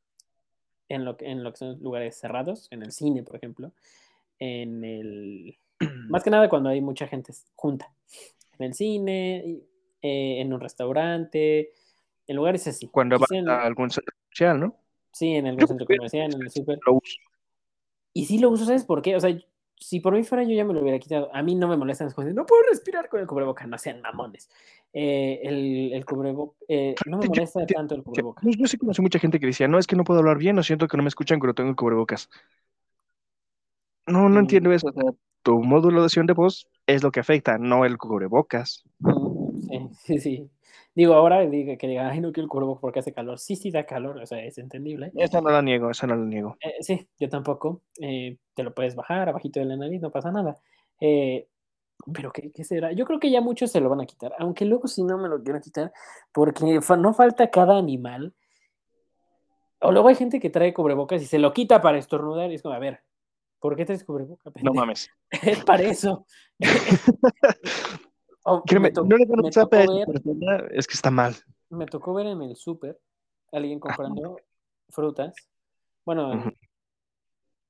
lo, 0.89 1.17
que- 1.17 1.29
en 1.29 1.43
lo 1.43 1.51
que 1.51 1.57
son 1.57 1.79
lugares 1.81 2.17
cerrados, 2.17 2.67
en 2.71 2.81
el 2.83 2.91
cine, 2.91 3.23
por 3.23 3.35
ejemplo, 3.35 3.71
en 4.39 4.83
el... 4.83 5.57
Más 6.09 6.23
que 6.23 6.29
nada 6.29 6.49
cuando 6.49 6.69
hay 6.69 6.81
mucha 6.81 7.07
gente 7.07 7.33
junta. 7.55 7.93
En 8.57 8.65
el 8.67 8.73
cine, 8.73 9.59
eh, 10.01 10.39
en 10.41 10.53
un 10.53 10.59
restaurante, 10.61 11.71
en 12.27 12.35
lugares 12.35 12.65
así. 12.67 12.87
Cuando 12.87 13.17
vas 13.19 13.27
Quizá 13.29 13.39
en- 13.39 13.49
a 13.49 13.63
algún 13.63 13.89
centro 13.89 14.13
comercial, 14.21 14.59
¿no? 14.59 14.75
sí, 15.11 15.29
en 15.35 15.47
algún 15.47 15.61
Yo 15.61 15.67
centro 15.67 15.85
comercial, 15.85 16.33
en 16.33 16.41
el 16.41 16.49
súper. 16.49 16.79
Lo 16.85 16.93
uso. 16.95 17.17
Y 18.13 18.25
sí 18.25 18.39
lo 18.39 18.49
uso, 18.49 18.65
¿sabes 18.65 18.85
por 18.85 19.01
qué? 19.01 19.15
O 19.15 19.19
sea, 19.19 19.37
si 19.77 19.99
por 19.99 20.13
mí 20.13 20.23
fuera 20.23 20.43
yo 20.43 20.51
ya 20.55 20.65
me 20.65 20.73
lo 20.73 20.81
hubiera 20.81 20.99
quitado. 20.99 21.29
A 21.33 21.41
mí 21.43 21.55
no 21.55 21.67
me 21.67 21.77
molestan 21.77 22.07
las 22.07 22.13
cosas. 22.13 22.33
No 22.33 22.45
puedo 22.45 22.61
respirar 22.69 23.09
con 23.09 23.19
el 23.19 23.27
cubrebocas, 23.27 23.67
no 23.67 23.77
sean 23.77 24.01
mamones. 24.01 24.49
Eh, 24.93 25.41
el 25.43 25.91
el 25.93 26.05
cubrebocas, 26.05 26.57
no 27.05 27.17
me 27.17 27.27
molesta 27.27 27.61
yo- 27.65 27.75
tanto 27.75 27.95
el 27.95 28.03
cubrebocas. 28.03 28.43
Yo, 28.45 28.51
yo 28.57 28.67
sí 28.67 28.77
conocí 28.77 29.01
mucha 29.01 29.19
gente 29.19 29.39
que 29.39 29.47
decía, 29.47 29.67
no, 29.67 29.77
es 29.77 29.87
que 29.87 29.95
no 29.97 30.03
puedo 30.05 30.19
hablar 30.21 30.37
bien, 30.37 30.57
o 30.57 30.63
siento 30.63 30.87
que 30.87 30.95
no 30.97 31.03
me 31.03 31.09
escuchan 31.09 31.39
cuando 31.39 31.53
tengo 31.55 31.69
el 31.69 31.75
cubrebocas. 31.75 32.29
No, 34.07 34.29
no 34.29 34.35
Mm. 34.35 34.39
entiendo 34.39 34.71
eso. 34.71 34.87
O 34.89 34.93
sea, 34.93 35.11
tu 35.43 35.61
modulación 35.63 36.25
de 36.27 36.33
voz 36.33 36.67
es 36.87 37.03
lo 37.03 37.11
que 37.11 37.19
afecta, 37.19 37.57
no 37.57 37.85
el 37.85 37.97
cubrebocas. 37.97 38.83
Mm, 38.99 39.24
Sí, 39.79 39.89
sí, 40.05 40.19
sí. 40.19 40.49
Digo, 40.93 41.13
ahora 41.13 41.41
diga, 41.41 41.75
que 41.77 41.87
diga, 41.87 42.09
ay, 42.09 42.21
no 42.21 42.31
quiero 42.31 42.45
el 42.45 42.49
cubrebocas 42.49 42.81
porque 42.81 42.99
hace 42.99 43.13
calor. 43.13 43.37
Sí, 43.37 43.55
sí 43.55 43.69
da 43.71 43.85
calor, 43.85 44.17
o 44.17 44.25
sea, 44.25 44.43
es 44.43 44.57
entendible. 44.57 45.11
Esa 45.15 45.41
no 45.41 45.49
la 45.49 45.61
niego, 45.61 45.89
esa 45.91 46.07
no 46.07 46.15
la 46.15 46.25
niego. 46.25 46.57
Eh, 46.61 46.75
sí, 46.81 47.07
yo 47.19 47.27
tampoco. 47.27 47.81
Eh, 47.99 48.37
te 48.53 48.63
lo 48.63 48.73
puedes 48.73 48.95
bajar 48.95 49.27
abajito 49.27 49.59
de 49.59 49.65
la 49.65 49.75
nariz, 49.75 50.01
no 50.01 50.09
pasa 50.11 50.31
nada. 50.31 50.57
Eh, 51.01 51.47
pero 52.13 52.31
¿qué, 52.31 52.51
qué 52.51 52.63
será? 52.63 52.91
Yo 52.93 53.05
creo 53.05 53.19
que 53.19 53.29
ya 53.31 53.41
muchos 53.41 53.71
se 53.71 53.81
lo 53.81 53.89
van 53.89 54.01
a 54.01 54.05
quitar, 54.05 54.33
aunque 54.39 54.63
luego 54.65 54.87
si 54.87 55.03
no 55.03 55.17
me 55.17 55.27
lo 55.27 55.43
quiero 55.43 55.59
quitar, 55.59 55.91
porque 56.31 56.79
fa- 56.81 56.97
no 56.97 57.13
falta 57.13 57.49
cada 57.51 57.77
animal. 57.77 58.33
O 59.79 59.91
luego 59.91 60.07
hay 60.07 60.15
gente 60.15 60.39
que 60.39 60.49
trae 60.49 60.73
cubrebocas 60.73 61.21
y 61.21 61.25
se 61.25 61.39
lo 61.39 61.51
quita 61.53 61.81
para 61.81 61.97
estornudar 61.97 62.51
y 62.51 62.55
es 62.55 62.61
como, 62.61 62.73
a 62.75 62.79
ver, 62.79 63.01
¿por 63.59 63.75
qué 63.75 63.85
traes 63.85 64.03
cubrebocas? 64.03 64.53
No 64.61 64.73
mames. 64.73 65.09
Es 65.43 65.63
para 65.65 65.83
eso. 65.83 66.25
O 68.47 68.63
Créeme, 68.63 68.89
me, 68.89 68.93
to- 68.93 69.03
no 69.03 69.17
le 69.17 69.51
zape 69.51 69.77
a 69.77 69.85
ver, 69.87 70.05
persona, 70.05 70.67
es 70.71 70.85
que 70.85 70.93
está 70.93 71.09
mal. 71.09 71.35
me 71.69 71.87
tocó 71.87 72.13
ver 72.13 72.27
en 72.27 72.43
el 72.43 72.55
súper 72.55 72.99
alguien 73.51 73.79
comprando 73.79 74.39
frutas. 74.89 75.35
Bueno, 76.05 76.31
en 76.31 76.39
Ujú. 76.39 76.51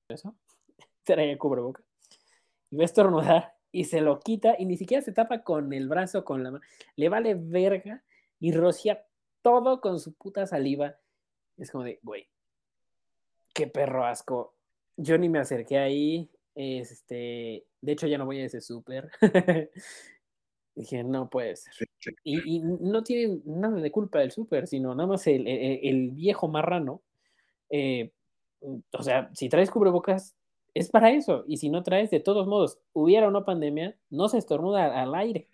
eso, 0.09 0.35
traía 1.03 1.37
cubrebocas. 1.37 1.85
Y 2.71 2.75
va 2.75 2.83
a 2.83 2.85
estornudar 2.85 3.55
y 3.71 3.85
se 3.85 4.01
lo 4.01 4.19
quita 4.19 4.55
y 4.59 4.65
ni 4.65 4.75
siquiera 4.75 5.01
se 5.01 5.13
tapa 5.13 5.43
con 5.43 5.71
el 5.71 5.87
brazo, 5.87 6.25
con 6.25 6.43
la 6.43 6.51
mano. 6.51 6.63
Le 6.97 7.07
vale 7.07 7.35
verga 7.35 8.03
y 8.39 8.51
rocía 8.51 9.05
todo 9.41 9.79
con 9.79 9.99
su 10.01 10.13
puta 10.13 10.45
saliva. 10.45 10.97
Es 11.57 11.71
como 11.71 11.85
de, 11.85 11.99
güey, 12.03 12.27
qué 13.53 13.67
perro 13.67 14.05
asco. 14.05 14.55
Yo 14.97 15.17
ni 15.17 15.29
me 15.29 15.39
acerqué 15.39 15.77
ahí. 15.77 16.29
Este, 16.53 17.65
de 17.79 17.91
hecho, 17.93 18.07
ya 18.07 18.17
no 18.17 18.25
voy 18.25 18.41
a 18.41 18.45
ese 18.45 18.59
súper. 18.59 19.09
Dije, 20.75 21.03
no 21.03 21.29
puede 21.29 21.55
ser. 21.55 21.73
Y, 22.23 22.57
y 22.57 22.59
no 22.59 23.01
tiene 23.03 23.39
nada 23.45 23.77
de 23.79 23.91
culpa 23.91 24.19
del 24.19 24.31
súper, 24.31 24.67
sino 24.67 24.93
nada 24.93 25.07
más 25.07 25.25
el, 25.27 25.47
el- 25.47 25.79
el 25.83 26.11
viejo 26.11 26.47
marrano. 26.47 27.01
eh, 27.69 28.11
o 28.91 29.03
sea, 29.03 29.29
si 29.33 29.47
traes 29.47 29.69
cubrebocas, 29.71 30.35
es 30.73 30.89
para 30.89 31.11
eso. 31.11 31.43
Y 31.47 31.57
si 31.57 31.69
no 31.69 31.83
traes, 31.83 32.09
de 32.11 32.19
todos 32.19 32.47
modos, 32.47 32.79
hubiera 32.93 33.27
una 33.27 33.45
pandemia, 33.45 33.95
no 34.09 34.27
se 34.27 34.37
estornuda 34.39 35.01
al 35.01 35.15
aire. 35.15 35.47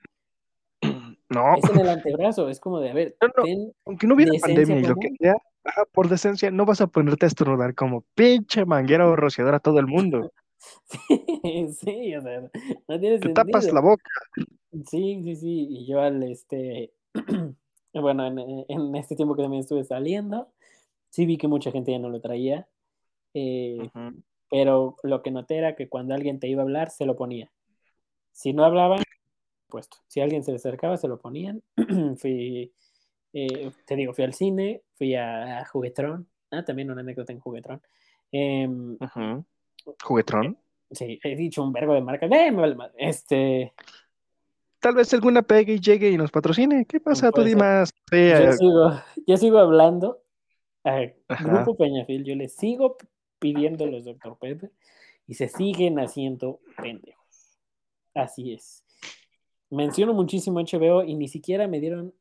No, 1.29 1.55
Es 1.55 1.69
en 1.69 1.79
el 1.79 1.87
antebrazo. 1.89 2.49
Es 2.49 2.59
como 2.59 2.79
de, 2.81 2.89
a 2.89 2.93
ver, 2.93 3.15
No, 3.21 3.27
no. 3.37 3.43
ten- 3.43 3.71
aunque 3.85 4.05
no 4.07 4.15
hubiera 4.15 4.33
pandemia 4.41 4.79
y 4.79 4.83
lo 4.83 4.95
que 4.95 5.09
sea, 5.17 5.35
por 5.93 6.09
decencia, 6.09 6.51
no 6.51 6.65
vas 6.65 6.81
a 6.81 6.87
ponerte 6.87 7.25
a 7.25 7.27
estornudar 7.27 7.73
como 7.73 8.03
pinche 8.15 8.65
manguera 8.65 9.07
o 9.07 9.15
rociadora 9.15 9.57
a 9.57 9.61
todo 9.61 9.79
el 9.79 9.87
mundo. 9.87 10.33
sí, 11.79 12.15
o 12.15 12.21
sea, 12.21 12.41
no 12.87 12.99
tiene 12.99 13.19
Te 13.19 13.29
tapas 13.29 13.65
sentido. 13.65 13.75
la 13.75 13.81
boca. 13.81 14.11
Sí, 14.89 15.21
sí, 15.23 15.35
sí. 15.35 15.67
Y 15.69 15.85
yo 15.85 16.01
al 16.01 16.23
este, 16.23 16.93
bueno, 17.93 18.25
en, 18.25 18.65
en 18.67 18.95
este 18.95 19.15
tiempo 19.15 19.35
que 19.35 19.41
también 19.43 19.61
estuve 19.61 19.83
saliendo, 19.83 20.47
sí 21.09 21.25
vi 21.25 21.37
que 21.37 21.47
mucha 21.47 21.71
gente 21.71 21.91
ya 21.91 21.99
no 21.99 22.09
lo 22.09 22.21
traía. 22.21 22.67
eh, 23.33 23.89
pero 24.49 24.97
lo 25.03 25.21
que 25.23 25.31
noté 25.31 25.57
era 25.57 25.75
que 25.75 25.87
cuando 25.87 26.13
alguien 26.13 26.39
te 26.39 26.47
iba 26.49 26.61
a 26.61 26.65
hablar, 26.65 26.89
se 26.91 27.05
lo 27.05 27.15
ponía. 27.15 27.51
Si 28.33 28.53
no 28.53 28.65
hablaban, 28.65 29.01
puesto. 29.67 29.97
Si 30.07 30.21
alguien 30.21 30.43
se 30.43 30.51
le 30.51 30.57
acercaba, 30.57 30.97
se 30.97 31.07
lo 31.07 31.19
ponían. 31.19 31.63
fui, 32.17 32.73
eh, 33.33 33.71
te 33.85 33.95
digo, 33.95 34.13
fui 34.13 34.23
al 34.25 34.33
cine, 34.33 34.83
fui 34.95 35.15
a, 35.15 35.59
a 35.59 35.65
Juguetrón. 35.65 36.27
Ah, 36.51 36.65
también 36.65 36.91
una 36.91 37.01
anécdota 37.01 37.31
en 37.31 37.39
Juguetrón. 37.39 37.81
Em, 38.31 38.97
Ujú. 38.99 39.45
Juguetrón. 40.03 40.57
sí, 40.91 41.19
he 41.23 41.35
dicho 41.35 41.63
un 41.63 41.73
vergo 41.73 41.93
de 41.93 42.01
marcas. 42.01 42.29
Eh. 42.31 42.89
Este, 42.97 43.73
Tal 44.79 44.95
vez 44.95 45.13
alguna 45.13 45.43
pegue 45.43 45.73
y 45.73 45.79
llegue 45.79 46.09
y 46.09 46.17
nos 46.17 46.31
patrocine. 46.31 46.85
¿Qué 46.85 46.99
pasa? 46.99 47.31
Tú 47.31 47.43
di 47.43 47.55
más. 47.55 47.91
yo 47.93 47.99
fea. 48.09 48.51
sigo, 48.53 48.91
yo 49.27 49.37
sigo 49.37 49.59
hablando 49.59 50.23
a 50.83 51.01
Ajá. 51.27 51.43
Grupo 51.43 51.77
Peñafil, 51.77 52.23
yo 52.23 52.35
les 52.35 52.55
sigo 52.55 52.97
pidiendo 53.37 53.85
los 53.85 54.05
Dr. 54.05 54.37
Pepper 54.39 54.71
y 55.27 55.35
se 55.35 55.47
siguen 55.47 55.99
haciendo 55.99 56.59
pendejos. 56.77 57.59
Así 58.13 58.53
es. 58.53 58.83
Menciono 59.69 60.13
muchísimo 60.13 60.59
HBO 60.59 61.03
y 61.03 61.15
ni 61.15 61.27
siquiera 61.27 61.67
me 61.67 61.79
dieron 61.79 62.13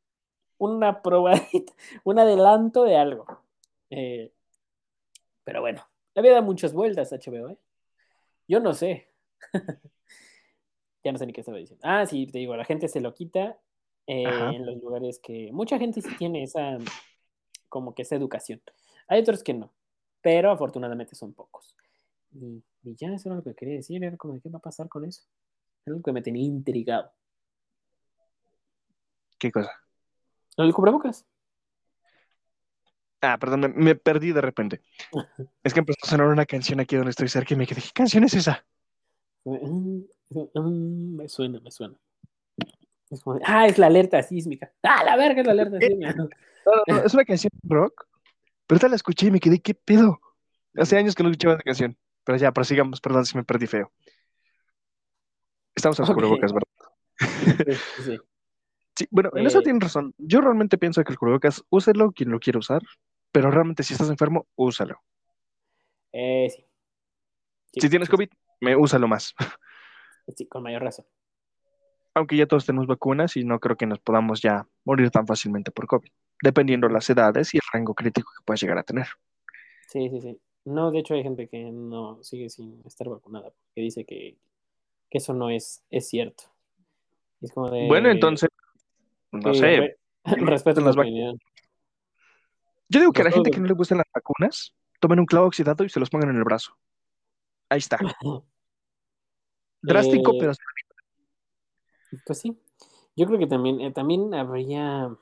una 0.57 1.01
probadita, 1.01 1.73
un 2.03 2.19
adelanto 2.19 2.83
de 2.83 2.95
algo. 2.95 3.25
Eh, 3.89 4.31
pero 5.43 5.61
bueno, 5.61 5.83
la 6.13 6.21
vida 6.21 6.33
da 6.35 6.41
muchas 6.41 6.73
vueltas 6.73 7.11
HBO, 7.11 7.49
¿eh? 7.49 7.57
Yo 8.47 8.59
no 8.59 8.73
sé. 8.73 9.07
ya 11.03 11.11
no 11.11 11.17
sé 11.17 11.25
ni 11.25 11.33
qué 11.33 11.41
estaba 11.41 11.57
diciendo. 11.57 11.81
Ah, 11.85 12.05
sí, 12.05 12.27
te 12.27 12.39
digo, 12.39 12.55
la 12.55 12.65
gente 12.65 12.87
se 12.87 13.01
lo 13.01 13.13
quita 13.13 13.57
eh, 14.07 14.23
en 14.23 14.65
los 14.65 14.81
lugares 14.81 15.19
que 15.19 15.51
mucha 15.51 15.77
gente 15.77 16.01
sí 16.01 16.09
tiene 16.17 16.43
esa 16.43 16.77
como 17.69 17.95
que 17.95 18.01
esa 18.01 18.15
educación. 18.15 18.61
Hay 19.07 19.21
otros 19.21 19.43
que 19.43 19.53
no, 19.53 19.71
pero 20.21 20.51
afortunadamente 20.51 21.15
son 21.15 21.33
pocos. 21.33 21.75
Y, 22.33 22.63
y 22.83 22.95
ya 22.95 23.13
eso 23.13 23.29
era 23.29 23.37
lo 23.37 23.43
que 23.43 23.55
quería 23.55 23.75
decir, 23.75 24.03
era 24.03 24.17
como 24.17 24.33
de 24.33 24.41
qué 24.41 24.49
va 24.49 24.59
a 24.59 24.61
pasar 24.61 24.89
con 24.89 25.05
eso. 25.05 25.23
Es 25.85 25.93
lo 25.93 26.01
que 26.01 26.11
me 26.11 26.21
tenía 26.21 26.43
intrigado. 26.43 27.11
¿Qué 29.39 29.51
cosa? 29.51 29.71
Lo 30.57 30.65
del 30.65 30.73
cubrebocas. 30.73 31.25
Ah, 33.21 33.37
perdón, 33.37 33.61
me, 33.61 33.67
me 33.69 33.95
perdí 33.95 34.31
de 34.31 34.41
repente. 34.41 34.81
Es 35.63 35.73
que 35.73 35.79
empezó 35.79 35.99
a 36.03 36.09
sonar 36.09 36.27
una 36.27 36.45
canción 36.47 36.79
aquí 36.79 36.95
donde 36.95 37.11
estoy 37.11 37.27
cerca 37.27 37.53
y 37.53 37.57
me 37.57 37.67
quedé, 37.67 37.81
¿qué 37.81 37.91
canción 37.93 38.23
es 38.23 38.33
esa? 38.33 38.65
Mm, 39.45 40.01
me 41.15 41.27
suena, 41.27 41.59
me 41.59 41.69
suena. 41.69 41.95
Es 43.11 43.21
como 43.21 43.37
de, 43.37 43.43
ah, 43.45 43.67
es 43.67 43.77
la 43.77 43.87
alerta 43.87 44.23
sísmica. 44.23 44.71
Ah, 44.81 45.03
la 45.03 45.15
verga 45.17 45.41
es 45.41 45.45
la 45.45 45.51
alerta 45.51 45.79
sísmica. 45.79 46.15
No, 46.15 46.25
no, 46.65 46.83
no, 46.87 47.03
es 47.03 47.13
una 47.13 47.25
canción 47.25 47.51
rock, 47.63 48.05
pero 48.65 48.77
ahorita 48.77 48.87
la 48.89 48.95
escuché 48.95 49.27
y 49.27 49.31
me 49.31 49.39
quedé, 49.39 49.59
¿qué 49.59 49.73
pedo? 49.75 50.19
Hace 50.75 50.97
años 50.97 51.13
que 51.13 51.23
no 51.23 51.29
escuchaba 51.29 51.55
esa 51.55 51.63
canción. 51.63 51.97
Pero 52.23 52.37
ya, 52.37 52.51
prosigamos, 52.51 53.01
perdón 53.01 53.25
si 53.25 53.35
me 53.37 53.43
perdí 53.43 53.67
feo. 53.67 53.91
Estamos 55.75 55.99
a 55.99 56.03
los 56.03 56.09
Ok. 56.09 56.15
cubrebocas, 56.15 56.53
¿verdad? 56.53 56.67
Sí, 57.65 57.73
sí, 57.97 58.03
sí. 58.03 58.19
Sí, 58.93 59.07
bueno, 59.09 59.31
en 59.35 59.47
eso 59.47 59.59
Eh. 59.59 59.63
tienen 59.63 59.79
razón. 59.81 60.13
Yo 60.17 60.41
realmente 60.41 60.77
pienso 60.77 61.03
que 61.03 61.13
el 61.13 61.17
cubrebocas, 61.17 61.63
úselo 61.69 62.11
quien 62.11 62.29
lo 62.29 62.39
quiera 62.39 62.59
usar, 62.59 62.81
pero 63.31 63.51
realmente 63.51 63.83
si 63.83 63.93
estás 63.93 64.09
enfermo, 64.09 64.47
úsalo. 64.55 64.99
Eh, 66.13 66.49
sí. 66.49 66.65
Sí, 67.73 67.81
Si 67.81 67.89
tienes 67.89 68.09
COVID, 68.09 68.29
me 68.59 68.75
úsalo 68.75 69.07
más. 69.07 69.33
Sí, 70.35 70.47
con 70.47 70.63
mayor 70.63 70.83
razón. 70.83 71.05
Aunque 72.13 72.37
ya 72.37 72.45
todos 72.45 72.65
tenemos 72.65 72.87
vacunas 72.87 73.35
y 73.37 73.43
no 73.43 73.59
creo 73.59 73.75
que 73.75 73.85
nos 73.85 73.99
podamos 73.99 74.41
ya 74.41 74.65
morir 74.85 75.09
tan 75.11 75.25
fácilmente 75.27 75.71
por 75.71 75.87
COVID, 75.87 76.09
dependiendo 76.41 76.87
las 76.87 77.09
edades 77.09 77.53
y 77.53 77.57
el 77.57 77.61
rango 77.73 77.93
crítico 77.95 78.31
que 78.37 78.43
puedas 78.45 78.61
llegar 78.61 78.77
a 78.77 78.83
tener. 78.83 79.07
Sí, 79.87 80.09
sí, 80.09 80.21
sí. 80.21 80.39
No, 80.65 80.91
de 80.91 80.99
hecho 80.99 81.15
hay 81.15 81.23
gente 81.23 81.47
que 81.49 81.63
no 81.71 82.23
sigue 82.23 82.49
sin 82.49 82.81
estar 82.85 83.09
vacunada, 83.09 83.49
porque 83.49 83.81
dice 83.81 84.05
que, 84.05 84.37
que 85.09 85.17
eso 85.17 85.33
no 85.33 85.49
es, 85.49 85.83
es 85.89 86.07
cierto. 86.07 86.43
Es 87.41 87.51
como 87.51 87.71
de... 87.71 87.87
Bueno, 87.87 88.09
entonces, 88.09 88.49
no 89.31 89.51
que 89.51 89.57
sé. 89.57 89.77
re- 89.77 89.97
respeto 90.45 90.81
las 90.81 90.95
tu 90.95 91.01
vac- 91.01 91.05
opinión. 91.05 91.39
Yo 92.91 92.99
digo 92.99 93.13
que 93.13 93.21
a 93.21 93.23
la 93.25 93.31
gente 93.31 93.51
que 93.51 93.59
no 93.61 93.67
le 93.67 93.73
gustan 93.73 93.99
las 93.99 94.07
vacunas, 94.13 94.75
tomen 94.99 95.19
un 95.19 95.25
clavo 95.25 95.47
oxidado 95.47 95.85
y 95.85 95.89
se 95.89 95.97
los 95.99 96.09
pongan 96.09 96.29
en 96.31 96.35
el 96.35 96.43
brazo. 96.43 96.75
Ahí 97.69 97.77
está. 97.79 97.97
Drástico, 99.81 100.33
Eh, 100.33 100.37
pero 100.39 100.53
Pues 102.25 102.39
sí. 102.39 102.59
Yo 103.15 103.25
creo 103.27 103.39
que 103.39 103.47
también, 103.47 103.79
eh, 103.79 103.91
también 103.91 104.33
habría. 104.33 105.15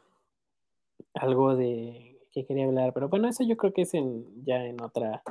algo 1.14 1.56
de 1.56 2.20
que 2.32 2.46
quería 2.46 2.66
hablar, 2.66 2.92
pero 2.94 3.08
bueno, 3.08 3.28
eso 3.28 3.44
yo 3.44 3.56
creo 3.56 3.72
que 3.72 3.84
es 3.84 3.94
en, 3.94 4.26
ya 4.44 4.66
en 4.66 4.82
otra. 4.82 5.22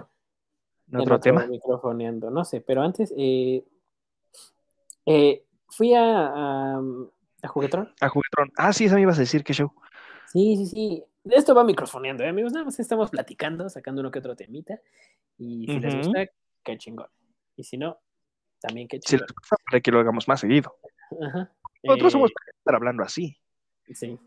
¿En 0.93 1.01
otro 1.01 1.19
tema? 1.19 1.45
Microfoneando, 1.47 2.31
no 2.31 2.45
sé, 2.45 2.61
pero 2.61 2.83
antes 2.83 3.13
eh, 3.17 3.65
fui 5.69 5.95
a, 5.95 6.27
a, 6.27 6.83
a, 7.43 7.49
Juguetron. 7.49 7.93
A 8.01 8.09
Juguetron. 8.09 8.53
Ah, 8.57 8.73
sí, 8.73 8.85
eso 8.85 8.95
me 8.95 9.03
ibas 9.03 9.19
a 9.19 9.23
decir, 9.23 9.43
qué 9.43 9.53
show. 9.53 9.73
Sí, 10.27 10.57
sí, 10.57 10.67
sí. 10.67 11.05
De 11.29 11.37
esto 11.37 11.55
va 11.55 11.63
microfoneando, 11.63 12.25
¿eh, 12.25 12.29
amigos. 12.29 12.55
Nada 12.55 12.65
más 12.65 12.81
estamos 12.81 13.11
platicando, 13.11 13.69
sacando 13.69 14.01
uno 14.01 14.11
que 14.11 14.19
otro 14.19 14.35
temita. 14.35 14.81
Y 15.37 15.67
si 15.67 15.79
les 15.79 15.95
gusta, 15.95 16.27
qué 16.65 16.79
chingón. 16.79 17.09
Y 17.55 17.65
si 17.65 17.77
no, 17.77 17.99
también 18.59 18.89
qué 18.89 18.99
chingón. 18.99 19.27
Si 19.27 19.27
les 19.27 19.35
gusta, 19.35 19.57
para 19.71 19.81
que 19.83 19.91
lo 19.91 20.01
hagamos 20.01 20.27
más 20.27 20.41
seguido. 20.41 20.75
Ajá. 21.21 21.53
Nosotros 21.83 22.13
somos 22.13 22.33
para 22.33 22.57
estar 22.57 22.75
hablando 22.77 23.03
así. 23.03 23.37
Sí. 23.93 24.19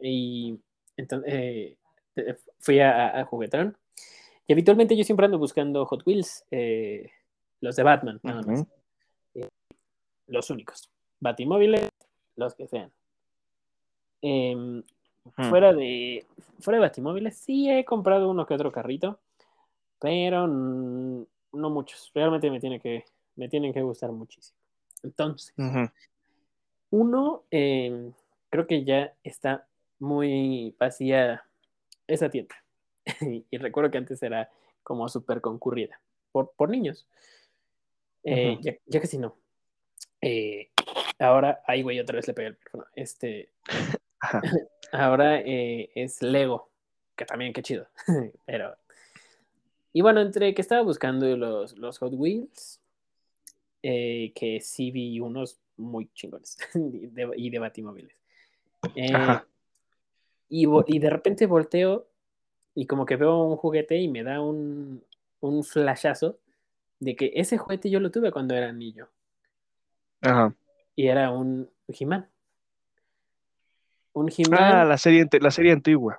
Y 0.00 0.60
entonces 0.98 1.32
eh, 1.32 1.78
fui 2.58 2.78
a, 2.80 3.20
a, 3.20 3.24
Juguetron. 3.24 3.74
Y 4.46 4.52
habitualmente 4.52 4.94
yo 4.94 5.04
siempre 5.04 5.24
ando 5.24 5.38
buscando 5.38 5.86
Hot 5.86 6.02
Wheels, 6.06 6.44
eh, 6.50 7.10
los 7.62 7.74
de 7.74 7.82
Batman, 7.82 8.20
nada 8.22 8.42
más. 8.42 8.66
Eh, 9.32 9.48
los 10.26 10.50
únicos. 10.50 10.90
Batimóviles, 11.20 11.88
los 12.36 12.54
que 12.54 12.68
sean. 12.68 12.92
Fuera, 15.36 15.72
de, 15.72 16.26
fuera 16.60 16.78
de 16.78 16.86
Batimóviles, 16.86 17.36
sí 17.36 17.70
he 17.70 17.84
comprado 17.84 18.30
uno 18.30 18.46
que 18.46 18.54
otro 18.54 18.72
carrito, 18.72 19.20
pero 20.00 20.46
no 20.46 21.26
muchos. 21.52 22.10
Realmente 22.14 22.50
me, 22.50 22.60
tiene 22.60 22.80
que, 22.80 23.04
me 23.36 23.48
tienen 23.48 23.72
que 23.72 23.82
gustar 23.82 24.12
muchísimo. 24.12 24.58
Entonces, 25.02 25.54
uno, 26.90 27.44
em, 27.50 28.12
creo 28.48 28.66
que 28.66 28.84
ya 28.84 29.14
está 29.22 29.66
muy 29.98 30.74
vacía 30.78 31.44
esa 32.06 32.30
tienda. 32.30 32.56
y 33.50 33.56
recuerdo 33.58 33.90
que 33.90 33.98
antes 33.98 34.22
era 34.22 34.50
como 34.82 35.08
súper 35.08 35.40
concurrida 35.40 36.00
por, 36.32 36.52
por 36.52 36.70
niños. 36.70 37.06
Eh, 38.24 38.58
ya, 38.60 38.74
ya, 38.86 39.00
que 39.00 39.06
si 39.06 39.18
no. 39.18 39.36
Eh, 40.20 40.70
ahora, 41.18 41.62
ahí 41.66 41.82
güey, 41.82 42.00
otra 42.00 42.16
vez 42.16 42.26
le 42.26 42.34
pegué 42.34 42.48
el 42.48 42.56
teléfono. 42.56 42.84
Este, 42.94 43.50
ahora 44.92 45.40
eh, 45.40 45.90
es 45.94 46.22
Lego, 46.22 46.70
que 47.16 47.24
también 47.24 47.52
qué 47.52 47.62
chido. 47.62 47.86
Pero. 48.46 48.76
Y 49.92 50.02
bueno, 50.02 50.20
entre 50.20 50.54
que 50.54 50.62
estaba 50.62 50.82
buscando 50.82 51.36
los, 51.36 51.76
los 51.76 51.98
Hot 51.98 52.12
Wheels, 52.14 52.80
que 53.82 54.58
sí 54.62 54.90
vi 54.90 55.18
unos 55.18 55.58
muy 55.80 56.08
chingones 56.14 56.56
y 56.74 57.06
de, 57.06 57.30
y 57.36 57.50
de 57.50 57.58
batimóviles. 57.58 58.14
Y, 60.48 60.66
y, 60.66 60.98
de 60.98 61.10
repente 61.10 61.46
volteo 61.46 62.06
y 62.74 62.86
como 62.86 63.06
que 63.06 63.16
veo 63.16 63.44
un 63.44 63.56
juguete 63.56 63.98
y 63.98 64.08
me 64.08 64.22
da 64.22 64.40
un, 64.40 65.02
un 65.40 65.64
flashazo 65.64 66.38
de 66.98 67.16
que 67.16 67.32
ese 67.34 67.58
juguete 67.58 67.90
yo 67.90 68.00
lo 68.00 68.10
tuve 68.10 68.30
cuando 68.30 68.54
era 68.54 68.72
niño. 68.72 69.08
Ajá. 70.20 70.54
Y 70.94 71.06
era 71.06 71.30
un 71.30 71.68
He-Man. 71.88 72.28
Un 74.12 74.28
He-Man. 74.28 74.60
Ah, 74.60 74.84
la 74.84 74.98
serie, 74.98 75.26
la 75.40 75.50
serie 75.50 75.72
antigua. 75.72 76.18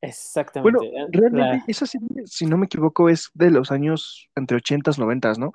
Exactamente. 0.00 0.78
Bueno, 0.78 1.08
realmente 1.10 1.64
esa 1.70 1.86
serie, 1.86 2.08
si 2.26 2.46
no 2.46 2.56
me 2.56 2.66
equivoco, 2.66 3.08
es 3.08 3.30
de 3.34 3.50
los 3.50 3.70
años 3.70 4.28
entre 4.36 4.58
80s, 4.58 4.98
90 4.98 5.32
¿no? 5.34 5.52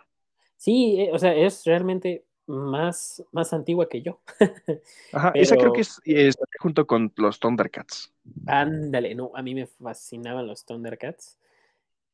Sí, 0.57 0.99
eh, 0.99 1.09
o 1.13 1.19
sea, 1.19 1.33
es 1.33 1.63
realmente 1.65 2.25
más, 2.47 3.23
más 3.31 3.53
antigua 3.53 3.87
que 3.87 4.01
yo. 4.01 4.21
Ajá, 5.13 5.31
esa 5.35 5.55
creo 5.55 5.73
que 5.73 5.81
es, 5.81 6.01
es, 6.05 6.35
junto 6.59 6.85
con 6.85 7.11
los 7.17 7.39
Thundercats. 7.39 8.13
Ándale, 8.47 9.15
no, 9.15 9.31
a 9.33 9.41
mí 9.41 9.55
me 9.55 9.67
fascinaban 9.67 10.47
los 10.47 10.65
Thundercats. 10.65 11.39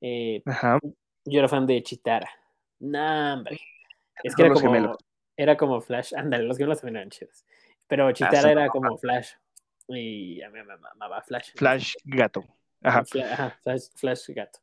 Eh, 0.01 0.41
Ajá. 0.45 0.79
Yo 1.25 1.39
era 1.39 1.47
fan 1.47 1.65
de 1.65 1.81
Chitara. 1.83 2.29
No, 2.79 3.33
hombre. 3.33 3.59
Es 4.23 4.35
que 4.35 4.43
era 4.43 4.53
como, 4.53 4.97
era 5.35 5.57
como 5.57 5.81
Flash. 5.81 6.13
Ándale, 6.15 6.43
los 6.43 6.57
gemelos 6.57 6.79
también 6.79 6.97
eran 6.97 7.09
chidos. 7.09 7.45
Pero 7.87 8.07
ah, 8.07 8.13
Chitara 8.13 8.51
era 8.51 8.67
como 8.67 8.97
Flash. 8.97 9.33
Y 9.89 10.41
a 10.41 10.49
mí 10.49 10.59
me 10.63 10.73
amaba 10.91 11.21
Flash. 11.21 11.51
Flash 11.55 11.95
gato. 12.05 12.45
Ajá. 12.81 13.03
Ajá, 13.31 13.57
Flash, 13.61 13.89
Flash 13.95 14.29
gato 14.29 14.59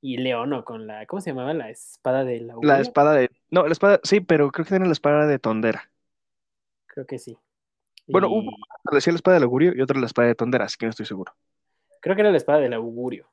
y 0.00 0.18
Leono 0.18 0.64
con 0.64 0.86
la, 0.86 1.04
¿cómo 1.06 1.20
se 1.20 1.30
llamaba? 1.30 1.52
La 1.52 1.68
espada 1.68 2.24
de 2.24 2.40
la 2.40 2.54
La 2.62 2.80
espada 2.80 3.14
de, 3.14 3.30
no, 3.50 3.66
la 3.66 3.72
espada, 3.72 4.00
sí, 4.04 4.20
pero 4.20 4.50
creo 4.52 4.64
que 4.64 4.70
tiene 4.70 4.86
la 4.86 4.92
espada 4.92 5.26
de 5.26 5.38
Tondera. 5.38 5.90
Creo 6.86 7.06
que 7.06 7.18
sí. 7.18 7.36
Bueno, 8.06 8.30
uno 8.30 8.52
decía 8.92 9.12
la 9.12 9.16
espada 9.16 9.34
del 9.34 9.44
augurio 9.44 9.72
y 9.74 9.80
otro 9.80 9.98
la 9.98 10.06
espada 10.06 10.28
de 10.28 10.36
Tondera, 10.36 10.66
así 10.66 10.76
que 10.78 10.86
no 10.86 10.90
estoy 10.90 11.06
seguro. 11.06 11.34
Creo 12.00 12.14
que 12.14 12.22
era 12.22 12.30
la 12.30 12.36
espada 12.36 12.60
del 12.60 12.74
augurio. 12.74 13.28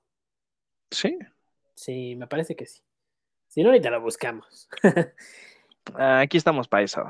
¿Sí? 0.89 1.17
Sí, 1.75 2.15
me 2.15 2.25
parece 2.25 2.55
que 2.55 2.65
sí. 2.65 2.81
Si 3.47 3.61
no, 3.61 3.69
ahorita 3.69 3.91
la 3.91 3.99
buscamos. 3.99 4.67
Aquí 5.95 6.37
estamos 6.37 6.67
para 6.67 6.83
eso. 6.83 7.03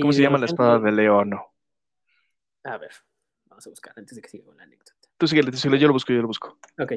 ¿Cómo 0.00 0.12
se 0.12 0.22
llama 0.22 0.38
la 0.38 0.46
espada 0.46 0.80
de 0.80 0.90
Leono? 0.90 1.46
A 2.64 2.76
ver, 2.76 2.90
vamos 3.56 3.66
a 3.66 3.70
buscar 3.70 3.92
antes 3.96 4.14
de 4.14 4.22
que 4.22 4.28
siga 4.28 4.44
con 4.44 4.56
la 4.56 4.64
anécdota. 4.64 4.92
Tú 5.16 5.26
síguele, 5.26 5.50
tú 5.50 5.56
síguele, 5.56 5.80
yo 5.80 5.88
lo 5.88 5.94
busco, 5.94 6.12
yo 6.12 6.20
lo 6.20 6.28
busco. 6.28 6.58
Ok. 6.78 6.92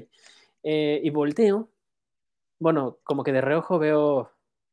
Eh, 0.64 1.00
y 1.02 1.10
volteo 1.10 1.70
bueno, 2.60 3.00
como 3.04 3.24
que 3.24 3.32
de 3.32 3.42
reojo 3.42 3.80
veo 3.80 4.32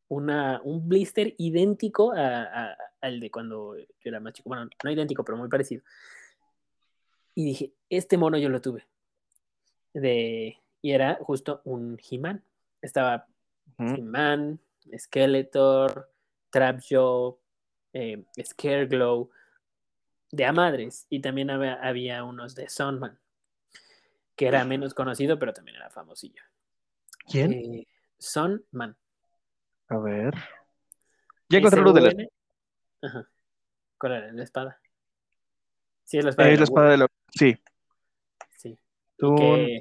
una, 0.09 0.61
un 0.65 0.89
blister 0.89 1.35
idéntico 1.39 2.13
al 2.13 3.21
de 3.21 3.31
cuando 3.31 3.77
yo 3.77 3.87
era 4.03 4.21
más 4.21 4.33
chico. 4.35 4.49
Bueno, 4.49 4.69
no 4.83 4.91
idéntico, 4.91 5.25
pero 5.25 5.39
muy 5.39 5.49
parecido. 5.49 5.83
Y 7.35 7.45
dije, 7.45 7.73
este 7.89 8.19
mono 8.19 8.39
yo 8.39 8.49
lo 8.49 8.61
tuve. 8.61 8.87
De, 9.95 10.59
y 10.83 10.91
era 10.91 11.19
justo 11.21 11.61
un 11.65 11.99
He-Man. 12.11 12.43
Estaba 12.83 13.27
He-Man, 13.79 14.59
Skeletor, 14.99 16.11
Trapjaw, 16.51 17.39
eh, 17.93 18.25
Scareglow, 18.43 19.31
de 20.37 20.45
a 20.45 20.53
madres. 20.53 21.07
Y 21.09 21.21
también 21.21 21.51
había, 21.51 21.75
había 21.75 22.23
unos 22.23 22.55
de 22.55 22.69
Sunman, 22.69 23.19
que 24.37 24.47
era 24.47 24.65
menos 24.65 24.95
conocido, 24.95 25.39
pero 25.39 25.53
también 25.53 25.77
era 25.77 25.91
famosillo. 25.91 26.43
¿Quién? 27.29 27.53
Eh, 27.53 27.87
Son 28.19 28.65
Man. 28.71 28.97
A 29.89 29.99
ver. 29.99 30.35
Ya 31.49 31.59
encontré 31.59 31.81
lo 31.81 31.93
de 31.93 32.01
la 32.01 32.13
Ajá. 33.03 33.29
¿Cuál 33.99 34.13
era? 34.13 34.33
¿La 34.33 34.45
espada? 34.45 34.81
Sí, 36.05 36.19
es 36.19 36.25
la 36.25 36.31
espada. 36.31 36.51
Es 36.51 36.59
la 36.59 36.65
espada 36.65 36.91
de 36.91 36.97
la... 36.99 37.07
Sí. 37.31 37.57
Sí. 38.57 38.79
Y, 39.19 39.37
que, 39.37 39.81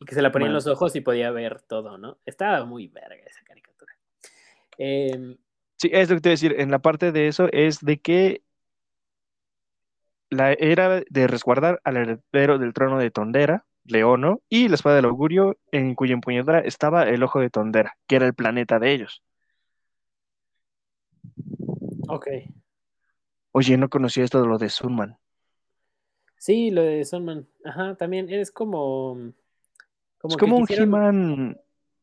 y, 0.00 0.04
que, 0.04 0.14
se 0.14 0.22
la 0.22 0.30
ponía 0.30 0.48
en 0.48 0.54
los 0.54 0.66
ojos 0.66 0.94
y 0.94 1.00
podía 1.00 1.30
ver 1.30 1.62
todo, 1.62 1.96
¿no? 1.96 2.18
Estaba 2.26 2.64
muy 2.64 2.88
verga 2.88 3.24
esa 3.24 3.44
caricatura. 3.44 3.96
Eh... 4.78 5.36
Sí, 5.78 5.90
es 5.92 6.08
lo 6.08 6.16
que 6.16 6.20
te 6.22 6.28
voy 6.28 6.32
a 6.32 6.38
decir. 6.38 6.54
En 6.58 6.70
la 6.70 6.80
parte 6.80 7.12
de 7.12 7.28
eso 7.28 7.48
es 7.52 7.80
de 7.80 7.98
que 7.98 8.42
la 10.30 10.52
era 10.52 11.02
de 11.08 11.26
resguardar 11.26 11.80
al 11.84 11.96
heredero 11.96 12.58
del 12.58 12.72
trono 12.72 12.98
de 12.98 13.10
Tondera 13.10 13.64
Leono, 13.88 14.42
y 14.48 14.68
la 14.68 14.74
espada 14.74 14.96
del 14.96 15.04
augurio, 15.06 15.58
en 15.70 15.94
cuya 15.94 16.14
empuñadura 16.14 16.60
estaba 16.60 17.08
el 17.08 17.22
ojo 17.22 17.40
de 17.40 17.50
Tondera, 17.50 17.96
que 18.06 18.16
era 18.16 18.26
el 18.26 18.34
planeta 18.34 18.78
de 18.78 18.92
ellos. 18.92 19.22
Ok. 22.08 22.26
Oye, 23.52 23.76
no 23.76 23.88
conocía 23.88 24.24
esto 24.24 24.40
de 24.40 24.48
lo 24.48 24.58
de 24.58 24.68
Sunman. 24.68 25.18
Sí, 26.36 26.70
lo 26.70 26.82
de 26.82 27.04
Sunman. 27.04 27.46
Ajá, 27.64 27.94
también 27.96 28.28
es 28.30 28.50
como. 28.50 29.32
como 30.18 30.34
es 30.34 30.36
como 30.36 30.56
un 30.58 30.66
He-Man. 30.68 31.60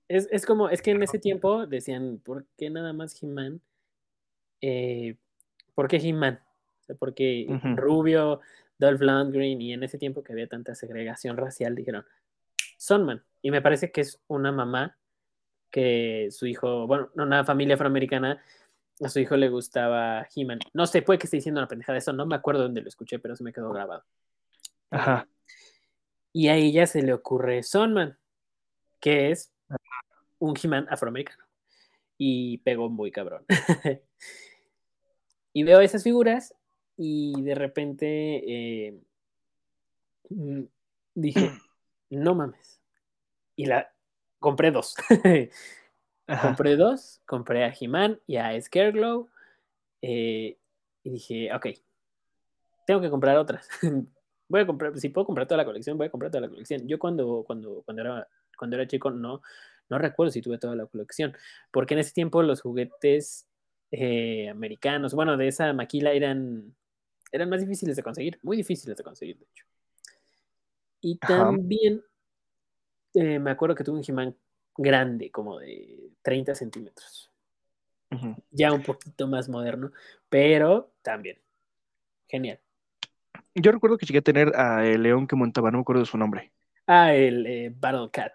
Es, 0.08 0.28
es, 0.32 0.46
como, 0.46 0.70
es 0.70 0.82
que 0.82 0.92
en 0.92 1.04
ese 1.04 1.20
tiempo 1.20 1.66
decían, 1.66 2.20
¿por 2.24 2.46
qué 2.58 2.70
nada 2.70 2.94
más 2.94 3.22
He-Man? 3.22 3.62
Eh, 4.62 5.16
¿Por 5.76 5.88
qué 5.88 5.98
He-Man? 5.98 6.43
O 6.84 6.86
sea, 6.86 6.96
porque 6.98 7.48
Rubio, 7.78 8.42
Dolph 8.78 9.02
Lundgren 9.02 9.62
y 9.62 9.72
en 9.72 9.84
ese 9.84 9.98
tiempo 9.98 10.22
que 10.22 10.34
había 10.34 10.48
tanta 10.48 10.76
segregación 10.76 11.38
racial, 11.38 11.76
dijeron, 11.76 12.06
Sonman. 12.78 13.24
Y 13.42 13.52
me 13.52 13.62
parece 13.62 13.92
que 13.92 14.02
es 14.02 14.22
una 14.28 14.52
mamá 14.52 14.98
que 15.72 16.28
su 16.30 16.46
hijo, 16.46 16.86
bueno, 16.86 17.10
una 17.16 17.46
familia 17.46 17.76
afroamericana, 17.76 18.44
a 19.02 19.10
su 19.10 19.20
hijo 19.20 19.38
le 19.38 19.48
gustaba 19.48 20.28
He-Man. 20.36 20.60
No 20.74 20.86
sé, 20.86 21.02
puede 21.02 21.20
que 21.20 21.28
esté 21.28 21.38
diciendo 21.38 21.62
una 21.62 21.68
pendejada 21.70 21.94
de 21.94 22.00
eso, 22.00 22.12
no 22.12 22.26
me 22.26 22.36
acuerdo 22.36 22.64
dónde 22.64 22.82
lo 22.82 22.90
escuché, 22.90 23.20
pero 23.20 23.36
se 23.36 23.44
me 23.44 23.54
quedó 23.54 23.72
grabado. 23.72 24.04
Ajá. 24.92 25.28
Y 26.34 26.50
a 26.50 26.56
ella 26.56 26.86
se 26.86 27.02
le 27.02 27.14
ocurre 27.14 27.64
Sonman, 27.64 28.18
que 29.00 29.32
es 29.32 29.54
un 30.40 30.56
He-Man 30.62 30.88
afroamericano. 30.90 31.44
Y 32.18 32.58
pegó 32.60 32.90
muy 32.90 33.12
cabrón. 33.12 33.46
y 35.54 35.64
veo 35.64 35.80
esas 35.80 36.04
figuras 36.04 36.54
y 36.98 37.42
de 37.42 37.56
repente 37.56 38.44
eh, 38.88 39.00
mm, 40.30 40.64
dije, 41.16 41.52
no 42.10 42.36
mames. 42.36 42.82
Y 43.56 43.66
la 43.66 43.92
compré 44.40 44.72
dos. 44.72 44.96
compré 46.42 46.76
dos, 46.76 47.22
compré 47.26 47.64
a 47.66 47.74
He-Man 47.80 48.20
y 48.28 48.38
a 48.38 48.60
Scareglow. 48.60 49.30
Eh, 50.02 50.58
y 51.04 51.10
dije, 51.10 51.54
ok, 51.54 51.68
tengo 52.86 53.02
que 53.02 53.10
comprar 53.10 53.38
otras. 53.38 53.68
voy 54.48 54.62
a 54.62 54.66
comprar, 54.66 54.98
si 54.98 55.10
puedo 55.10 55.26
comprar 55.26 55.48
toda 55.48 55.58
la 55.58 55.66
colección, 55.66 55.98
voy 55.98 56.08
a 56.08 56.12
comprar 56.12 56.32
toda 56.32 56.42
la 56.42 56.50
colección. 56.50 56.88
Yo 56.88 57.00
cuando, 57.00 57.44
cuando, 57.46 57.82
cuando, 57.84 58.02
era, 58.02 58.28
cuando 58.58 58.76
era 58.76 58.88
chico 58.88 59.10
no, 59.12 59.42
no 59.90 59.98
recuerdo 59.98 60.32
si 60.32 60.42
tuve 60.42 60.58
toda 60.58 60.76
la 60.76 60.86
colección, 60.86 61.36
porque 61.72 61.94
en 61.94 62.02
ese 62.02 62.14
tiempo 62.14 62.44
los 62.44 62.62
juguetes 62.62 63.48
eh, 63.92 64.50
americanos, 64.50 65.14
bueno, 65.14 65.38
de 65.38 65.48
esa 65.48 65.74
maquila 65.74 66.12
eran, 66.12 66.76
eran 67.34 67.50
más 67.50 67.60
difíciles 67.60 67.96
de 67.96 68.04
conseguir, 68.04 68.40
muy 68.44 68.56
difíciles 68.56 68.96
de 68.96 69.04
conseguir, 69.04 69.40
de 69.40 69.46
hecho. 69.46 69.66
Y 71.02 71.18
también 71.18 72.02
eh, 73.16 73.40
me 73.40 73.50
acuerdo 73.52 73.76
que 73.76 73.84
tuve 73.84 73.98
un 73.98 74.20
he 74.20 74.36
grande, 74.78 75.32
como 75.32 75.60
de 75.60 76.12
30 76.22 76.56
centímetros. 76.56 77.30
Ya 78.52 78.72
un 78.72 78.84
poquito 78.84 79.28
más 79.28 79.50
moderno, 79.50 79.92
pero 80.30 80.94
también. 81.02 81.40
Genial. 82.28 82.60
Yo 83.56 83.72
recuerdo 83.72 83.98
que 83.98 84.06
llegué 84.06 84.20
a 84.20 84.22
tener 84.22 84.56
a 84.56 84.86
el 84.86 85.02
león 85.02 85.26
que 85.26 85.36
montaba, 85.36 85.72
no 85.72 85.80
me 85.80 85.82
acuerdo 85.82 86.02
de 86.02 86.06
su 86.06 86.20
nombre. 86.20 86.52
Ah, 86.86 87.16
el 87.16 87.48
eh, 87.48 87.74
Battle 87.76 88.10
Cat. 88.12 88.34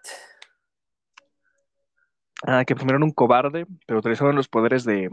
Ah, 2.43 2.65
que 2.65 2.75
primero 2.75 2.97
era 2.97 3.05
un 3.05 3.13
cobarde, 3.13 3.67
pero 3.87 4.01
utilizaban 4.01 4.35
los 4.35 4.49
poderes 4.49 4.83
de 4.85 5.09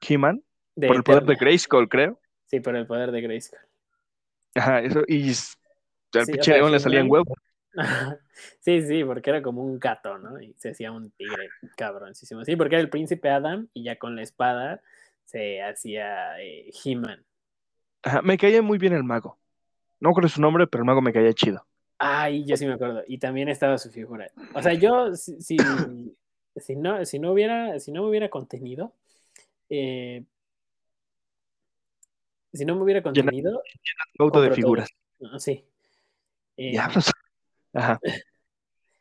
He-Man. 0.00 0.42
Por 0.74 0.96
el 0.96 1.02
poder 1.02 1.24
de 1.24 1.34
Grayskull, 1.34 1.90
creo. 1.90 2.18
Sí, 2.50 2.58
por 2.58 2.74
el 2.74 2.84
poder 2.84 3.12
de 3.12 3.20
Grayskull. 3.20 3.60
Ajá, 4.56 4.80
eso, 4.80 5.04
y 5.06 5.30
al 6.18 6.26
pinche 6.26 6.52
león 6.52 6.72
le 6.72 6.80
salían 6.80 7.08
huevos. 7.08 7.38
sí, 8.58 8.82
sí, 8.82 9.04
porque 9.04 9.30
era 9.30 9.40
como 9.40 9.62
un 9.62 9.78
gato, 9.78 10.18
¿no? 10.18 10.40
Y 10.40 10.52
se 10.54 10.70
hacía 10.70 10.90
un 10.90 11.12
tigre 11.12 11.48
cabroncísimo. 11.76 12.44
Sí, 12.44 12.56
porque 12.56 12.74
era 12.74 12.82
el 12.82 12.90
príncipe 12.90 13.30
Adam 13.30 13.68
y 13.72 13.84
ya 13.84 13.96
con 13.96 14.16
la 14.16 14.22
espada 14.22 14.82
se 15.24 15.62
hacía 15.62 16.40
eh, 16.40 16.70
He-Man. 16.84 17.24
me 18.24 18.36
caía 18.36 18.62
muy 18.62 18.78
bien 18.78 18.94
el 18.94 19.04
mago. 19.04 19.38
No 20.00 20.10
recuerdo 20.10 20.28
su 20.28 20.40
nombre, 20.40 20.66
pero 20.66 20.82
el 20.82 20.86
mago 20.86 21.02
me 21.02 21.12
caía 21.12 21.32
chido. 21.32 21.64
Ay, 21.98 22.44
yo 22.46 22.56
sí 22.56 22.66
me 22.66 22.72
acuerdo. 22.72 23.04
Y 23.06 23.18
también 23.18 23.48
estaba 23.48 23.78
su 23.78 23.90
figura. 23.90 24.28
O 24.54 24.62
sea, 24.62 24.72
yo, 24.72 25.14
si, 25.14 25.40
si, 25.40 26.74
no, 26.74 27.04
si 27.04 27.18
no 27.20 27.30
hubiera, 27.30 27.78
si 27.78 27.92
no 27.92 28.02
me 28.02 28.08
hubiera 28.08 28.28
contenido, 28.28 28.92
eh, 29.68 30.24
si 32.52 32.64
no 32.64 32.76
me 32.76 32.82
hubiera 32.82 33.02
contenido. 33.02 33.62
Auto 34.18 34.40
de 34.40 34.52
figuras. 34.52 34.88
Sí. 35.38 35.64
Eh, 36.56 36.76
Ajá. 37.72 38.00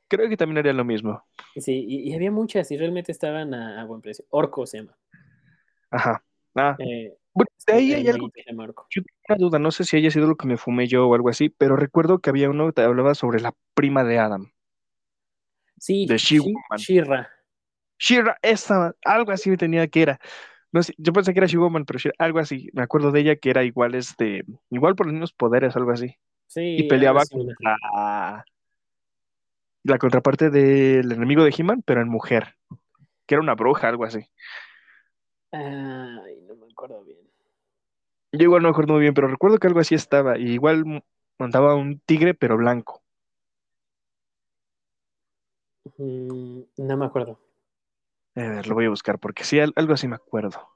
Creo 0.08 0.28
que 0.28 0.38
también 0.38 0.60
haría 0.60 0.74
lo 0.74 0.86
mismo. 0.86 1.24
Sí, 1.56 1.86
y, 1.88 2.14
había 2.14 2.32
muchas 2.32 2.72
y 2.72 2.78
realmente 2.78 3.12
estaban 3.12 3.54
a, 3.54 3.84
buen 3.86 4.02
precio. 4.02 4.26
Orco 4.30 4.66
se 4.66 4.80
llama. 4.80 4.98
Ajá. 5.92 6.24
Ah. 6.56 6.76
Eh, 6.80 7.16
bueno, 7.34 7.52
de 7.68 7.74
ahí 7.74 7.94
hay 7.94 8.08
algo. 8.08 8.30
Yo 8.90 9.04
tengo 9.04 9.20
una 9.30 9.38
duda, 9.38 9.60
no 9.60 9.72
sé 9.72 9.84
si 9.84 9.98
haya 9.98 10.10
sido 10.10 10.28
lo 10.28 10.36
que 10.36 10.48
me 10.48 10.58
fumé 10.58 10.88
yo 10.88 11.08
o 11.08 11.16
algo 11.16 11.30
así, 11.30 11.50
pero 11.50 11.76
recuerdo 11.76 12.20
que 12.20 12.32
había 12.32 12.50
uno 12.50 12.68
que 12.68 12.74
te 12.74 12.82
hablaba 12.82 13.14
sobre 13.14 13.40
la 13.40 13.54
prima 13.76 14.04
de 14.04 14.18
Adam. 14.18 14.52
Sí, 15.78 16.06
de 16.08 16.18
Shira. 16.18 17.30
Shira, 17.98 18.38
esa, 18.42 18.96
algo 19.04 19.32
así 19.32 19.50
me 19.50 19.58
tenía 19.58 19.88
que 19.88 20.02
era. 20.02 20.20
No 20.72 20.84
sé, 20.84 20.94
yo 20.98 21.14
pensé 21.14 21.34
que 21.34 21.40
era 21.40 21.48
She-Woman, 21.48 21.86
pero 21.86 22.00
algo 22.20 22.40
así. 22.40 22.70
Me 22.74 22.84
acuerdo 22.84 23.12
de 23.12 23.22
ella 23.22 23.36
que 23.36 23.50
era 23.50 23.64
igual, 23.64 23.96
este, 23.96 24.44
igual 24.70 24.96
por 24.96 25.08
los 25.08 25.14
mismos 25.14 25.34
poderes, 25.34 25.76
algo 25.76 25.92
así. 25.92 26.16
Sí. 26.48 26.78
Y 26.78 26.84
peleaba 26.88 27.24
contra 27.26 28.46
la 29.84 29.98
contraparte 29.98 30.50
del 30.50 31.12
enemigo 31.12 31.44
de 31.44 31.54
He-Man, 31.58 31.82
pero 31.84 32.02
en 32.02 32.10
mujer. 32.10 32.56
Que 33.26 33.36
era 33.36 33.42
una 33.42 33.56
bruja, 33.56 33.88
algo 33.88 34.04
así. 34.04 34.20
Ay, 35.52 36.42
no 36.48 36.56
me 36.56 36.68
acuerdo 36.72 37.04
bien. 37.04 37.20
Yo 38.32 38.44
igual 38.44 38.62
no 38.62 38.70
me 38.70 38.72
acuerdo 38.72 38.94
muy 38.94 39.02
bien, 39.02 39.14
pero 39.14 39.28
recuerdo 39.28 39.58
que 39.58 39.68
algo 39.68 39.80
así 39.80 39.96
estaba. 39.96 40.38
Y 40.38 40.52
igual 40.52 41.04
montaba 41.40 41.76
un 41.76 42.00
tigre, 42.00 42.34
pero 42.36 42.58
blanco. 42.58 43.02
Mm, 45.98 46.62
no 46.78 46.98
me 46.98 47.06
acuerdo. 47.06 47.40
A 48.40 48.50
ver, 48.50 48.68
lo 48.68 48.76
voy 48.76 48.86
a 48.86 48.90
buscar, 48.90 49.20
porque 49.20 49.44
sí, 49.44 49.60
algo 49.60 49.94
así 49.94 50.08
me 50.08 50.16
acuerdo. 50.16 50.70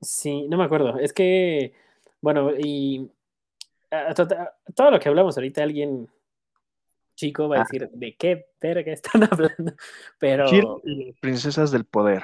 Sí, 0.00 0.46
no 0.48 0.56
me 0.56 0.64
acuerdo. 0.64 0.98
Es 0.98 1.12
que, 1.12 1.74
bueno, 2.20 2.52
y 2.56 3.10
todo 4.74 4.90
lo 4.90 5.00
que 5.00 5.08
hablamos 5.08 5.36
ahorita, 5.36 5.62
alguien 5.62 6.08
chico 7.16 7.48
va 7.48 7.56
a 7.56 7.60
ah. 7.60 7.64
decir, 7.64 7.90
¿de 7.90 8.16
qué 8.16 8.46
verga 8.60 8.92
están 8.92 9.22
hablando? 9.30 9.74
Pero... 10.18 10.80
Princesas 11.20 11.70
del 11.72 11.84
Poder. 11.84 12.22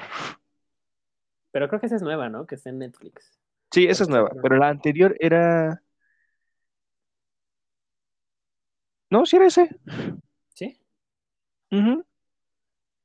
Pero 1.50 1.68
creo 1.68 1.80
que 1.80 1.86
esa 1.86 1.96
es 1.96 2.02
nueva, 2.02 2.28
¿no? 2.28 2.46
Que 2.46 2.54
está 2.54 2.70
en 2.70 2.78
Netflix. 2.78 3.38
Sí, 3.72 3.86
esa 3.86 4.04
es 4.04 4.08
nueva, 4.08 4.30
pero 4.40 4.56
la 4.56 4.68
anterior 4.68 5.16
era... 5.18 5.82
No, 9.10 9.26
sí 9.26 9.36
era 9.36 9.46
ese. 9.46 9.68
¿Sí? 10.54 10.80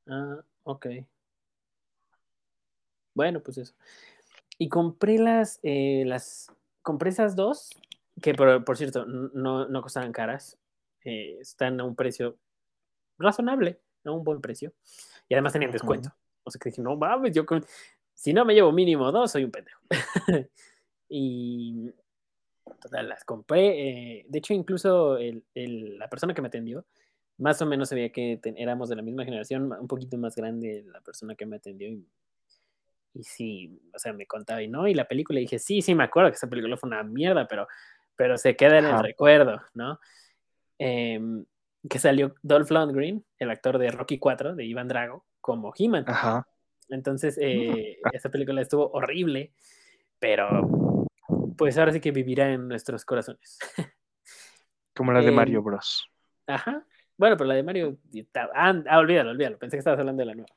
Ah, 0.08 0.44
ok. 0.64 0.88
Bueno, 3.14 3.42
pues 3.42 3.58
eso. 3.58 3.74
Y 4.58 4.70
compré 4.70 5.18
las, 5.18 5.60
eh, 5.64 6.04
las, 6.06 6.52
compré 6.82 7.10
esas 7.10 7.36
dos, 7.36 7.72
que 8.22 8.34
por, 8.34 8.64
por 8.64 8.78
cierto, 8.78 9.06
no, 9.06 9.68
no 9.68 9.82
costaban 9.82 10.12
caras. 10.12 10.58
Eh, 11.04 11.38
están 11.42 11.80
a 11.80 11.84
un 11.84 11.96
precio 11.96 12.38
razonable, 13.18 13.80
a 14.06 14.12
un 14.12 14.24
buen 14.24 14.42
precio. 14.42 14.74
Y 15.28 15.34
además 15.34 15.54
tenían 15.54 15.72
descuento. 15.72 16.14
O 16.44 16.52
sea 16.52 16.60
que 16.60 16.70
dije, 16.70 16.82
no 16.82 16.96
mames, 16.96 17.34
yo 17.34 17.46
si 18.14 18.34
no 18.34 18.46
me 18.46 18.54
llevo 18.54 18.72
mínimo 18.72 19.12
dos, 19.12 19.32
soy 19.32 19.44
un 19.44 19.52
pendejo. 19.52 19.82
y 21.10 21.92
total, 22.80 23.10
las 23.10 23.24
compré. 23.24 24.20
Eh, 24.20 24.26
de 24.28 24.40
hecho, 24.40 24.54
incluso 24.54 25.18
el, 25.18 25.44
el, 25.56 25.98
la 25.98 26.10
persona 26.10 26.34
que 26.34 26.42
me 26.42 26.50
atendió, 26.50 26.86
más 27.38 27.62
o 27.62 27.66
menos 27.66 27.90
sabía 27.90 28.12
que 28.12 28.40
éramos 28.58 28.90
de 28.90 28.96
la 28.96 29.02
misma 29.02 29.26
generación, 29.26 29.72
un 29.72 29.88
poquito 29.88 30.18
más 30.18 30.36
grande 30.36 30.84
la 30.86 31.02
persona 31.02 31.36
que 31.36 31.48
me 31.48 31.56
atendió. 31.56 31.88
Y, 31.88 32.06
y 33.14 33.24
sí, 33.24 33.82
o 33.94 34.00
sea, 34.00 34.14
me 34.14 34.26
contaba 34.26 34.62
y 34.62 34.68
no. 34.68 34.88
Y 34.88 34.94
la 34.94 35.06
película, 35.06 35.40
dije, 35.40 35.60
sí, 35.60 35.82
sí, 35.82 35.96
me 35.96 36.04
acuerdo 36.04 36.30
que 36.30 36.36
esa 36.36 36.50
película 36.50 36.78
fue 36.78 36.88
una 36.88 37.04
mierda, 37.04 37.48
pero, 37.48 37.68
pero 38.16 38.38
se 38.38 38.56
queda 38.56 38.80
en 38.80 38.86
el 38.86 39.00
recuerdo, 39.00 39.62
¿no? 39.74 40.00
Em, 40.78 41.46
que 41.90 42.00
salió 42.00 42.36
Dolph 42.42 42.72
Lundgren, 42.72 43.26
el 43.40 43.52
actor 43.52 43.78
de 43.78 43.92
Rocky 43.92 44.20
4, 44.20 44.56
de 44.56 44.66
Iván 44.66 44.88
Drago, 44.88 45.26
como 45.42 45.74
He-Man. 45.78 46.06
Entonces, 46.90 47.38
eh, 47.42 48.00
esa 48.12 48.30
película 48.30 48.62
estuvo 48.62 48.92
horrible, 48.92 49.54
pero 50.20 51.08
pues 51.58 51.78
ahora 51.78 51.92
sí 51.92 52.00
que 52.00 52.12
vivirá 52.12 52.52
en 52.52 52.68
nuestros 52.68 53.06
corazones. 53.06 53.60
Como 54.96 55.14
la 55.14 55.22
de 55.22 55.32
Mario 55.32 55.60
em, 55.60 55.64
Bros. 55.64 56.06
Ajá. 56.48 56.86
Bueno, 57.18 57.38
pero 57.38 57.48
la 57.48 57.56
de 57.56 57.64
Mario. 57.64 57.98
Ah, 58.34 58.74
ah, 58.90 59.00
olvídalo, 59.00 59.32
olvídalo. 59.32 59.58
Pensé 59.58 59.78
que 59.78 59.80
estabas 59.80 60.00
hablando 60.00 60.22
de 60.22 60.26
la 60.26 60.34
nueva. 60.34 60.54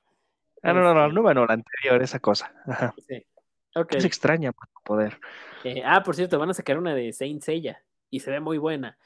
Ah, 0.64 0.72
no, 0.72 0.80
no, 0.80 0.94
no, 0.94 1.06
este, 1.06 1.14
no, 1.14 1.34
no, 1.34 1.46
la 1.46 1.54
anterior, 1.54 2.02
esa 2.02 2.18
cosa. 2.20 2.52
Ajá. 2.66 2.94
Sí. 3.06 3.24
Okay. 3.74 3.98
Es 3.98 4.04
extraña 4.04 4.52
poder. 4.84 5.18
Eh, 5.64 5.82
ah, 5.84 6.02
por 6.02 6.14
cierto, 6.14 6.38
van 6.38 6.50
a 6.50 6.54
sacar 6.54 6.78
una 6.78 6.94
de 6.94 7.12
Saint 7.12 7.42
Seiya 7.42 7.82
y 8.08 8.20
se 8.20 8.30
ve 8.30 8.40
muy 8.40 8.56
buena. 8.56 8.96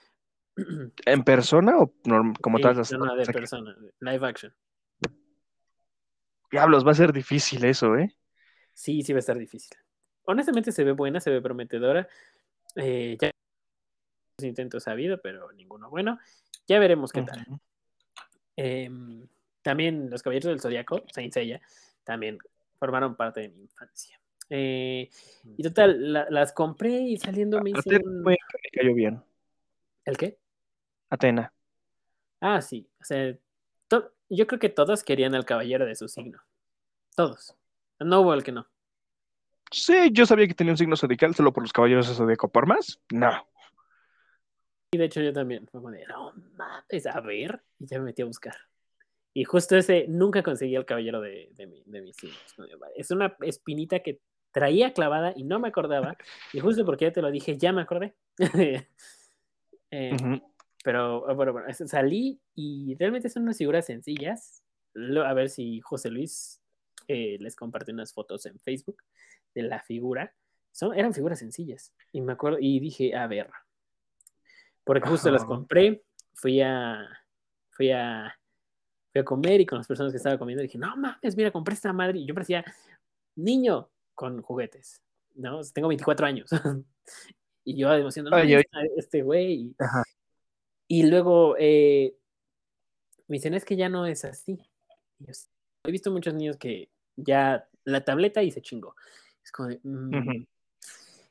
¿En 1.06 1.24
persona 1.24 1.78
o 1.78 1.92
como 2.40 2.58
tal? 2.60 2.76
No, 2.76 3.16
de 3.16 3.26
persona, 3.26 3.76
live 4.00 4.26
action. 4.26 4.54
Diablos, 6.50 6.86
va 6.86 6.92
a 6.92 6.94
ser 6.94 7.12
difícil 7.12 7.64
eso, 7.64 7.96
¿eh? 7.96 8.14
Sí, 8.72 9.02
sí 9.02 9.12
va 9.12 9.18
a 9.18 9.20
estar 9.20 9.36
difícil. 9.36 9.76
Honestamente 10.24 10.72
se 10.72 10.84
ve 10.84 10.92
buena, 10.92 11.20
se 11.20 11.30
ve 11.30 11.40
prometedora. 11.40 12.08
Eh, 12.76 13.16
ya 13.20 13.30
intentos 14.46 14.86
ha 14.86 14.92
habido, 14.92 15.20
pero 15.20 15.50
ninguno 15.52 15.90
bueno. 15.90 16.18
Ya 16.66 16.78
veremos 16.78 17.12
qué 17.12 17.22
tal. 17.22 17.44
Em, 18.56 19.26
también 19.68 20.08
los 20.08 20.22
Caballeros 20.22 20.48
del 20.48 20.60
Zodíaco, 20.62 21.02
Saint 21.12 21.30
Seiya, 21.30 21.60
también 22.02 22.38
formaron 22.78 23.16
parte 23.16 23.40
de 23.40 23.48
mi 23.50 23.60
infancia. 23.64 24.18
Eh, 24.48 25.10
y 25.58 25.62
total, 25.62 26.10
las 26.30 26.54
compré 26.54 27.02
y 27.02 27.18
saliendo 27.18 27.60
me. 27.60 27.72
Me 27.74 28.38
cayó 28.72 28.94
bien. 28.94 29.22
¿El 30.06 30.16
qué? 30.16 30.38
Atena. 31.10 31.52
Ah, 32.40 32.62
sí. 32.62 32.88
O 32.98 33.04
sea, 33.04 33.36
yo 34.30 34.46
creo 34.46 34.58
que 34.58 34.70
todos 34.70 35.04
querían 35.04 35.34
al 35.34 35.44
caballero 35.44 35.84
de 35.84 35.96
su 35.96 36.08
signo. 36.08 36.40
Todos. 37.14 37.54
No 38.00 38.22
hubo 38.22 38.32
el 38.32 38.42
que 38.42 38.52
no. 38.52 38.66
Sí, 39.70 40.10
yo 40.12 40.24
sabía 40.24 40.48
que 40.48 40.54
tenía 40.54 40.72
un 40.72 40.78
signo 40.78 40.96
zodiacal 40.96 41.34
solo 41.34 41.52
por 41.52 41.62
los 41.62 41.74
caballeros 41.74 42.08
de 42.08 42.14
zodiaco. 42.14 42.48
¿Por 42.48 42.66
más? 42.66 42.98
No. 43.12 43.46
Y 44.92 44.96
de 44.96 45.04
hecho 45.04 45.20
yo 45.20 45.34
también. 45.34 45.66
Fue 45.66 45.78
como 45.78 45.90
de, 45.90 46.06
no 46.06 46.32
mames, 46.56 47.06
a 47.06 47.20
ver. 47.20 47.62
Y 47.78 47.86
ya 47.86 47.98
me 47.98 48.06
metí 48.06 48.22
a 48.22 48.24
buscar. 48.24 48.56
Y 49.38 49.44
justo 49.44 49.76
ese, 49.76 50.06
nunca 50.08 50.42
conseguí 50.42 50.74
el 50.74 50.84
caballero 50.84 51.20
de, 51.20 51.48
de, 51.54 51.68
mi, 51.68 51.80
de 51.86 52.02
mis 52.02 52.16
signos. 52.16 52.56
Es 52.96 53.12
una 53.12 53.36
espinita 53.42 54.00
que 54.00 54.18
traía 54.50 54.92
clavada 54.92 55.32
y 55.36 55.44
no 55.44 55.60
me 55.60 55.68
acordaba. 55.68 56.16
Y 56.52 56.58
justo 56.58 56.84
porque 56.84 57.04
ya 57.04 57.12
te 57.12 57.22
lo 57.22 57.30
dije, 57.30 57.56
ya 57.56 57.72
me 57.72 57.82
acordé. 57.82 58.16
eh, 59.92 60.16
pero 60.82 61.30
ah, 61.30 61.34
bueno, 61.34 61.52
bueno, 61.52 61.68
salí 61.72 62.40
y 62.56 62.96
realmente 62.96 63.28
son 63.28 63.44
unas 63.44 63.58
figuras 63.58 63.86
sencillas. 63.86 64.64
A 65.24 65.34
ver 65.34 65.50
si 65.50 65.78
José 65.82 66.10
Luis 66.10 66.60
eh, 67.06 67.36
les 67.38 67.54
comparte 67.54 67.92
unas 67.92 68.12
fotos 68.12 68.44
en 68.44 68.58
Facebook 68.58 69.04
de 69.54 69.62
la 69.62 69.78
figura. 69.84 70.34
Son, 70.72 70.98
eran 70.98 71.14
figuras 71.14 71.38
sencillas. 71.38 71.94
Y 72.10 72.22
me 72.22 72.32
acuerdo, 72.32 72.58
y 72.60 72.80
dije, 72.80 73.14
a 73.14 73.28
ver. 73.28 73.48
porque 74.82 75.08
justo 75.08 75.30
las 75.30 75.44
compré, 75.44 76.02
fui 76.34 76.60
a, 76.60 77.06
fui 77.70 77.92
a, 77.92 78.37
fui 79.12 79.20
a 79.20 79.24
comer 79.24 79.60
y 79.60 79.66
con 79.66 79.78
las 79.78 79.86
personas 79.86 80.12
que 80.12 80.18
estaba 80.18 80.38
comiendo 80.38 80.62
dije, 80.62 80.78
no 80.78 80.94
mames, 80.96 81.36
mira, 81.36 81.50
compré 81.50 81.74
esta 81.74 81.92
madre. 81.92 82.18
Y 82.18 82.26
yo 82.26 82.34
parecía 82.34 82.64
niño 83.36 83.88
con 84.14 84.42
juguetes, 84.42 85.02
¿no? 85.34 85.60
Tengo 85.72 85.88
24 85.88 86.26
años. 86.26 86.50
y 87.64 87.76
yo 87.76 87.92
emocionado, 87.92 88.36
no, 88.36 88.60
este 88.96 89.22
güey. 89.22 89.52
Y, 89.52 89.76
Ajá. 89.78 90.02
y 90.88 91.04
luego 91.04 91.56
eh, 91.58 92.16
me 93.28 93.36
dicen, 93.36 93.54
es 93.54 93.64
que 93.64 93.76
ya 93.76 93.88
no 93.88 94.06
es 94.06 94.24
así. 94.24 94.58
Y 95.18 95.26
yo, 95.26 95.32
he 95.84 95.90
visto 95.90 96.10
muchos 96.10 96.34
niños 96.34 96.56
que 96.56 96.90
ya 97.16 97.68
la 97.84 98.04
tableta 98.04 98.42
y 98.42 98.50
se 98.50 98.62
chingó. 98.62 98.94
Es 99.42 99.52
como 99.52 99.68
de, 99.68 99.80
mm, 99.82 100.14
Ujú. 100.14 100.46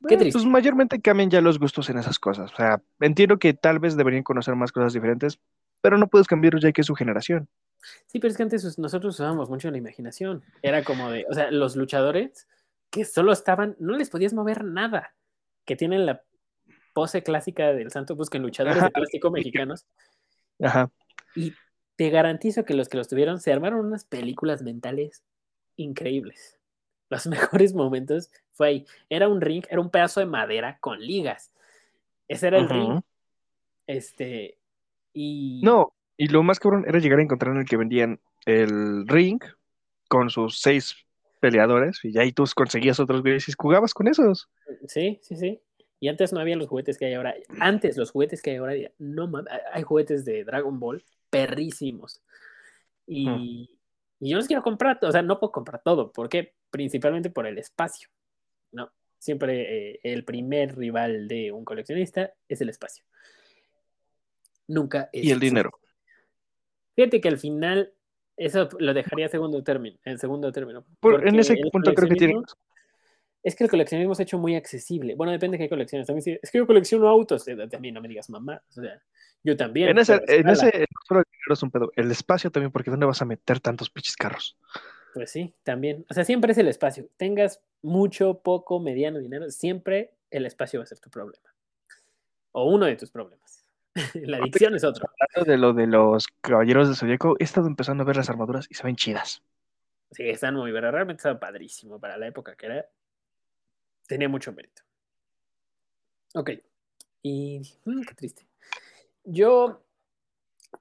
Qué 0.07 0.17
triste. 0.17 0.39
Pues 0.39 0.45
mayormente 0.45 1.01
cambian 1.01 1.29
ya 1.29 1.41
los 1.41 1.59
gustos 1.59 1.89
en 1.89 1.97
esas 1.97 2.19
cosas. 2.19 2.51
O 2.53 2.55
sea, 2.55 2.81
entiendo 2.99 3.39
que 3.39 3.53
tal 3.53 3.79
vez 3.79 3.97
deberían 3.97 4.23
conocer 4.23 4.55
más 4.55 4.71
cosas 4.71 4.93
diferentes, 4.93 5.39
pero 5.81 5.97
no 5.97 6.07
puedes 6.07 6.27
cambiar 6.27 6.59
ya 6.59 6.71
que 6.71 6.81
es 6.81 6.87
su 6.87 6.95
generación. 6.95 7.47
Sí, 8.05 8.19
pero 8.19 8.31
es 8.31 8.37
que 8.37 8.43
antes 8.43 8.77
nosotros 8.77 9.15
usábamos 9.15 9.49
mucho 9.49 9.71
la 9.71 9.77
imaginación. 9.77 10.43
Era 10.61 10.83
como 10.83 11.11
de, 11.11 11.25
o 11.29 11.33
sea, 11.33 11.51
los 11.51 11.75
luchadores 11.75 12.47
que 12.89 13.05
solo 13.05 13.31
estaban, 13.31 13.75
no 13.79 13.97
les 13.97 14.09
podías 14.09 14.33
mover 14.33 14.63
nada, 14.63 15.13
que 15.65 15.75
tienen 15.75 16.05
la 16.05 16.23
pose 16.93 17.23
clásica 17.23 17.73
del 17.73 17.91
santo, 17.91 18.15
busquen 18.15 18.41
luchadores 18.41 18.77
Ajá. 18.77 18.85
de 18.87 18.91
plástico 18.91 19.29
mexicanos, 19.29 19.85
Ajá. 20.59 20.89
y 21.35 21.53
te 21.95 22.09
garantizo 22.09 22.63
que 22.63 22.73
los 22.73 22.89
que 22.89 22.97
los 22.97 23.07
tuvieron 23.07 23.39
se 23.39 23.51
armaron 23.51 23.85
unas 23.85 24.05
películas 24.05 24.61
mentales 24.61 25.23
increíbles. 25.75 26.59
Los 27.09 27.27
mejores 27.27 27.73
momentos 27.73 28.29
fue 28.53 28.67
ahí. 28.67 28.85
Era 29.09 29.27
un 29.27 29.41
ring, 29.41 29.65
era 29.69 29.81
un 29.81 29.89
pedazo 29.89 30.19
de 30.19 30.25
madera 30.25 30.77
con 30.79 30.99
ligas. 30.99 31.51
Ese 32.27 32.47
era 32.47 32.57
el 32.57 32.69
ring. 32.69 33.01
Este, 33.85 34.57
y... 35.13 35.61
No, 35.63 35.93
y 36.17 36.27
lo 36.27 36.43
más 36.43 36.59
cabrón 36.59 36.85
era 36.87 36.99
llegar 36.99 37.19
a 37.19 37.23
encontrar 37.23 37.53
en 37.53 37.61
el 37.61 37.65
que 37.65 37.77
vendían 37.77 38.19
el 38.45 39.07
ring 39.07 39.39
con 40.07 40.29
sus 40.29 40.59
seis 40.59 40.95
peleadores 41.39 41.99
y 42.03 42.17
ahí 42.17 42.31
tú 42.31 42.45
conseguías 42.55 42.99
otros 42.99 43.21
güeyes 43.21 43.47
y 43.47 43.53
jugabas 43.57 43.93
con 43.93 44.07
esos. 44.07 44.49
Sí, 44.87 45.19
sí, 45.21 45.35
sí. 45.35 45.61
Y 45.99 46.09
antes 46.09 46.33
no 46.33 46.39
había 46.39 46.55
los 46.55 46.67
juguetes 46.67 46.97
que 46.97 47.05
hay 47.05 47.13
ahora. 47.13 47.35
Antes 47.59 47.97
los 47.97 48.11
juguetes 48.11 48.41
que 48.41 48.51
hay 48.51 48.57
ahora, 48.57 48.73
no 48.97 49.27
mames, 49.27 49.51
hay 49.71 49.83
juguetes 49.83 50.25
de 50.25 50.43
Dragon 50.43 50.79
Ball 50.79 51.03
perrísimos. 51.29 52.21
Y, 53.05 53.69
y 54.19 54.29
yo 54.29 54.37
los 54.37 54.47
quiero 54.47 54.63
comprar, 54.63 54.99
o 55.01 55.11
sea, 55.11 55.21
no 55.21 55.39
puedo 55.39 55.51
comprar 55.51 55.81
todo, 55.83 56.11
porque 56.11 56.53
principalmente 56.69 57.29
por 57.29 57.47
el 57.47 57.57
espacio, 57.57 58.09
¿no? 58.71 58.91
Siempre 59.17 59.93
eh, 59.93 59.99
el 60.03 60.23
primer 60.23 60.77
rival 60.77 61.27
de 61.27 61.51
un 61.51 61.65
coleccionista 61.65 62.31
es 62.47 62.61
el 62.61 62.69
espacio. 62.69 63.03
Nunca 64.67 65.09
es 65.13 65.23
Y 65.23 65.31
el 65.31 65.39
dinero. 65.39 65.71
Fíjate 66.97 67.21
que 67.21 67.27
al 67.27 67.37
final 67.37 67.93
eso 68.35 68.67
lo 68.79 68.91
dejaría 68.91 69.29
segundo 69.29 69.63
término, 69.63 69.99
en 70.03 70.17
segundo 70.17 70.51
término. 70.51 70.83
Por- 70.99 71.27
en 71.27 71.37
ese 71.39 71.55
punto 71.71 71.93
creo 71.93 72.09
que 72.09 72.15
tiene... 72.15 72.41
es 73.43 73.55
que 73.55 73.63
el 73.65 73.69
coleccionismo 73.69 74.15
se 74.15 74.23
ha 74.23 74.25
hecho 74.25 74.39
muy 74.39 74.55
accesible. 74.55 75.13
Bueno, 75.13 75.31
depende 75.31 75.59
de 75.59 75.65
qué 75.65 75.69
colecciones. 75.69 76.07
También 76.07 76.23
sí, 76.23 76.39
es 76.41 76.49
que 76.49 76.57
yo 76.57 76.65
colecciono 76.65 77.07
autos. 77.07 77.47
eh, 77.47 77.55
También 77.69 77.93
no 77.93 78.01
me 78.01 78.07
digas 78.07 78.31
mamá. 78.31 78.63
O 78.67 78.71
sea, 78.73 78.99
yo 79.43 79.55
también. 79.55 79.89
En 79.89 79.99
ese, 79.99 80.15
en 80.27 80.49
ese, 80.49 80.65
el 80.65 80.87
dinero 80.87 81.23
es 81.53 81.61
un 81.61 81.69
pedo, 81.69 81.91
el 81.95 82.09
espacio 82.09 82.49
también, 82.49 82.71
porque 82.71 82.89
¿dónde 82.89 83.05
vas 83.05 83.21
a 83.21 83.25
meter 83.25 83.59
tantos 83.59 83.91
pinches 83.91 84.15
carros? 84.15 84.57
Pues 85.13 85.29
sí, 85.29 85.53
también. 85.61 86.03
O 86.09 86.15
sea, 86.15 86.25
siempre 86.25 86.51
es 86.53 86.57
el 86.57 86.67
espacio. 86.67 87.09
Tengas 87.15 87.61
mucho, 87.83 88.39
poco, 88.39 88.79
mediano 88.79 89.19
dinero, 89.19 89.51
siempre 89.51 90.15
el 90.31 90.47
espacio 90.47 90.79
va 90.79 90.85
a 90.85 90.87
ser 90.87 90.97
tu 90.99 91.11
problema. 91.11 91.53
O 92.53 92.71
uno 92.71 92.87
de 92.87 92.95
tus 92.95 93.11
problemas. 93.11 93.66
La 94.13 94.37
adicción 94.37 94.75
es 94.75 94.83
otro. 94.83 95.09
Hablando 95.19 95.51
de 95.51 95.57
lo 95.57 95.73
de 95.73 95.87
los 95.87 96.27
caballeros 96.41 96.89
de 96.89 96.95
Zodíaco, 96.95 97.35
he 97.39 97.43
estado 97.43 97.67
empezando 97.67 98.03
a 98.03 98.05
ver 98.05 98.17
las 98.17 98.29
armaduras 98.29 98.67
y 98.69 98.75
se 98.75 98.83
ven 98.83 98.95
chidas. 98.95 99.41
Sí, 100.11 100.29
están 100.29 100.55
muy, 100.55 100.71
pero 100.71 100.91
realmente 100.91 101.19
estaba 101.19 101.39
padrísimo 101.39 101.99
para 101.99 102.17
la 102.17 102.27
época 102.27 102.55
que 102.55 102.65
era. 102.67 102.85
Tenía 104.07 104.29
mucho 104.29 104.53
mérito. 104.53 104.83
Ok. 106.33 106.51
Y 107.23 107.61
mm, 107.85 108.01
qué 108.03 108.13
triste. 108.13 108.47
Yo 109.23 109.81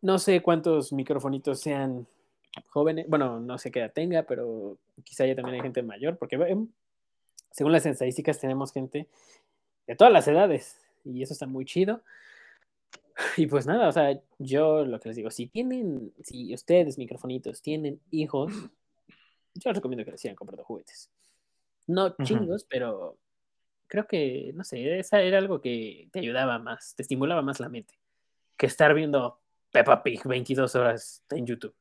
no 0.02 0.18
sé 0.18 0.42
cuántos 0.42 0.92
microfonitos 0.92 1.60
sean 1.60 2.06
jóvenes. 2.68 3.06
Bueno, 3.08 3.40
no 3.40 3.58
sé 3.58 3.70
qué 3.70 3.80
edad 3.80 3.92
tenga, 3.92 4.22
pero 4.22 4.78
quizá 5.02 5.26
ya 5.26 5.34
también 5.34 5.56
hay 5.56 5.62
gente 5.62 5.82
mayor, 5.82 6.18
porque 6.18 6.36
em, 6.36 6.68
según 7.50 7.72
las 7.72 7.86
estadísticas 7.86 8.38
tenemos 8.38 8.72
gente 8.72 9.08
de 9.86 9.96
todas 9.96 10.12
las 10.12 10.28
edades. 10.28 10.78
Y 11.04 11.22
eso 11.22 11.32
está 11.32 11.46
muy 11.46 11.64
chido. 11.64 12.02
Y 13.38 13.46
pues 13.46 13.66
nada, 13.66 13.88
o 13.88 13.92
sea, 13.92 14.20
yo 14.38 14.84
lo 14.84 15.00
que 15.00 15.08
les 15.08 15.16
digo, 15.16 15.30
si 15.30 15.46
tienen, 15.46 16.12
si 16.22 16.52
ustedes, 16.52 16.98
microfonitos, 16.98 17.62
tienen 17.62 18.00
hijos, 18.10 18.52
yo 19.54 19.70
les 19.70 19.76
recomiendo 19.76 20.04
que 20.04 20.10
les 20.10 20.20
sigan 20.20 20.36
comprando 20.36 20.64
juguetes. 20.64 21.10
No 21.86 22.14
chingos, 22.22 22.64
pero 22.64 23.16
creo 23.86 24.06
que, 24.06 24.52
no 24.54 24.64
sé, 24.64 24.98
esa 24.98 25.22
era 25.22 25.38
algo 25.38 25.60
que 25.60 26.08
te 26.12 26.18
ayudaba 26.18 26.58
más, 26.58 26.94
te 26.94 27.02
estimulaba 27.02 27.42
más 27.42 27.60
la 27.60 27.68
mente 27.68 27.94
que 28.56 28.66
estar 28.66 28.94
viendo 28.94 29.40
Peppa 29.70 30.02
Pig 30.02 30.22
22 30.24 30.74
horas 30.74 31.22
en 31.30 31.46
YouTube. 31.46 31.74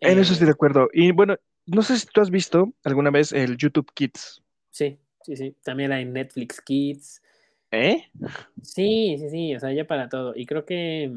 En 0.00 0.18
eso 0.18 0.30
Eh, 0.30 0.34
estoy 0.34 0.46
de 0.46 0.52
acuerdo. 0.52 0.88
Y 0.92 1.12
bueno, 1.12 1.36
no 1.66 1.82
sé 1.82 1.98
si 1.98 2.06
tú 2.06 2.20
has 2.20 2.30
visto 2.30 2.72
alguna 2.84 3.10
vez 3.10 3.32
el 3.32 3.56
YouTube 3.56 3.92
Kids. 3.94 4.42
Sí, 4.70 4.98
sí, 5.22 5.36
sí. 5.36 5.56
También 5.62 5.92
hay 5.92 6.04
Netflix 6.04 6.60
Kids. 6.60 7.21
¿Eh? 7.72 8.04
Sí, 8.62 9.16
sí, 9.18 9.30
sí, 9.30 9.54
o 9.56 9.60
sea, 9.60 9.72
ya 9.72 9.86
para 9.86 10.08
todo. 10.08 10.34
Y 10.36 10.46
creo 10.46 10.64
que 10.64 11.12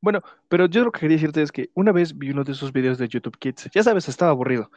Bueno, 0.00 0.22
pero 0.48 0.66
yo 0.66 0.84
lo 0.84 0.92
que 0.92 1.00
quería 1.00 1.16
decirte 1.16 1.42
es 1.42 1.52
que 1.52 1.70
una 1.74 1.92
vez 1.92 2.16
vi 2.16 2.30
uno 2.30 2.44
de 2.44 2.52
esos 2.52 2.72
videos 2.72 2.98
de 2.98 3.08
YouTube 3.08 3.38
Kids. 3.38 3.68
Ya 3.74 3.82
sabes, 3.82 4.08
estaba 4.08 4.30
aburrido. 4.30 4.70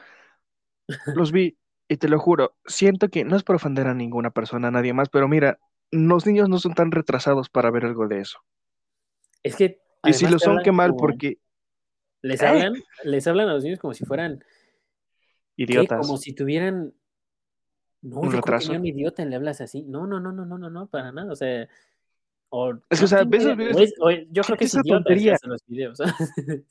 Los 1.16 1.32
vi 1.32 1.58
y 1.88 1.98
te 1.98 2.08
lo 2.08 2.20
juro, 2.20 2.56
siento 2.66 3.10
que 3.10 3.26
no 3.26 3.36
es 3.36 3.44
por 3.44 3.58
ofender 3.58 3.88
a 3.88 3.94
ninguna 3.94 4.32
persona, 4.32 4.70
a 4.70 4.72
nadie 4.72 4.94
más, 4.94 5.10
pero 5.10 5.28
mira, 5.28 5.60
los 5.92 6.26
niños 6.26 6.48
no 6.48 6.58
son 6.58 6.74
tan 6.74 6.90
retrasados 6.92 7.50
para 7.50 7.70
ver 7.70 7.86
algo 7.86 8.08
de 8.08 8.22
eso. 8.22 8.40
es 9.44 9.56
que 9.58 9.82
Y 10.06 10.14
si 10.14 10.28
lo 10.28 10.40
son, 10.40 10.60
qué 10.64 10.72
mal, 10.72 10.92
como- 10.92 11.02
porque 11.02 11.38
les 12.22 12.42
¿Eh? 12.42 12.48
hablan, 12.48 12.74
les 13.04 13.28
hablan 13.28 13.50
a 13.50 13.54
los 13.54 13.64
niños 13.64 13.80
como 13.80 13.94
si 13.94 14.06
fueran 14.06 14.44
¿qué? 15.58 15.64
idiotas. 15.64 16.00
Como 16.00 16.18
si 16.18 16.34
tuvieran 16.34 16.94
no, 18.02 18.20
Un 18.20 18.26
yo 18.26 18.30
creo 18.30 18.32
que 18.32 18.38
retraso. 18.52 18.70
ni 18.72 18.76
a 18.76 18.80
un 18.80 18.86
idiota 18.88 19.26
le 19.26 19.36
hablas 19.36 19.62
así. 19.62 19.84
No, 19.84 20.08
no, 20.08 20.20
no, 20.20 20.32
no, 20.32 20.46
no, 20.46 20.58
no, 20.58 20.70
no, 20.70 20.88
para 20.88 21.12
nada. 21.12 21.32
O 21.32 21.36
sea, 21.36 21.68
o, 22.50 22.74
Es 22.90 23.00
que, 23.00 23.06
o 23.06 23.08
sea, 23.08 23.24
ves 23.24 23.44
esos 23.44 23.56
idea, 23.56 23.56
videos 23.56 23.76
o 23.78 23.80
es- 23.82 23.94
o 24.00 24.10
es- 24.10 24.28
yo 24.32 24.42
creo 24.44 24.56
que 24.58 24.60
¿qué 24.60 24.66
es 24.66 24.74
idiota 24.74 24.90
tontería? 24.96 25.34
hace 25.36 25.48
los 25.48 25.62
videos. 25.68 26.00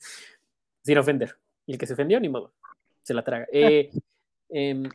Sin 0.83 0.97
ofender. 0.97 1.35
Y 1.65 1.73
el 1.73 1.77
que 1.77 1.85
se 1.87 1.93
ofendió, 1.93 2.19
ni 2.19 2.29
modo. 2.29 2.53
Se 3.03 3.13
la 3.13 3.23
traga. 3.23 3.47
Eh, 3.51 3.89
em, 4.49 4.89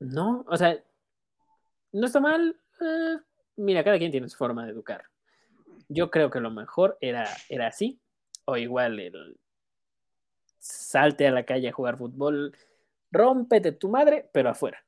no, 0.00 0.44
o 0.48 0.56
sea, 0.56 0.78
no 1.92 2.06
está 2.06 2.20
mal. 2.20 2.56
eh, 2.80 3.16
mira, 3.56 3.82
cada 3.84 3.98
quien 3.98 4.10
tiene 4.10 4.28
su 4.28 4.36
forma 4.36 4.64
de 4.66 4.72
educar. 4.72 5.04
Yo 5.88 6.10
creo 6.10 6.30
que 6.30 6.40
lo 6.40 6.50
mejor 6.50 6.98
era, 7.00 7.26
era 7.48 7.68
así. 7.68 7.98
O 8.44 8.56
igual 8.56 8.98
el 9.00 9.36
salte 10.58 11.26
a 11.26 11.30
la 11.32 11.44
calle 11.44 11.68
a 11.68 11.72
jugar 11.72 11.96
fútbol, 11.96 12.56
rómpete 13.10 13.72
tu 13.72 13.88
madre, 13.88 14.28
pero 14.32 14.50
afuera. 14.50 14.84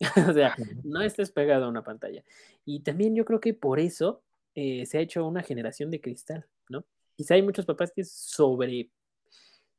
o 0.30 0.32
sea, 0.32 0.54
no 0.84 1.02
estés 1.02 1.30
pegado 1.30 1.64
a 1.64 1.68
una 1.68 1.82
pantalla. 1.82 2.22
Y 2.64 2.80
también 2.80 3.14
yo 3.14 3.24
creo 3.24 3.40
que 3.40 3.54
por 3.54 3.80
eso 3.80 4.22
eh, 4.54 4.86
se 4.86 4.98
ha 4.98 5.00
hecho 5.00 5.26
una 5.26 5.42
generación 5.42 5.90
de 5.90 6.00
cristal, 6.00 6.46
¿no? 6.68 6.84
Quizá 7.16 7.34
hay 7.34 7.42
muchos 7.42 7.66
papás 7.66 7.90
que 7.94 8.04
sobre, 8.04 8.90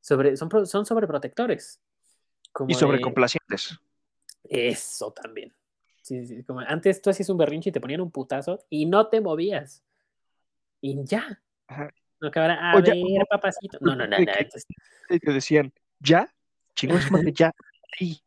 sobre 0.01 0.35
son, 0.35 0.49
son 0.67 0.85
sobreprotectores. 0.85 1.79
Como 2.51 2.69
Y 2.69 2.73
de- 2.73 2.79
sobrecomplacientes. 2.79 3.79
Eso 4.43 5.11
también. 5.13 5.53
Sí, 6.01 6.25
sí, 6.25 6.43
como 6.43 6.61
antes 6.61 7.01
tú 7.01 7.09
hacías 7.11 7.29
un 7.29 7.37
berrinche 7.37 7.69
y 7.69 7.73
te 7.73 7.79
ponían 7.79 8.01
un 8.01 8.09
putazo 8.11 8.65
y 8.69 8.85
no 8.87 9.07
te 9.07 9.21
movías. 9.21 9.83
Y 10.81 11.03
ya. 11.05 11.41
Ajá. 11.67 11.93
No 12.19 12.27
a 12.33 12.73
O 12.75 12.79
ya- 12.83 12.93
ver, 12.93 13.27
papacito. 13.29 13.77
No, 13.81 13.95
no, 13.95 14.07
no, 14.07 14.17
de 14.17 14.25
no. 14.25 14.33
que- 14.33 14.39
entonces- 14.39 14.65
Y 15.09 15.19
te 15.19 15.31
decían, 15.31 15.71
¿ya? 15.99 16.33
Chingón, 16.75 17.01
su 17.01 17.13
madre, 17.13 17.31
ya. 17.31 17.53
Sí, 17.97 18.23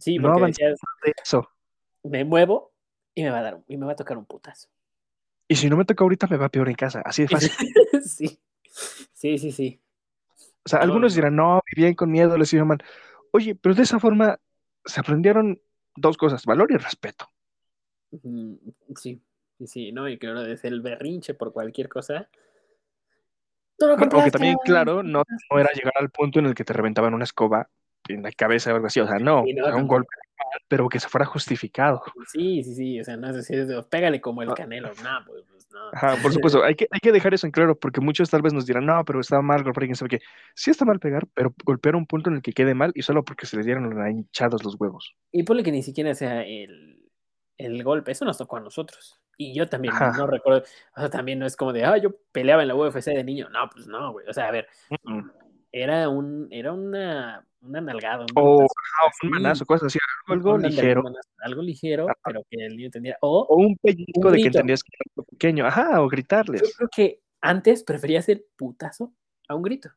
sí, 0.00 0.18
no 0.18 0.20
porque 0.20 0.34
avanzamos 0.34 0.58
decías, 0.60 0.80
de 1.04 1.12
eso. 1.22 1.48
me 2.04 2.24
muevo 2.24 2.72
y 3.14 3.22
me 3.24 3.30
va 3.30 3.38
a 3.38 3.42
dar 3.42 3.54
un- 3.56 3.64
y 3.68 3.76
me 3.76 3.86
va 3.86 3.92
a 3.92 3.96
tocar 3.96 4.16
un 4.18 4.26
putazo. 4.26 4.68
Y 5.48 5.56
si 5.56 5.70
no 5.70 5.76
me 5.78 5.84
toca 5.86 6.04
ahorita, 6.04 6.26
me 6.26 6.36
va 6.36 6.50
peor 6.50 6.68
en 6.68 6.74
casa. 6.74 7.00
Así 7.04 7.22
de 7.22 7.28
fácil. 7.28 7.52
sí. 8.04 8.40
Sí, 9.12 9.38
sí, 9.38 9.52
sí. 9.52 9.80
O 10.64 10.68
sea, 10.68 10.80
No, 10.80 10.86
algunos 10.86 11.14
no. 11.14 11.14
dirán, 11.14 11.36
no, 11.36 11.60
vivían 11.74 11.94
con 11.94 12.10
miedo, 12.10 12.36
les 12.38 12.52
iba 12.52 12.64
mal. 12.64 12.78
Oye, 13.32 13.54
pero 13.54 13.74
de 13.74 13.82
esa 13.82 13.98
forma 14.00 14.38
se 14.84 15.00
aprendieron 15.00 15.60
dos 15.96 16.16
cosas, 16.16 16.44
valor 16.46 16.72
y 16.72 16.76
respeto. 16.76 17.30
Sí, 18.96 19.22
sí, 19.58 19.66
sí, 19.66 19.92
¿no? 19.92 20.08
Y 20.08 20.18
claro, 20.18 20.42
desde 20.42 20.68
el 20.68 20.80
berrinche 20.80 21.34
por 21.34 21.52
cualquier 21.52 21.88
cosa. 21.88 22.28
Tú 23.76 23.86
lo 23.86 23.94
aunque 23.94 24.30
también, 24.30 24.54
¿no? 24.54 24.60
claro, 24.64 25.02
no, 25.02 25.24
no 25.50 25.58
era 25.58 25.70
llegar 25.72 25.94
al 25.98 26.10
punto 26.10 26.38
en 26.38 26.46
el 26.46 26.54
que 26.54 26.64
te 26.64 26.72
reventaban 26.72 27.14
una 27.14 27.24
escoba 27.24 27.68
en 28.08 28.22
la 28.22 28.32
cabeza 28.32 28.70
o 28.72 28.74
algo 28.76 28.86
así. 28.86 29.00
O 29.00 29.06
sea, 29.06 29.18
no, 29.18 29.42
Sí, 29.44 29.54
no, 29.54 29.64
o 29.64 29.66
sea, 29.66 29.76
un 29.76 29.86
golpe. 29.88 30.08
pero 30.68 30.88
que 30.88 31.00
se 31.00 31.08
fuera 31.08 31.24
justificado. 31.26 32.02
Sí, 32.32 32.62
sí, 32.62 32.74
sí, 32.74 33.00
o 33.00 33.04
sea, 33.04 33.16
no 33.16 33.28
es 33.28 33.36
decir, 33.36 33.66
pégale 33.90 34.20
como 34.20 34.42
el 34.42 34.52
canelo, 34.54 34.88
no, 35.02 35.24
pues, 35.26 35.44
pues 35.50 35.68
no. 35.72 35.80
Ajá, 35.92 36.16
por 36.22 36.32
supuesto, 36.32 36.62
hay 36.62 36.74
que, 36.74 36.86
hay 36.90 37.00
que 37.00 37.12
dejar 37.12 37.34
eso 37.34 37.46
en 37.46 37.52
claro, 37.52 37.76
porque 37.78 38.00
muchos 38.00 38.30
tal 38.30 38.42
vez 38.42 38.52
nos 38.52 38.66
dirán, 38.66 38.86
no, 38.86 39.04
pero 39.04 39.20
está 39.20 39.40
mal 39.42 39.62
golpear, 39.62 39.86
quién 39.86 39.96
sabe 39.96 40.10
qué. 40.10 40.20
Sí 40.54 40.70
está 40.70 40.84
mal 40.84 41.00
pegar, 41.00 41.26
pero 41.34 41.54
golpear 41.64 41.96
un 41.96 42.06
punto 42.06 42.30
en 42.30 42.36
el 42.36 42.42
que 42.42 42.52
quede 42.52 42.74
mal 42.74 42.92
y 42.94 43.02
solo 43.02 43.24
porque 43.24 43.46
se 43.46 43.56
le 43.56 43.62
dieron 43.64 43.90
hinchados 44.08 44.64
los 44.64 44.76
huevos. 44.78 45.14
Y 45.32 45.42
ponle 45.42 45.62
que 45.62 45.72
ni 45.72 45.82
siquiera 45.82 46.14
sea 46.14 46.42
el, 46.42 47.00
el 47.58 47.82
golpe, 47.82 48.12
eso 48.12 48.24
nos 48.24 48.38
tocó 48.38 48.56
a 48.56 48.60
nosotros. 48.60 49.20
Y 49.36 49.52
yo 49.52 49.68
también 49.68 49.94
Ajá. 49.94 50.12
no 50.16 50.28
recuerdo, 50.28 50.62
o 50.96 51.00
sea, 51.00 51.10
también 51.10 51.40
no 51.40 51.46
es 51.46 51.56
como 51.56 51.72
de, 51.72 51.84
ah, 51.84 51.96
yo 51.98 52.10
peleaba 52.30 52.62
en 52.62 52.68
la 52.68 52.76
UFC 52.76 53.06
de 53.06 53.24
niño. 53.24 53.48
No, 53.50 53.68
pues 53.72 53.88
no, 53.88 54.12
güey. 54.12 54.28
O 54.28 54.32
sea, 54.32 54.46
a 54.46 54.52
ver, 54.52 54.68
era 55.72 56.08
un, 56.08 56.46
era 56.52 56.72
una, 56.72 57.44
una 57.64 57.80
nalgada, 57.80 58.20
un 58.22 58.26
O 58.34 58.62
así, 58.62 59.26
un 59.26 59.30
manazo, 59.30 59.64
cosas 59.66 59.86
así, 59.86 59.98
algo, 60.28 60.52
algo 60.54 60.68
ligero. 60.68 61.02
manazo, 61.02 61.30
algo 61.38 61.62
ligero, 61.62 62.04
Ajá. 62.08 62.18
pero 62.24 62.44
que 62.50 62.64
el 62.66 62.76
niño 62.76 62.86
entendiera. 62.86 63.18
O 63.20 63.46
O 63.48 63.56
un 63.56 63.76
pellizco 63.78 64.30
de 64.30 64.38
que 64.38 64.46
entendías 64.46 64.82
que 64.82 64.90
era 64.94 65.10
algo 65.16 65.24
pequeño. 65.30 65.66
Ajá, 65.66 66.00
o 66.00 66.04
yo 66.04 66.08
gritarles. 66.08 66.74
creo 66.76 66.88
que 66.94 67.20
antes 67.40 67.82
prefería 67.84 68.20
hacer 68.20 68.44
putazo 68.56 69.12
a 69.48 69.54
un 69.54 69.62
grito. 69.62 69.90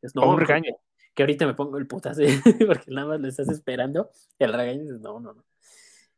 Pues, 0.00 0.14
no, 0.14 0.22
O 0.22 0.30
un 0.32 0.40
regaño. 0.40 0.64
Que, 0.64 1.12
que 1.14 1.22
ahorita 1.22 1.46
me 1.46 1.54
pongo 1.54 1.78
el 1.78 1.86
putazo, 1.86 2.22
porque 2.66 2.90
nada 2.90 3.08
más 3.08 3.20
le 3.20 3.28
estás 3.28 3.48
esperando 3.48 4.10
el 4.38 4.52
regaño 4.52 4.82
dices, 4.82 5.00
no, 5.00 5.20
no, 5.20 5.34
no. 5.34 5.44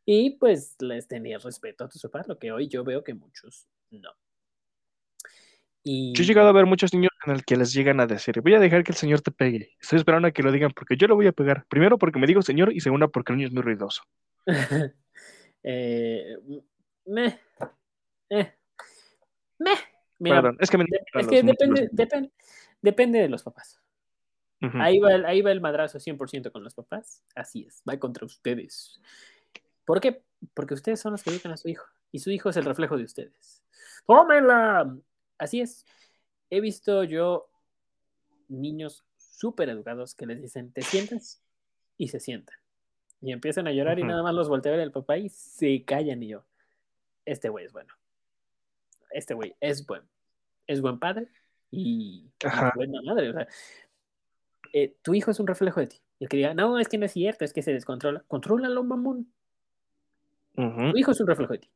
Y 0.05 0.31
pues 0.39 0.77
les 0.81 1.07
tenías 1.07 1.43
respeto 1.45 1.85
a 1.85 1.89
tus 1.89 2.03
papás, 2.03 2.27
lo 2.27 2.39
que 2.39 2.51
hoy 2.53 2.69
yo 2.69 2.83
veo 2.85 3.05
que 3.05 3.15
muchos 3.15 3.69
no. 3.91 4.11
Y 5.85 6.13
Yo 6.15 6.23
he 6.23 6.27
llegado 6.27 6.49
a 6.49 6.53
ver 6.53 6.67
muchos 6.67 6.95
niños 6.95 7.11
en 7.27 7.33
el 7.33 7.45
que 7.45 7.57
les 7.57 7.73
llegan 7.73 7.99
a 7.99 8.07
decir, 8.07 8.41
voy 8.41 8.55
a 8.55 8.61
dejar 8.61 8.85
que 8.85 8.93
el 8.93 8.99
señor 8.99 9.21
te 9.21 9.33
pegue. 9.33 9.77
Estoy 9.81 9.99
esperando 9.99 10.29
a 10.29 10.31
que 10.31 10.43
lo 10.43 10.53
digan 10.53 10.71
porque 10.71 10.97
yo 10.97 11.09
lo 11.09 11.17
voy 11.17 11.27
a 11.27 11.33
pegar. 11.33 11.67
Primero 11.69 11.99
porque 11.99 12.21
me 12.21 12.27
digo 12.27 12.41
señor 12.43 12.73
y 12.73 12.81
segundo 12.81 13.11
porque 13.11 13.33
el 13.33 13.39
niño 13.39 13.49
es 13.49 13.55
muy 13.55 13.63
ruidoso. 13.63 14.03
eh, 15.65 16.37
me, 17.07 17.41
eh, 18.31 18.55
me. 19.59 19.73
Mira, 20.19 20.37
Perdón, 20.37 20.57
es 20.61 20.71
que 20.71 20.79
me 20.79 20.85
es 21.15 21.27
que 21.27 21.43
depende, 21.43 21.89
depende, 21.91 22.31
depende 22.81 23.21
de 23.21 23.29
los 23.29 23.43
papás. 23.43 23.81
Ahí 24.75 25.01
va, 25.01 25.13
el, 25.13 25.27
ahí 25.27 25.43
va 25.43 25.51
el 25.51 25.61
madrazo 25.61 25.99
100% 25.99 26.53
con 26.53 26.63
los 26.63 26.75
papás. 26.75 27.25
Así 27.35 27.65
es, 27.67 27.83
va 27.89 27.99
contra 27.99 28.25
ustedes. 28.25 29.01
¿Por 29.85 30.01
qué? 30.01 30.23
Porque 30.55 30.75
ustedes 30.75 31.01
son 31.01 31.11
los 31.11 31.25
que 31.25 31.31
educan 31.31 31.51
a 31.51 31.57
su 31.57 31.69
hijo. 31.69 31.85
Y 32.13 32.21
su 32.21 32.31
hijo 32.31 32.51
es 32.51 32.57
el 32.57 32.65
reflejo 32.65 32.97
de 32.97 33.03
ustedes. 33.03 33.65
¡Tómenla! 34.07 34.97
Así 35.39 35.61
es. 35.61 35.87
He 36.51 36.61
visto 36.61 37.05
yo 37.05 37.49
niños 38.49 39.05
súper 39.17 39.69
educados 39.69 40.15
que 40.15 40.27
les 40.27 40.41
dicen, 40.41 40.73
te 40.73 40.83
sientas 40.83 41.43
y 41.97 42.09
se 42.09 42.21
sientan. 42.21 42.57
Y 43.21 43.33
empiezan 43.33 43.67
a 43.67 43.73
llorar 43.73 43.99
y 43.99 44.03
nada 44.03 44.23
más 44.23 44.35
los 44.35 44.49
voltea 44.49 44.73
a 44.73 44.77
ver 44.77 44.85
el 44.85 44.93
papá 44.93 45.17
y 45.17 45.29
se 45.29 45.85
callan. 45.85 46.23
Y 46.23 46.29
yo, 46.29 46.45
este 47.25 47.49
güey 47.49 47.67
es 47.67 47.73
bueno. 47.73 47.95
Este 49.11 49.35
güey 49.35 49.55
es 49.61 49.87
bueno. 49.87 50.05
Es 50.67 50.81
buen 50.81 50.99
padre 50.99 51.29
y, 51.71 52.31
Ajá. 52.45 52.73
buena 52.75 53.01
madre. 53.03 53.31
O 53.31 53.33
sea, 53.33 53.47
eh, 54.73 54.97
tu 55.03 55.15
hijo 55.15 55.31
es 55.31 55.41
un 55.41 55.47
reflejo 55.47 55.81
de 55.81 55.87
ti. 55.87 56.01
Y 56.19 56.25
el 56.25 56.29
que 56.29 56.37
diga, 56.37 56.55
no, 56.55 56.79
es 56.79 56.89
que 56.89 56.99
no 56.99 57.07
es 57.07 57.13
cierto, 57.13 57.45
es 57.45 57.53
que 57.53 57.63
se 57.63 57.73
descontrola. 57.73 58.25
Contrólalo, 58.27 58.83
mamón. 58.83 59.33
Ujú. 60.57 60.93
Tu 60.93 60.99
hijo 60.99 61.13
es 61.13 61.21
un 61.21 61.27
reflejo 61.27 61.53
de 61.53 61.59
ti. 61.61 61.71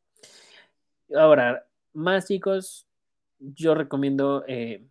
Ahora, 1.14 1.66
más 1.92 2.26
chicos, 2.26 2.86
yo 3.38 3.74
recomiendo, 3.74 4.44
eh, 4.46 4.84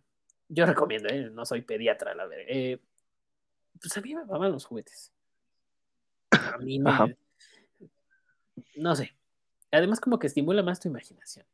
yo 0.48 0.66
recomiendo, 0.66 1.08
eh, 1.08 1.30
no 1.32 1.44
soy 1.44 1.62
pediatra, 1.62 2.14
la 2.14 2.26
verdad. 2.26 2.44
eh, 2.48 2.80
pues 3.80 3.96
a 3.96 4.00
mí 4.00 4.14
me 4.14 4.24
maman 4.24 4.52
los 4.52 4.64
juguetes. 4.64 5.12
A 6.30 6.58
mí 6.58 6.78
me, 6.78 6.90
Ajá. 6.90 7.08
no 8.76 8.94
sé. 8.96 9.14
Además, 9.70 10.00
como 10.00 10.18
que 10.18 10.26
estimula 10.28 10.62
más 10.62 10.80
tu 10.80 10.88
imaginación. 10.88 11.44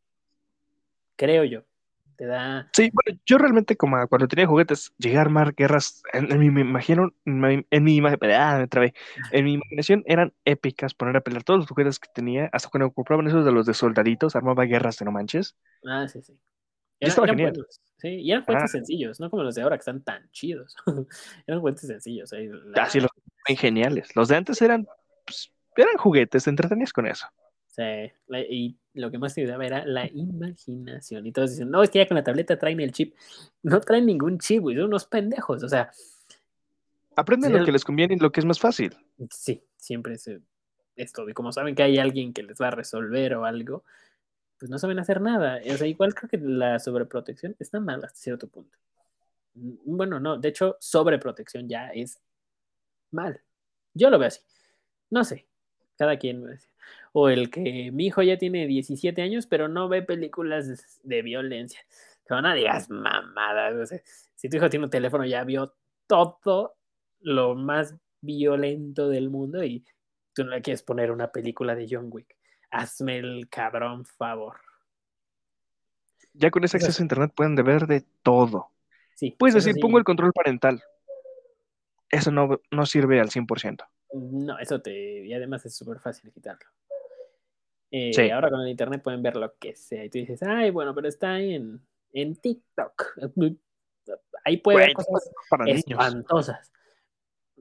Creo 1.16 1.44
yo. 1.44 1.62
Te 2.16 2.26
da. 2.26 2.68
Sí, 2.74 2.90
bueno, 2.92 3.18
yo 3.26 3.38
realmente 3.38 3.76
como 3.76 4.06
cuando 4.06 4.28
tenía 4.28 4.46
juguetes 4.46 4.92
llegué 4.98 5.16
a 5.18 5.22
armar 5.22 5.54
guerras, 5.54 6.02
en, 6.12 6.30
en 6.30 6.38
mi, 6.38 6.50
me 6.50 6.60
imagino, 6.60 7.10
en 7.24 7.40
mi, 7.40 7.66
en 7.70 7.84
mi 7.84 7.96
ima- 8.00 8.18
ah, 8.36 8.58
me 8.58 8.68
trabé. 8.68 8.94
En 9.30 9.44
mi 9.44 9.54
imaginación 9.54 10.04
eran 10.06 10.32
épicas 10.44 10.94
poner 10.94 11.16
a 11.16 11.20
pelear 11.22 11.42
todos 11.42 11.60
los 11.60 11.68
juguetes 11.68 11.98
que 11.98 12.08
tenía, 12.14 12.48
hasta 12.52 12.68
cuando 12.68 12.90
compraban 12.92 13.26
esos 13.26 13.44
de 13.44 13.52
los 13.52 13.66
de 13.66 13.74
soldaditos, 13.74 14.36
armaba 14.36 14.64
guerras 14.64 14.98
de 14.98 15.04
no 15.06 15.12
manches. 15.12 15.56
Ah, 15.86 16.06
sí, 16.06 16.22
sí. 16.22 16.38
Y 17.06 17.08
estaba 17.08 17.26
eran 17.26 17.36
genial. 17.36 17.52
buenos, 17.54 17.80
sí, 17.98 18.08
y 18.08 18.32
eran 18.32 18.44
Ah. 18.48 18.68
sencillos, 18.68 19.20
no 19.20 19.30
como 19.30 19.42
los 19.42 19.54
de 19.54 19.62
ahora 19.62 19.76
que 19.76 19.80
están 19.80 20.02
tan 20.02 20.30
chidos. 20.32 20.76
eran 21.46 21.60
juguetes 21.60 21.86
sencillos. 21.86 22.32
ahí 22.32 22.48
la- 22.48 22.82
Así 22.84 23.00
los 23.00 23.10
eran 23.48 23.56
geniales. 23.58 24.14
Los 24.16 24.28
de 24.28 24.36
antes 24.36 24.60
eran, 24.62 24.86
pues, 25.26 25.50
eran 25.76 25.96
juguetes, 25.96 26.44
te 26.44 26.50
entretenías 26.50 26.92
con 26.92 27.06
eso. 27.06 27.26
Sí, 27.68 27.82
la- 28.26 28.40
y 28.40 28.76
lo 28.94 29.10
que 29.10 29.18
más 29.18 29.34
te 29.34 29.40
ayudaba 29.40 29.64
era 29.66 29.84
la 29.86 30.06
imaginación. 30.06 31.26
Y 31.26 31.32
todos 31.32 31.50
dicen, 31.52 31.70
no, 31.70 31.82
es 31.82 31.88
que 31.90 31.98
ya 32.00 32.06
con 32.06 32.16
la 32.16 32.22
tableta 32.24 32.58
traen 32.58 32.78
el 32.80 32.92
chip. 32.92 33.14
No 33.62 33.80
traen 33.80 34.04
ningún 34.06 34.38
chip, 34.38 34.60
güey, 34.60 34.76
son 34.76 34.84
unos 34.86 35.06
pendejos. 35.06 35.62
O 35.62 35.68
sea, 35.68 35.90
Aprenden 37.16 37.52
lo 37.52 37.64
que 37.64 37.72
les 37.72 37.84
conviene 37.84 38.14
y 38.14 38.18
lo 38.18 38.32
que 38.32 38.40
es 38.40 38.46
más 38.46 38.58
fácil. 38.58 38.96
sí, 39.30 39.62
siempre 39.76 40.14
es, 40.14 40.30
es 40.96 41.12
todo. 41.12 41.28
Y 41.28 41.34
como 41.34 41.52
saben 41.52 41.74
que 41.74 41.82
hay 41.82 41.98
alguien 41.98 42.32
que 42.32 42.42
les 42.42 42.58
va 42.60 42.68
a 42.68 42.70
resolver 42.70 43.34
o 43.34 43.44
algo, 43.44 43.84
pues 44.62 44.70
no 44.70 44.78
saben 44.78 45.00
hacer 45.00 45.20
nada. 45.20 45.60
O 45.68 45.76
sea, 45.76 45.88
igual 45.88 46.14
creo 46.14 46.30
que 46.30 46.38
la 46.38 46.78
sobreprotección 46.78 47.56
está 47.58 47.80
mal 47.80 48.04
hasta 48.04 48.16
cierto 48.16 48.46
punto. 48.46 48.78
Mm, 49.54 49.96
Bueno, 49.96 50.20
no, 50.20 50.38
de 50.38 50.50
hecho, 50.50 50.76
sobreprotección 50.78 51.68
ya 51.68 51.88
es 51.88 52.22
mal. 53.10 53.40
Yo 53.92 54.08
lo 54.08 54.20
veo 54.20 54.28
así. 54.28 54.40
No 55.10 55.24
sé, 55.24 55.48
cada 55.98 56.16
quien. 56.16 56.44
me 56.44 56.52
dice. 56.52 56.68
O 57.12 57.28
el 57.28 57.50
que 57.50 57.90
mi 57.90 58.06
hijo 58.06 58.22
ya 58.22 58.38
tiene 58.38 58.68
17 58.68 59.20
años, 59.20 59.48
pero 59.48 59.66
no 59.66 59.88
ve 59.88 60.02
películas 60.02 61.00
de, 61.02 61.22
violencia. 61.22 61.80
No 62.30 62.54
digas 62.54 62.88
mamadas. 62.88 63.74
o 63.74 63.86
sea, 63.86 64.00
si 64.36 64.48
tu 64.48 64.58
hijo 64.58 64.70
tiene 64.70 64.84
un 64.84 64.90
teléfono, 64.90 65.26
ya 65.26 65.42
vio 65.42 65.74
todo 66.06 66.76
lo 67.18 67.56
más 67.56 67.96
violento 68.20 69.08
del 69.08 69.28
mundo 69.28 69.64
y 69.64 69.84
tú 70.34 70.44
no 70.44 70.50
le 70.52 70.62
quieres 70.62 70.84
poner 70.84 71.10
una 71.10 71.32
película 71.32 71.74
de 71.74 71.88
John 71.90 72.10
Wick. 72.12 72.36
Hazme 72.72 73.18
el 73.18 73.48
cabrón 73.48 74.04
favor. 74.04 74.56
Ya 76.32 76.50
con 76.50 76.64
ese 76.64 76.78
Eso 76.78 76.86
acceso 76.86 77.02
a 77.02 77.04
internet 77.04 77.32
pueden 77.36 77.54
de 77.54 77.62
ver 77.62 77.86
de 77.86 78.04
todo. 78.22 78.70
Sí, 79.14 79.36
Puedes 79.38 79.54
decir, 79.54 79.74
sí, 79.74 79.80
pongo 79.80 79.98
el 79.98 80.04
control 80.04 80.32
parental. 80.32 80.82
Eso 82.10 82.30
no, 82.30 82.60
no 82.70 82.86
sirve 82.86 83.20
al 83.20 83.28
100%. 83.30 83.86
No, 84.14 84.58
eso 84.58 84.80
te. 84.80 85.24
Y 85.24 85.32
además 85.32 85.64
es 85.66 85.76
súper 85.76 85.98
fácil 86.00 86.32
quitarlo. 86.32 86.66
Eh, 87.90 88.12
Sí. 88.14 88.30
Ahora 88.30 88.48
con 88.50 88.60
el 88.62 88.68
internet 88.68 89.02
pueden 89.02 89.22
ver 89.22 89.36
lo 89.36 89.54
que 89.58 89.74
sea. 89.76 90.04
Y 90.04 90.08
tú 90.10 90.18
dices, 90.18 90.42
ay, 90.42 90.70
bueno, 90.70 90.94
pero 90.94 91.08
está 91.08 91.38
en, 91.38 91.80
en 92.12 92.36
TikTok. 92.36 93.18
Ahí 94.44 94.56
puede 94.56 94.78
ver 94.78 94.94
Güey, 94.94 95.06
cosas 95.06 95.30
Para 95.50 95.64
niños. 95.66 95.84
espantosas. 95.86 96.72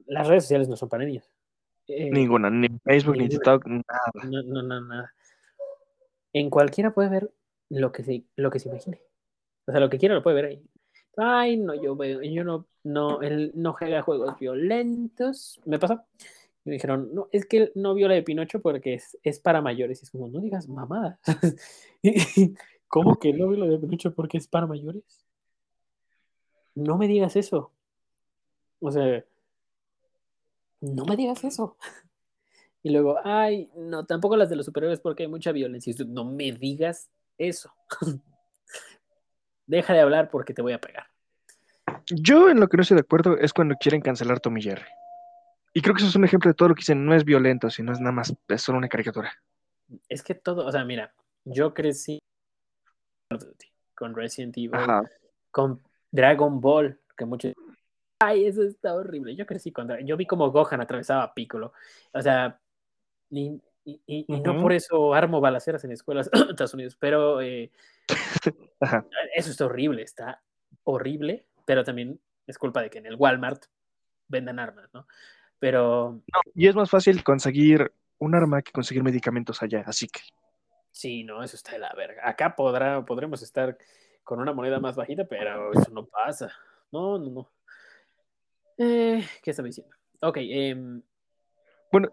Las 0.06 0.26
redes 0.26 0.44
sociales 0.44 0.68
no 0.68 0.76
son 0.76 0.88
para 0.88 1.04
niños. 1.04 1.30
Eh, 1.88 2.10
Ninguna, 2.10 2.50
ni 2.50 2.68
Facebook, 2.84 3.16
ni. 3.16 3.28
TikTok, 3.28 3.66
nada. 3.66 4.12
No, 4.24 4.42
no, 4.42 4.62
no, 4.62 4.80
nada. 4.80 5.12
En 6.32 6.48
cualquiera 6.50 6.94
puede 6.94 7.08
ver 7.08 7.30
lo 7.68 7.92
que 7.92 8.02
se, 8.04 8.24
lo 8.36 8.50
que 8.50 8.58
se 8.58 8.68
imagine. 8.68 9.00
O 9.66 9.72
sea, 9.72 9.80
lo 9.80 9.90
que 9.90 9.98
quiera 9.98 10.14
lo 10.14 10.22
puede 10.22 10.36
ver 10.36 10.44
ahí. 10.46 10.62
Ay, 11.16 11.56
no, 11.56 11.74
yo 11.74 11.94
veo, 11.94 12.22
yo 12.22 12.44
no, 12.44 12.66
no, 12.84 13.20
él 13.20 13.52
no 13.54 13.74
juega 13.74 14.02
juegos 14.02 14.38
violentos. 14.38 15.60
Me 15.64 15.78
pasó. 15.78 16.02
Me 16.64 16.74
dijeron, 16.74 17.10
no, 17.12 17.28
es 17.32 17.44
que 17.44 17.56
él 17.58 17.72
no 17.74 17.94
vio 17.94 18.08
la 18.08 18.14
de 18.14 18.22
Pinocho 18.22 18.62
porque 18.62 18.94
es, 18.94 19.18
es 19.22 19.40
para 19.40 19.60
mayores. 19.60 20.00
Y 20.00 20.04
es 20.04 20.10
como, 20.10 20.28
no 20.28 20.40
digas 20.40 20.68
mamadas. 20.68 21.18
¿Cómo 22.88 23.18
que 23.18 23.32
no 23.32 23.48
vio 23.48 23.58
la 23.58 23.66
de 23.66 23.78
Pinocho 23.78 24.14
porque 24.14 24.38
es 24.38 24.46
para 24.46 24.66
mayores? 24.66 25.24
No 26.74 26.96
me 26.96 27.08
digas 27.08 27.36
eso. 27.36 27.72
O 28.80 28.90
sea, 28.90 29.24
no 30.82 31.04
me 31.04 31.16
digas 31.16 31.44
eso. 31.44 31.76
Y 32.82 32.90
luego, 32.90 33.18
ay, 33.24 33.70
no, 33.76 34.04
tampoco 34.04 34.36
las 34.36 34.50
de 34.50 34.56
los 34.56 34.66
superhéroes 34.66 35.00
porque 35.00 35.22
hay 35.22 35.28
mucha 35.28 35.52
violencia. 35.52 35.92
Y 35.92 35.94
tú, 35.94 36.04
no 36.04 36.24
me 36.24 36.50
digas 36.52 37.08
eso. 37.38 37.72
Deja 39.66 39.94
de 39.94 40.00
hablar 40.00 40.30
porque 40.30 40.52
te 40.52 40.62
voy 40.62 40.72
a 40.72 40.80
pegar. 40.80 41.06
Yo 42.06 42.50
en 42.50 42.58
lo 42.58 42.68
que 42.68 42.76
no 42.76 42.82
estoy 42.82 42.96
de 42.96 43.02
acuerdo 43.02 43.38
es 43.38 43.52
cuando 43.52 43.76
quieren 43.76 44.00
cancelar 44.00 44.40
Tom 44.40 44.58
y 44.58 44.62
Jerry. 44.62 44.84
Y 45.72 45.80
creo 45.80 45.94
que 45.94 46.00
eso 46.00 46.08
es 46.08 46.16
un 46.16 46.24
ejemplo 46.24 46.50
de 46.50 46.54
todo 46.54 46.70
lo 46.70 46.74
que 46.74 46.80
dicen. 46.80 47.04
No 47.06 47.14
es 47.14 47.24
violento, 47.24 47.70
sino 47.70 47.92
es 47.92 48.00
nada 48.00 48.12
más, 48.12 48.34
es 48.48 48.62
solo 48.62 48.78
una 48.78 48.88
caricatura. 48.88 49.32
Es 50.08 50.22
que 50.22 50.34
todo, 50.34 50.66
o 50.66 50.72
sea, 50.72 50.84
mira, 50.84 51.14
yo 51.44 51.72
crecí 51.72 52.18
con 53.94 54.14
Resident 54.14 54.56
Evil, 54.58 54.74
Ajá. 54.74 55.04
con 55.50 55.80
Dragon 56.10 56.60
Ball, 56.60 56.98
que 57.16 57.24
muchos. 57.24 57.52
Ay, 58.24 58.46
eso 58.46 58.62
está 58.62 58.94
horrible. 58.94 59.34
Yo 59.34 59.46
crecí. 59.46 59.72
Dra- 59.72 60.04
Yo 60.04 60.16
vi 60.16 60.26
como 60.26 60.50
Gohan 60.50 60.80
atravesaba 60.80 61.24
a 61.24 61.34
Piccolo. 61.34 61.72
O 62.12 62.22
sea, 62.22 62.58
y, 63.30 63.60
y- 63.84 64.00
y- 64.06 64.24
y 64.28 64.40
no 64.40 64.60
por 64.60 64.72
eso 64.72 65.14
armo 65.14 65.40
balaceras 65.40 65.82
en 65.84 65.92
escuelas 65.92 66.30
de 66.32 66.50
Estados 66.50 66.74
Unidos, 66.74 66.96
pero 66.98 67.40
eh, 67.40 67.70
eso 69.34 69.50
está 69.50 69.66
horrible, 69.66 70.02
está 70.02 70.42
horrible, 70.84 71.46
pero 71.66 71.84
también 71.84 72.20
es 72.46 72.58
culpa 72.58 72.82
de 72.82 72.90
que 72.90 72.98
en 72.98 73.06
el 73.06 73.16
Walmart 73.16 73.64
vendan 74.28 74.58
armas, 74.58 74.88
¿no? 74.92 75.06
Pero 75.58 76.20
No, 76.32 76.40
y 76.54 76.66
es 76.66 76.74
más 76.74 76.90
fácil 76.90 77.22
conseguir 77.24 77.92
un 78.18 78.34
arma 78.34 78.62
que 78.62 78.72
conseguir 78.72 79.02
medicamentos 79.02 79.62
allá, 79.62 79.84
así 79.86 80.08
que. 80.08 80.20
sí, 80.90 81.24
no, 81.24 81.42
eso 81.42 81.56
está 81.56 81.72
de 81.72 81.78
la 81.78 81.92
verga. 81.94 82.28
Acá 82.28 82.54
podrá, 82.54 83.04
podremos 83.04 83.42
estar 83.42 83.76
con 84.22 84.40
una 84.40 84.52
moneda 84.52 84.78
más 84.78 84.94
bajita, 84.96 85.24
pero 85.24 85.72
eso 85.72 85.90
no 85.90 86.06
pasa. 86.06 86.52
No, 86.92 87.18
no, 87.18 87.30
no. 87.30 87.50
Eh, 88.84 89.24
¿Qué 89.44 89.50
estaba 89.50 89.66
diciendo? 89.66 89.94
Ok, 90.22 90.38
em, 90.40 91.02
Bueno, 91.92 92.08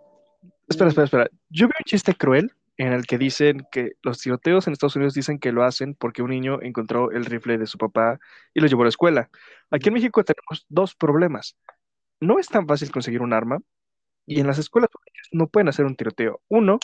espera, 0.67 0.89
espera, 0.89 1.05
espera. 1.05 1.29
Yo 1.49 1.67
vi 1.67 1.73
un 1.79 1.85
chiste 1.85 2.13
cruel 2.13 2.51
en 2.77 2.93
el 2.93 3.07
que 3.07 3.17
dicen 3.17 3.65
que 3.71 3.93
los 4.03 4.19
tiroteos 4.19 4.67
en 4.67 4.73
Estados 4.73 4.95
Unidos 4.95 5.15
dicen 5.15 5.39
que 5.39 5.51
lo 5.51 5.63
hacen 5.63 5.95
porque 5.95 6.21
un 6.21 6.29
niño 6.29 6.61
encontró 6.61 7.09
el 7.09 7.25
rifle 7.25 7.57
de 7.57 7.65
su 7.65 7.79
papá 7.79 8.19
y 8.53 8.59
lo 8.59 8.67
llevó 8.67 8.83
a 8.83 8.85
la 8.85 8.89
escuela. 8.89 9.31
Aquí 9.71 9.87
en 9.87 9.95
México 9.95 10.23
tenemos 10.23 10.67
dos 10.69 10.93
problemas. 10.93 11.57
No 12.19 12.37
es 12.37 12.47
tan 12.47 12.67
fácil 12.67 12.91
conseguir 12.91 13.21
un 13.21 13.33
arma 13.33 13.59
y 14.27 14.39
en 14.39 14.45
las 14.45 14.59
escuelas 14.59 14.91
públicas 14.91 15.27
no 15.31 15.47
pueden 15.47 15.69
hacer 15.69 15.85
un 15.85 15.95
tiroteo. 15.95 16.41
Uno, 16.49 16.77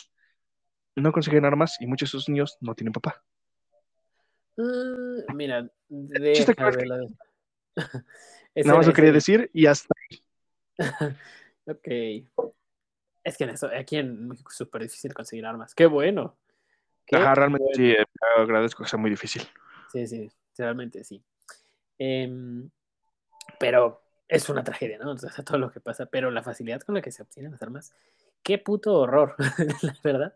no 0.95 1.11
consiguen 1.11 1.45
armas 1.45 1.77
y 1.79 1.85
muchos 1.85 2.09
de 2.09 2.11
sus 2.11 2.27
niños 2.27 2.57
no 2.59 2.73
tienen 2.73 2.91
papá. 2.91 3.23
ah, 4.57 5.33
mira, 5.35 5.69
de 5.89 6.33
Ese 8.55 8.67
Nada 8.67 8.79
más 8.79 8.87
lo 8.87 8.93
quería 8.93 9.11
decir 9.11 9.49
y 9.53 9.65
hasta 9.65 9.93
Ok. 11.65 11.87
Es 13.23 13.37
que 13.37 13.43
en 13.43 13.49
eso, 13.49 13.69
aquí 13.75 13.97
en 13.97 14.27
México 14.27 14.51
es 14.51 14.57
súper 14.57 14.83
difícil 14.83 15.13
conseguir 15.13 15.45
armas. 15.45 15.73
Qué 15.73 15.87
bueno. 15.87 16.37
Qué 17.05 17.17
Ajá, 17.17 17.35
realmente 17.35 17.65
bueno. 17.65 17.75
sí, 17.75 17.91
eh, 17.91 18.05
agradezco 18.37 18.83
que 18.83 18.89
sea 18.89 18.99
muy 18.99 19.09
difícil. 19.09 19.41
Sí, 19.91 20.07
sí, 20.07 20.31
realmente 20.57 21.03
sí. 21.03 21.23
Em, 21.97 22.69
pero 23.59 24.03
es 24.27 24.47
una 24.49 24.63
tragedia, 24.63 24.97
¿no? 24.97 25.11
O 25.11 25.17
sea, 25.17 25.29
todo 25.45 25.57
lo 25.57 25.71
que 25.71 25.79
pasa, 25.79 26.05
pero 26.05 26.31
la 26.31 26.43
facilidad 26.43 26.81
con 26.81 26.95
la 26.95 27.01
que 27.01 27.11
se 27.11 27.23
obtienen 27.23 27.51
las 27.51 27.61
armas, 27.61 27.93
qué 28.43 28.57
puto 28.57 28.93
horror, 28.93 29.35
la 29.81 29.95
verdad. 30.03 30.35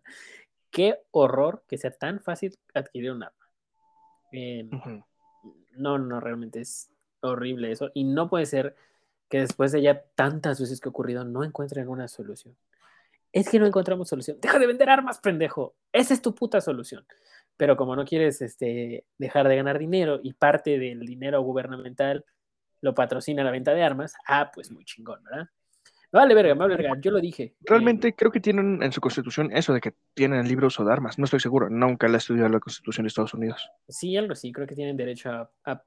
Qué 0.71 0.99
horror 1.11 1.63
que 1.67 1.77
sea 1.77 1.91
tan 1.91 2.19
fácil 2.19 2.57
adquirir 2.73 3.11
un 3.11 3.23
arma. 3.23 3.49
Em, 4.31 4.69
no, 5.77 5.97
no, 5.97 6.19
realmente 6.19 6.61
es 6.61 6.91
horrible 7.21 7.71
eso. 7.71 7.91
Y 7.93 8.03
no 8.03 8.29
puede 8.29 8.45
ser 8.45 8.75
que 9.29 9.39
después 9.39 9.71
de 9.71 9.81
ya 9.81 10.01
tantas 10.15 10.59
veces 10.59 10.81
que 10.81 10.89
ha 10.89 10.91
ocurrido 10.91 11.23
no 11.23 11.43
encuentren 11.43 11.87
una 11.87 12.07
solución. 12.07 12.55
Es 13.31 13.49
que 13.49 13.59
no 13.59 13.67
encontramos 13.67 14.09
solución. 14.09 14.37
Deja 14.41 14.57
de 14.57 14.65
vender 14.65 14.89
armas, 14.89 15.19
pendejo. 15.19 15.75
Esa 15.93 16.13
es 16.13 16.21
tu 16.21 16.33
puta 16.33 16.61
solución. 16.61 17.05
Pero 17.55 17.77
como 17.77 17.95
no 17.95 18.05
quieres 18.05 18.41
este, 18.41 19.05
dejar 19.17 19.47
de 19.47 19.55
ganar 19.55 19.77
dinero 19.77 20.19
y 20.23 20.33
parte 20.33 20.79
del 20.79 21.01
dinero 21.01 21.41
gubernamental 21.41 22.25
lo 22.81 22.95
patrocina 22.95 23.43
la 23.43 23.51
venta 23.51 23.73
de 23.73 23.83
armas, 23.83 24.15
ah, 24.25 24.51
pues 24.53 24.71
muy 24.71 24.85
chingón, 24.85 25.21
¿verdad? 25.23 25.49
Vale 26.11 26.33
verga, 26.33 26.55
me 26.55 26.61
vale 26.61 26.75
verga. 26.75 26.93
Yo 26.99 27.11
lo 27.11 27.19
dije. 27.19 27.53
Realmente 27.61 28.15
creo 28.15 28.31
que 28.31 28.39
tienen 28.39 28.81
en 28.81 28.91
su 28.91 28.99
constitución 28.99 29.51
eso 29.51 29.73
de 29.73 29.81
que 29.81 29.93
tienen 30.15 30.39
el 30.39 30.47
libre 30.47 30.65
uso 30.65 30.83
de 30.83 30.91
armas. 30.91 31.19
No 31.19 31.25
estoy 31.25 31.39
seguro, 31.39 31.69
nunca 31.69 32.07
la 32.07 32.15
he 32.15 32.17
estudiado 32.17 32.49
la 32.49 32.59
constitución 32.59 33.03
de 33.03 33.09
Estados 33.09 33.35
Unidos. 33.35 33.69
Sí, 33.87 34.17
algo 34.17 34.33
así. 34.33 34.51
Creo 34.51 34.65
que 34.65 34.73
tienen 34.73 34.97
derecho 34.97 35.29
a 35.29 35.83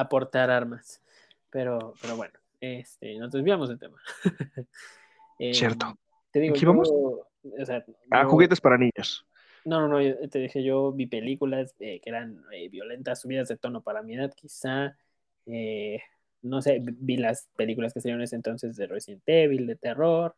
aportar 0.00 0.50
armas. 0.50 1.02
Pero, 1.50 1.94
pero 2.00 2.16
bueno, 2.16 2.34
este, 2.60 3.18
nos 3.18 3.32
desviamos 3.32 3.68
del 3.68 3.78
tema. 3.78 4.00
Em, 5.38 5.52
Cierto. 5.54 5.98
Te 6.30 6.40
digo, 6.40 6.54
¿Aquí 6.54 6.64
yo, 6.64 6.70
vamos? 6.70 6.90
o 6.90 7.28
sea, 7.64 7.84
Ah, 8.10 8.22
yo- 8.22 8.28
juguetes 8.30 8.60
para 8.60 8.78
niños. 8.78 9.26
No, 9.64 9.80
no, 9.80 9.88
no, 9.88 10.00
yo 10.00 10.16
te 10.30 10.38
dije, 10.38 10.62
yo 10.62 10.92
vi 10.92 11.06
películas 11.06 11.74
eh, 11.80 12.00
que 12.00 12.08
eran 12.08 12.42
eh, 12.52 12.68
violentas, 12.68 13.20
subidas 13.20 13.48
de 13.48 13.56
tono 13.56 13.82
para 13.82 14.00
mi 14.02 14.14
edad, 14.14 14.32
quizá, 14.34 14.96
eh, 15.46 16.00
no 16.42 16.62
sé, 16.62 16.80
vi- 16.82 17.16
las 17.16 17.48
películas 17.56 17.92
que 17.92 18.00
salieron 18.00 18.20
en 18.20 18.24
ese 18.24 18.36
entonces 18.36 18.76
de 18.76 18.86
Resident 18.86 19.22
Evil, 19.26 19.66
de 19.66 19.76
terror, 19.76 20.34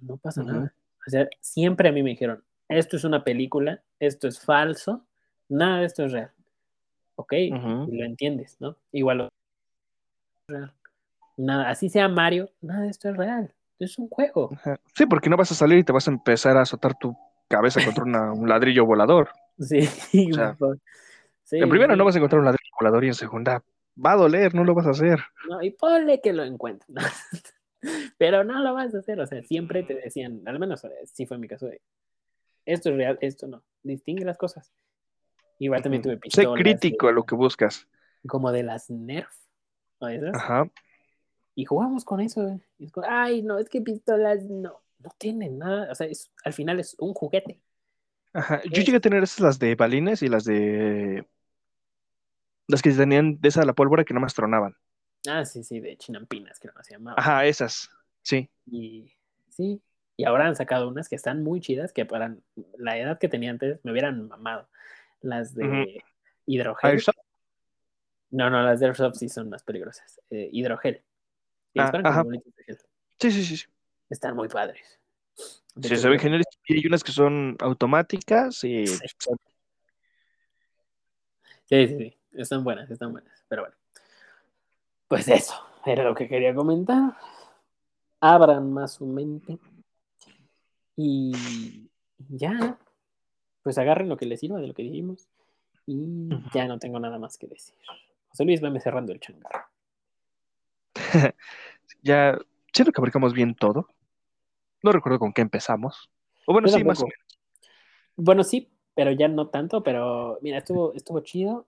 no 0.00 0.16
pasa 0.16 0.42
nada. 0.42 0.72
O 1.06 1.10
sea, 1.10 1.28
siempre 1.40 1.88
a 1.88 1.92
mí 1.92 2.02
me 2.02 2.10
dijeron, 2.10 2.42
esto 2.68 2.96
es 2.96 3.04
una 3.04 3.22
película, 3.22 3.82
esto 3.98 4.28
es 4.28 4.40
falso, 4.40 5.04
nada 5.48 5.80
de 5.80 5.86
esto 5.86 6.04
es 6.04 6.12
real. 6.12 6.30
Ok, 7.20 7.32
y 7.34 7.50
lo 7.50 8.04
entiendes, 8.06 8.56
¿no? 8.60 8.76
Igual. 8.92 9.28
Nada, 11.36 11.68
así 11.70 11.88
sea 11.88 12.08
Mario, 12.08 12.50
nada 12.60 12.82
de 12.82 12.88
esto 12.90 13.08
es 13.10 13.16
real. 13.16 13.52
Es 13.78 13.98
un 13.98 14.08
juego. 14.08 14.50
Sí, 14.94 15.06
porque 15.06 15.30
no 15.30 15.36
vas 15.36 15.52
a 15.52 15.54
salir 15.54 15.78
y 15.78 15.84
te 15.84 15.92
vas 15.92 16.06
a 16.08 16.10
empezar 16.10 16.56
a 16.56 16.62
azotar 16.62 16.98
tu 16.98 17.14
cabeza 17.48 17.80
contra 17.84 18.04
una- 18.04 18.32
un 18.32 18.48
ladrillo 18.48 18.84
volador. 18.86 19.30
Sí, 19.58 19.80
O 20.30 20.34
sea, 20.34 20.56
sí, 21.44 21.58
en 21.58 21.68
primera 21.68 21.94
sí. 21.94 21.98
no 21.98 22.04
vas 22.04 22.14
a 22.14 22.18
encontrar 22.18 22.40
un 22.40 22.46
ladrillo 22.46 22.72
volador 22.80 23.04
y 23.04 23.08
en 23.08 23.14
segunda 23.14 23.62
va 24.02 24.12
a 24.12 24.16
doler, 24.16 24.54
no 24.54 24.64
lo 24.64 24.74
vas 24.74 24.86
a 24.86 24.90
hacer. 24.90 25.20
No, 25.48 25.62
y 25.62 25.70
ponle 25.70 26.20
que 26.22 26.32
lo 26.32 26.42
encuentren. 26.44 26.96
Pero 28.18 28.44
no 28.44 28.60
lo 28.60 28.74
vas 28.74 28.94
a 28.94 28.98
hacer. 28.98 29.20
O 29.20 29.26
sea, 29.26 29.42
siempre 29.42 29.82
te 29.82 29.94
decían, 29.94 30.42
al 30.46 30.58
menos 30.58 30.84
eh, 30.84 30.90
sí 31.04 31.26
fue 31.26 31.38
mi 31.38 31.48
caso 31.48 31.66
de 31.66 31.80
esto 32.66 32.90
es 32.90 32.96
real, 32.96 33.18
esto 33.20 33.46
no. 33.46 33.62
Distingue 33.82 34.24
las 34.24 34.36
cosas. 34.36 34.70
Igual 35.60 35.82
también 35.82 36.02
tuve 36.02 36.14
Sé 36.14 36.20
pistolas. 36.20 36.60
crítico 36.62 37.06
de- 37.06 37.12
a 37.12 37.14
lo 37.14 37.24
que 37.24 37.34
buscas. 37.36 37.86
Como 38.26 38.50
de 38.52 38.62
las 38.64 38.90
Nerf. 38.90 39.30
¿o 39.98 40.08
esas? 40.08 40.34
Ajá. 40.34 40.70
Y 41.54 41.64
jugamos 41.66 42.04
con 42.04 42.20
eso. 42.20 42.60
Y 42.78 42.86
es 42.86 42.92
como, 42.92 43.06
Ay, 43.08 43.42
no, 43.42 43.58
es 43.58 43.68
que 43.68 43.80
pistolas 43.82 44.44
no, 44.44 44.82
no 44.98 45.10
tienen 45.18 45.58
nada. 45.58 45.90
O 45.92 45.94
sea, 45.94 46.06
es, 46.06 46.30
al 46.44 46.52
final 46.52 46.80
es 46.80 46.96
un 46.98 47.14
juguete. 47.14 47.60
Ajá. 48.32 48.60
Yo 48.64 48.80
Es- 48.80 48.86
llegué 48.86 48.96
a 48.98 49.00
tener 49.00 49.22
esas 49.22 49.40
las 49.40 49.58
de 49.58 49.74
balines 49.74 50.22
y 50.22 50.28
las 50.28 50.44
de 50.44 51.26
las 52.68 52.80
que 52.82 52.90
tenían 52.92 53.38
de 53.40 53.48
esa 53.48 53.64
la 53.66 53.74
pólvora 53.74 54.04
que 54.04 54.14
no 54.14 54.20
más 54.20 54.34
tronaban. 54.34 54.74
Ah, 55.28 55.44
sí, 55.44 55.62
sí, 55.64 55.80
de 55.80 55.96
chinampinas, 55.98 56.58
que 56.58 56.68
se 56.82 56.94
llamaba. 56.94 57.16
Ajá, 57.18 57.44
esas. 57.44 57.90
Sí. 58.22 58.50
Y 58.66 59.12
sí, 59.48 59.82
y 60.16 60.24
ahora 60.24 60.46
han 60.46 60.56
sacado 60.56 60.88
unas 60.88 61.08
que 61.08 61.16
están 61.16 61.42
muy 61.42 61.60
chidas, 61.60 61.92
que 61.92 62.04
para 62.06 62.36
la 62.78 62.98
edad 62.98 63.18
que 63.18 63.28
tenía 63.28 63.50
antes 63.50 63.80
me 63.84 63.92
hubieran 63.92 64.28
mamado. 64.28 64.68
Las 65.22 65.54
de 65.54 66.02
hidrogel. 66.46 66.90
Airsoft. 66.90 67.18
No, 68.30 68.48
no, 68.48 68.62
las 68.62 68.80
de 68.80 68.86
Airsoft 68.86 69.16
sí 69.16 69.28
son 69.28 69.50
más 69.50 69.62
peligrosas. 69.62 70.20
Eh, 70.30 70.48
hidrogel. 70.52 71.02
Ah, 71.76 71.92
ajá. 72.04 72.24
Sí, 73.18 73.30
sí, 73.30 73.56
sí. 73.56 73.66
Están 74.08 74.34
muy 74.34 74.48
padres. 74.48 74.98
De 75.74 75.88
Sí, 75.88 75.96
se 75.96 76.08
ven 76.08 76.18
geniales. 76.18 76.46
Y 76.66 76.78
hay 76.78 76.86
unas 76.86 77.04
que 77.04 77.12
son 77.12 77.56
automáticas 77.60 78.64
y 78.64 78.86
Sí. 78.86 79.06
Sí, 81.66 81.86
sí, 81.86 81.96
sí. 81.98 82.16
Están 82.32 82.64
buenas, 82.64 82.90
están 82.90 83.12
buenas. 83.12 83.44
Pero 83.48 83.62
bueno. 83.62 83.76
Pues 85.06 85.28
eso, 85.28 85.54
era 85.84 86.04
lo 86.04 86.14
que 86.14 86.28
quería 86.28 86.54
comentar. 86.54 87.16
Abran 88.20 88.72
más 88.72 88.94
su 88.94 89.06
mente. 89.06 89.58
Y 90.96 91.88
ya. 92.28 92.78
Pues 93.62 93.78
agarren 93.78 94.08
lo 94.08 94.16
que 94.16 94.26
les 94.26 94.40
sirva 94.40 94.58
de 94.60 94.66
lo 94.68 94.74
que 94.74 94.82
dijimos. 94.82 95.28
Y 95.86 96.28
ya 96.54 96.66
no 96.66 96.78
tengo 96.78 96.98
nada 97.00 97.18
más 97.18 97.36
que 97.36 97.46
decir. 97.46 97.74
José 98.28 98.44
Luis, 98.44 98.60
veme 98.60 98.80
cerrando 98.80 99.12
el 99.12 99.20
changarro. 99.20 99.64
ya 102.02 102.38
siento 102.72 102.92
que 102.92 103.00
abarcamos 103.00 103.32
bien 103.32 103.54
todo. 103.54 103.88
No 104.82 104.92
recuerdo 104.92 105.18
con 105.18 105.32
qué 105.32 105.42
empezamos. 105.42 106.10
O 106.46 106.52
bueno, 106.52 106.68
Yo 106.68 106.76
sí, 106.78 106.84
más 106.84 106.98
o 107.00 107.02
tampoco. 107.04 107.18
Bueno, 108.16 108.44
sí, 108.44 108.70
pero 108.94 109.12
ya 109.12 109.28
no 109.28 109.48
tanto. 109.48 109.82
Pero 109.82 110.38
mira, 110.42 110.58
estuvo, 110.58 110.92
estuvo 110.94 111.20
chido. 111.20 111.66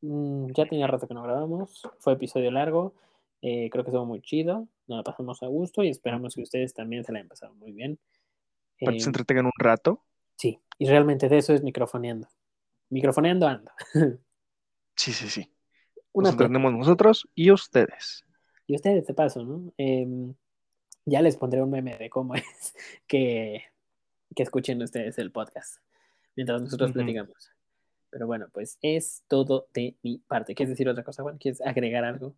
Mm, 0.00 0.48
ya 0.52 0.66
tenía 0.66 0.86
rato 0.86 1.08
que 1.08 1.14
no 1.14 1.22
grabamos. 1.22 1.82
Fue 1.98 2.12
episodio 2.14 2.50
largo. 2.50 2.94
Eh, 3.40 3.68
creo 3.70 3.84
que 3.84 3.90
estuvo 3.90 4.04
muy 4.06 4.20
chido. 4.20 4.68
Nos 4.86 4.98
la 4.98 5.02
pasamos 5.02 5.42
a 5.42 5.46
gusto 5.46 5.82
y 5.82 5.88
esperamos 5.88 6.34
que 6.34 6.42
ustedes 6.42 6.74
también 6.74 7.04
se 7.04 7.12
la 7.12 7.18
hayan 7.18 7.28
pasado 7.28 7.54
muy 7.54 7.72
bien. 7.72 7.98
para 8.80 8.92
que 8.92 9.00
se 9.00 9.06
Eh, 9.06 9.08
entretengan 9.08 9.46
un 9.46 9.52
rato. 9.58 10.02
Sí, 10.42 10.60
y 10.78 10.88
realmente 10.88 11.28
de 11.28 11.38
eso 11.38 11.54
es 11.54 11.62
microfoneando. 11.62 12.28
Microfoneando 12.90 13.46
ando. 13.46 13.70
Sí, 14.94 15.10
sí, 15.14 15.26
sí. 15.26 15.50
Una 16.12 16.28
Nos 16.28 16.34
entendemos 16.34 16.70
nosotros 16.74 17.26
y 17.34 17.50
ustedes. 17.50 18.26
Y 18.66 18.74
ustedes 18.74 19.06
de 19.06 19.14
paso, 19.14 19.42
¿no? 19.42 19.72
Em, 19.78 20.34
ya 21.06 21.22
les 21.22 21.38
pondré 21.38 21.62
un 21.62 21.70
meme 21.70 21.96
de 21.96 22.10
cómo 22.10 22.34
es 22.34 22.74
que, 23.06 23.64
que 24.36 24.42
escuchen 24.42 24.82
ustedes 24.82 25.16
el 25.16 25.32
podcast 25.32 25.78
mientras 26.36 26.60
nosotros 26.60 26.92
platicamos. 26.92 27.50
Pero 28.10 28.26
bueno, 28.26 28.48
pues 28.52 28.78
es 28.82 29.24
todo 29.28 29.66
de 29.72 29.96
mi 30.02 30.18
parte. 30.18 30.54
¿Quieres 30.54 30.70
decir 30.70 30.90
otra 30.90 31.04
cosa, 31.04 31.22
Juan? 31.22 31.38
¿Quieres 31.38 31.62
agregar 31.62 32.04
algo? 32.04 32.36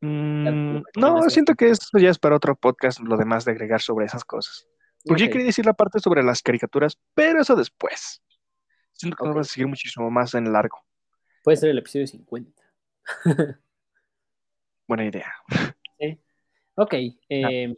Mm, 0.00 0.82
no, 0.96 1.30
siento 1.30 1.54
que 1.54 1.68
esto 1.68 1.98
ya 1.98 2.10
es 2.10 2.18
para 2.18 2.34
otro 2.34 2.56
podcast, 2.56 2.98
lo 2.98 3.16
demás 3.16 3.44
de 3.44 3.52
agregar 3.52 3.80
sobre 3.80 4.06
esas 4.06 4.24
cosas. 4.24 4.66
Porque 5.04 5.24
yo 5.24 5.30
quería 5.30 5.46
decir 5.46 5.66
la 5.66 5.74
parte 5.74 6.00
sobre 6.00 6.22
las 6.22 6.42
caricaturas, 6.42 6.98
pero 7.14 7.40
eso 7.40 7.54
después. 7.54 8.22
Siento 8.92 9.16
que 9.16 9.22
Ok. 9.22 9.26
nos 9.28 9.36
va 9.36 9.40
a 9.42 9.44
seguir 9.44 9.66
muchísimo 9.68 10.10
más 10.10 10.34
en 10.34 10.52
largo. 10.52 10.78
Puede 11.42 11.56
ser 11.58 11.70
el 11.70 11.78
episodio 11.78 12.06
50. 12.06 12.62
Buena 14.88 15.04
idea. 15.04 15.32
Ok, 16.76 16.94
em, 17.28 17.76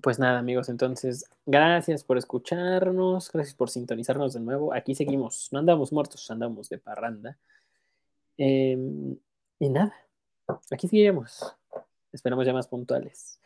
pues 0.00 0.18
nada, 0.18 0.38
amigos, 0.38 0.70
entonces, 0.70 1.28
gracias 1.44 2.02
por 2.04 2.16
escucharnos, 2.16 3.30
gracias 3.30 3.54
por 3.54 3.68
sintonizarnos 3.68 4.32
de 4.32 4.40
nuevo. 4.40 4.72
Aquí 4.72 4.94
seguimos, 4.94 5.50
no 5.52 5.58
andamos 5.58 5.92
muertos, 5.92 6.30
andamos 6.30 6.70
de 6.70 6.78
parranda. 6.78 7.36
Em, 8.38 9.14
y 9.58 9.68
nada, 9.68 9.94
aquí 10.70 10.88
seguiremos. 10.88 11.54
Esperamos 12.12 12.46
ya 12.46 12.54
más 12.54 12.66
puntuales. 12.66 13.38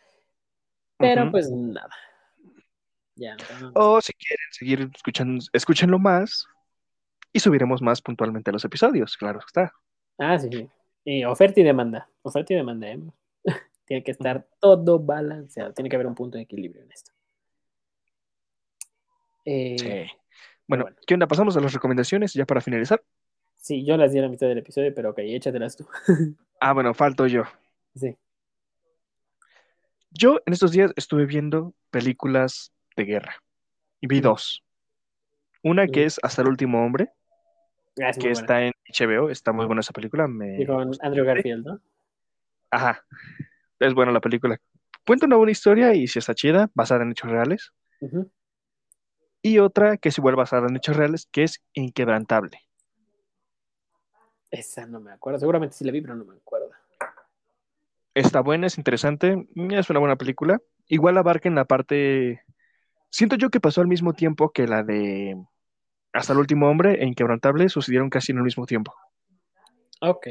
Pero 0.97 1.25
uh 1.25 1.27
-huh. 1.27 1.31
pues 1.33 1.51
nada. 1.51 1.95
Ya, 3.19 3.37
o 3.75 4.01
si 4.01 4.13
quieren 4.13 4.47
seguir 4.53 4.91
escuchando, 4.95 5.45
escúchenlo 5.53 5.99
más 5.99 6.47
y 7.33 7.41
subiremos 7.41 7.83
más 7.83 8.01
puntualmente 8.01 8.53
los 8.53 8.65
episodios, 8.65 9.17
claro 9.17 9.41
está. 9.45 9.73
Ah, 10.19 10.39
sí, 10.39 10.49
sí. 10.53 10.69
Y 11.05 11.25
oferta 11.25 11.61
y 11.61 11.65
demanda. 11.65 12.09
Oferta 12.23 12.53
y 12.53 12.57
demanda. 12.57 12.89
¿eh? 12.89 13.01
tiene 13.87 14.05
que 14.05 14.11
estar 14.11 14.47
todo 14.61 14.99
balanceado. 14.99 15.73
Tiene 15.73 15.89
que 15.89 15.97
haber 15.97 16.07
un 16.07 16.15
punto 16.15 16.37
de 16.37 16.45
equilibrio 16.45 16.83
en 16.83 16.93
esto. 16.93 17.13
Eh, 19.45 19.77
sí. 19.79 19.87
Bueno, 20.67 20.85
bueno, 20.85 20.97
¿qué 21.07 21.15
onda? 21.15 21.27
¿Pasamos 21.27 21.57
a 21.57 21.61
las 21.61 21.73
recomendaciones 21.73 22.35
ya 22.35 22.45
para 22.45 22.61
finalizar? 22.61 23.03
Sí, 23.57 23.85
yo 23.85 23.97
las 23.97 24.13
di 24.13 24.19
a 24.19 24.23
la 24.23 24.29
mitad 24.29 24.47
del 24.47 24.59
episodio, 24.59 24.95
pero 24.95 25.11
ok, 25.11 25.19
échatelas 25.21 25.77
tú. 25.77 25.87
ah, 26.61 26.73
bueno, 26.73 26.93
falto 26.93 27.27
yo. 27.27 27.45
Sí. 27.95 28.17
Yo 30.11 30.41
en 30.45 30.53
estos 30.53 30.73
días 30.73 30.93
estuve 30.97 31.27
viendo 31.27 31.75
películas 31.91 32.73
de 32.99 33.05
guerra. 33.05 33.43
Y 34.01 34.07
vi 34.07 34.21
dos. 34.21 34.63
Una 35.63 35.87
que 35.87 36.05
es 36.05 36.21
Hasta 36.23 36.43
el 36.43 36.49
último 36.49 36.85
hombre, 36.85 37.11
ah, 38.03 38.11
que 38.13 38.31
está 38.31 38.63
en 38.63 38.73
HBO. 38.89 39.31
Está 39.31 39.53
muy 39.53 39.67
buena 39.67 39.81
esa 39.81 39.93
película. 39.93 40.29
Me... 40.29 40.61
Y 40.61 40.67
con 40.67 40.91
Andrew 41.01 41.25
Garfield, 41.25 41.67
¿no? 41.67 41.81
Ajá. 42.71 43.05
Es 43.81 43.95
buena 43.95 44.13
la 44.13 44.21
película. 44.21 44.61
Cuenta 45.07 45.27
una 45.27 45.37
buena 45.37 45.53
historia 45.53 45.95
y 45.95 46.07
si 46.07 46.19
está 46.19 46.35
chida, 46.35 46.71
basada 46.75 47.03
en 47.03 47.13
hechos 47.13 47.31
reales. 47.31 47.73
Uh 48.01 48.09
-huh. 48.09 48.31
Y 49.43 49.59
otra 49.59 49.97
que 49.97 50.11
es 50.11 50.19
igual 50.19 50.37
basada 50.37 50.69
en 50.69 50.77
hechos 50.77 50.97
reales, 50.97 51.27
que 51.31 51.45
es 51.45 51.63
Inquebrantable. 51.73 52.61
Esa 54.51 54.87
no 54.87 55.01
me 55.01 55.13
acuerdo. 55.13 55.39
Seguramente 55.39 55.77
sí 55.77 55.85
la 55.85 55.93
vi, 55.93 56.01
pero 56.01 56.15
no 56.15 56.25
me 56.25 56.35
acuerdo. 56.35 56.71
Está 58.15 58.41
buena, 58.41 58.67
es 58.67 58.79
interesante. 58.79 59.47
Es 59.71 59.91
una 59.91 60.01
buena 60.01 60.17
película. 60.17 60.61
Igual 60.89 61.19
abarca 61.19 61.49
en 61.49 61.55
la 61.55 61.67
parte. 61.67 62.43
Siento 63.11 63.37
yo 63.37 63.51
que 63.51 63.61
pasó 63.61 63.81
al 63.81 63.89
mismo 63.89 64.13
tiempo 64.13 64.51
que 64.51 64.67
la 64.67 64.83
de 64.83 65.37
Hasta 66.13 66.33
el 66.33 66.39
último 66.39 66.69
hombre 66.69 67.03
e 67.03 67.07
Inquebrantable 67.07 67.69
sucedieron 67.69 68.11
casi 68.11 68.33
en 68.33 68.39
el 68.39 68.45
mismo 68.45 68.67
tiempo. 68.67 68.95
Ok. 70.01 70.29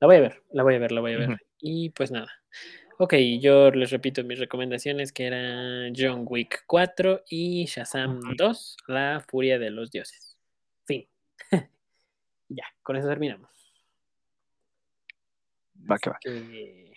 La 0.00 0.06
voy 0.06 0.16
a 0.16 0.20
ver, 0.20 0.42
la 0.50 0.62
voy 0.62 0.74
a 0.74 0.78
ver, 0.78 0.92
la 0.92 1.00
voy 1.00 1.14
a 1.14 1.18
ver. 1.18 1.28
Uh 1.30 1.32
-huh. 1.32 1.40
Y 1.60 1.90
pues 1.90 2.10
nada. 2.10 2.30
Ok, 2.98 3.14
yo 3.40 3.70
les 3.70 3.90
repito 3.90 4.22
mis 4.22 4.38
recomendaciones 4.38 5.12
que 5.12 5.26
eran 5.26 5.92
John 5.96 6.24
Wick 6.26 6.64
4 6.66 7.24
y 7.28 7.64
Shazam 7.66 8.18
uh 8.18 8.20
-huh. 8.20 8.36
2, 8.36 8.76
La 8.86 9.24
Furia 9.26 9.58
de 9.58 9.70
los 9.70 9.90
Dioses. 9.90 10.38
Fin. 10.84 11.06
ya, 12.48 12.64
con 12.82 12.96
eso 12.96 13.08
terminamos. 13.08 13.50
Va 15.90 15.98
que 15.98 16.10
va. 16.10 16.18
Que 16.20 16.92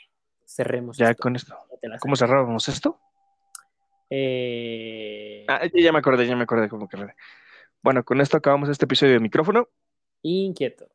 cerremos. 0.46 0.98
Ya 0.98 1.12
esto. 1.12 1.22
con 1.22 1.36
esto. 1.36 1.56
¿Cómo 2.00 2.16
cerrábamos 2.16 2.68
esto? 2.70 3.00
Eh... 4.10 5.46
Ah, 5.48 5.62
ya 5.74 5.92
me 5.92 6.00
acordé, 6.00 6.28
ya 6.28 6.36
me 6.36 6.44
acordé 6.44 6.70
cómo 6.70 6.88
que. 6.88 6.98
Bueno, 7.82 8.04
con 8.04 8.22
esto 8.22 8.38
acabamos 8.38 8.70
este 8.70 8.86
episodio 8.86 9.14
de 9.14 9.20
micrófono. 9.20 9.70
Inquieto. 10.24 10.88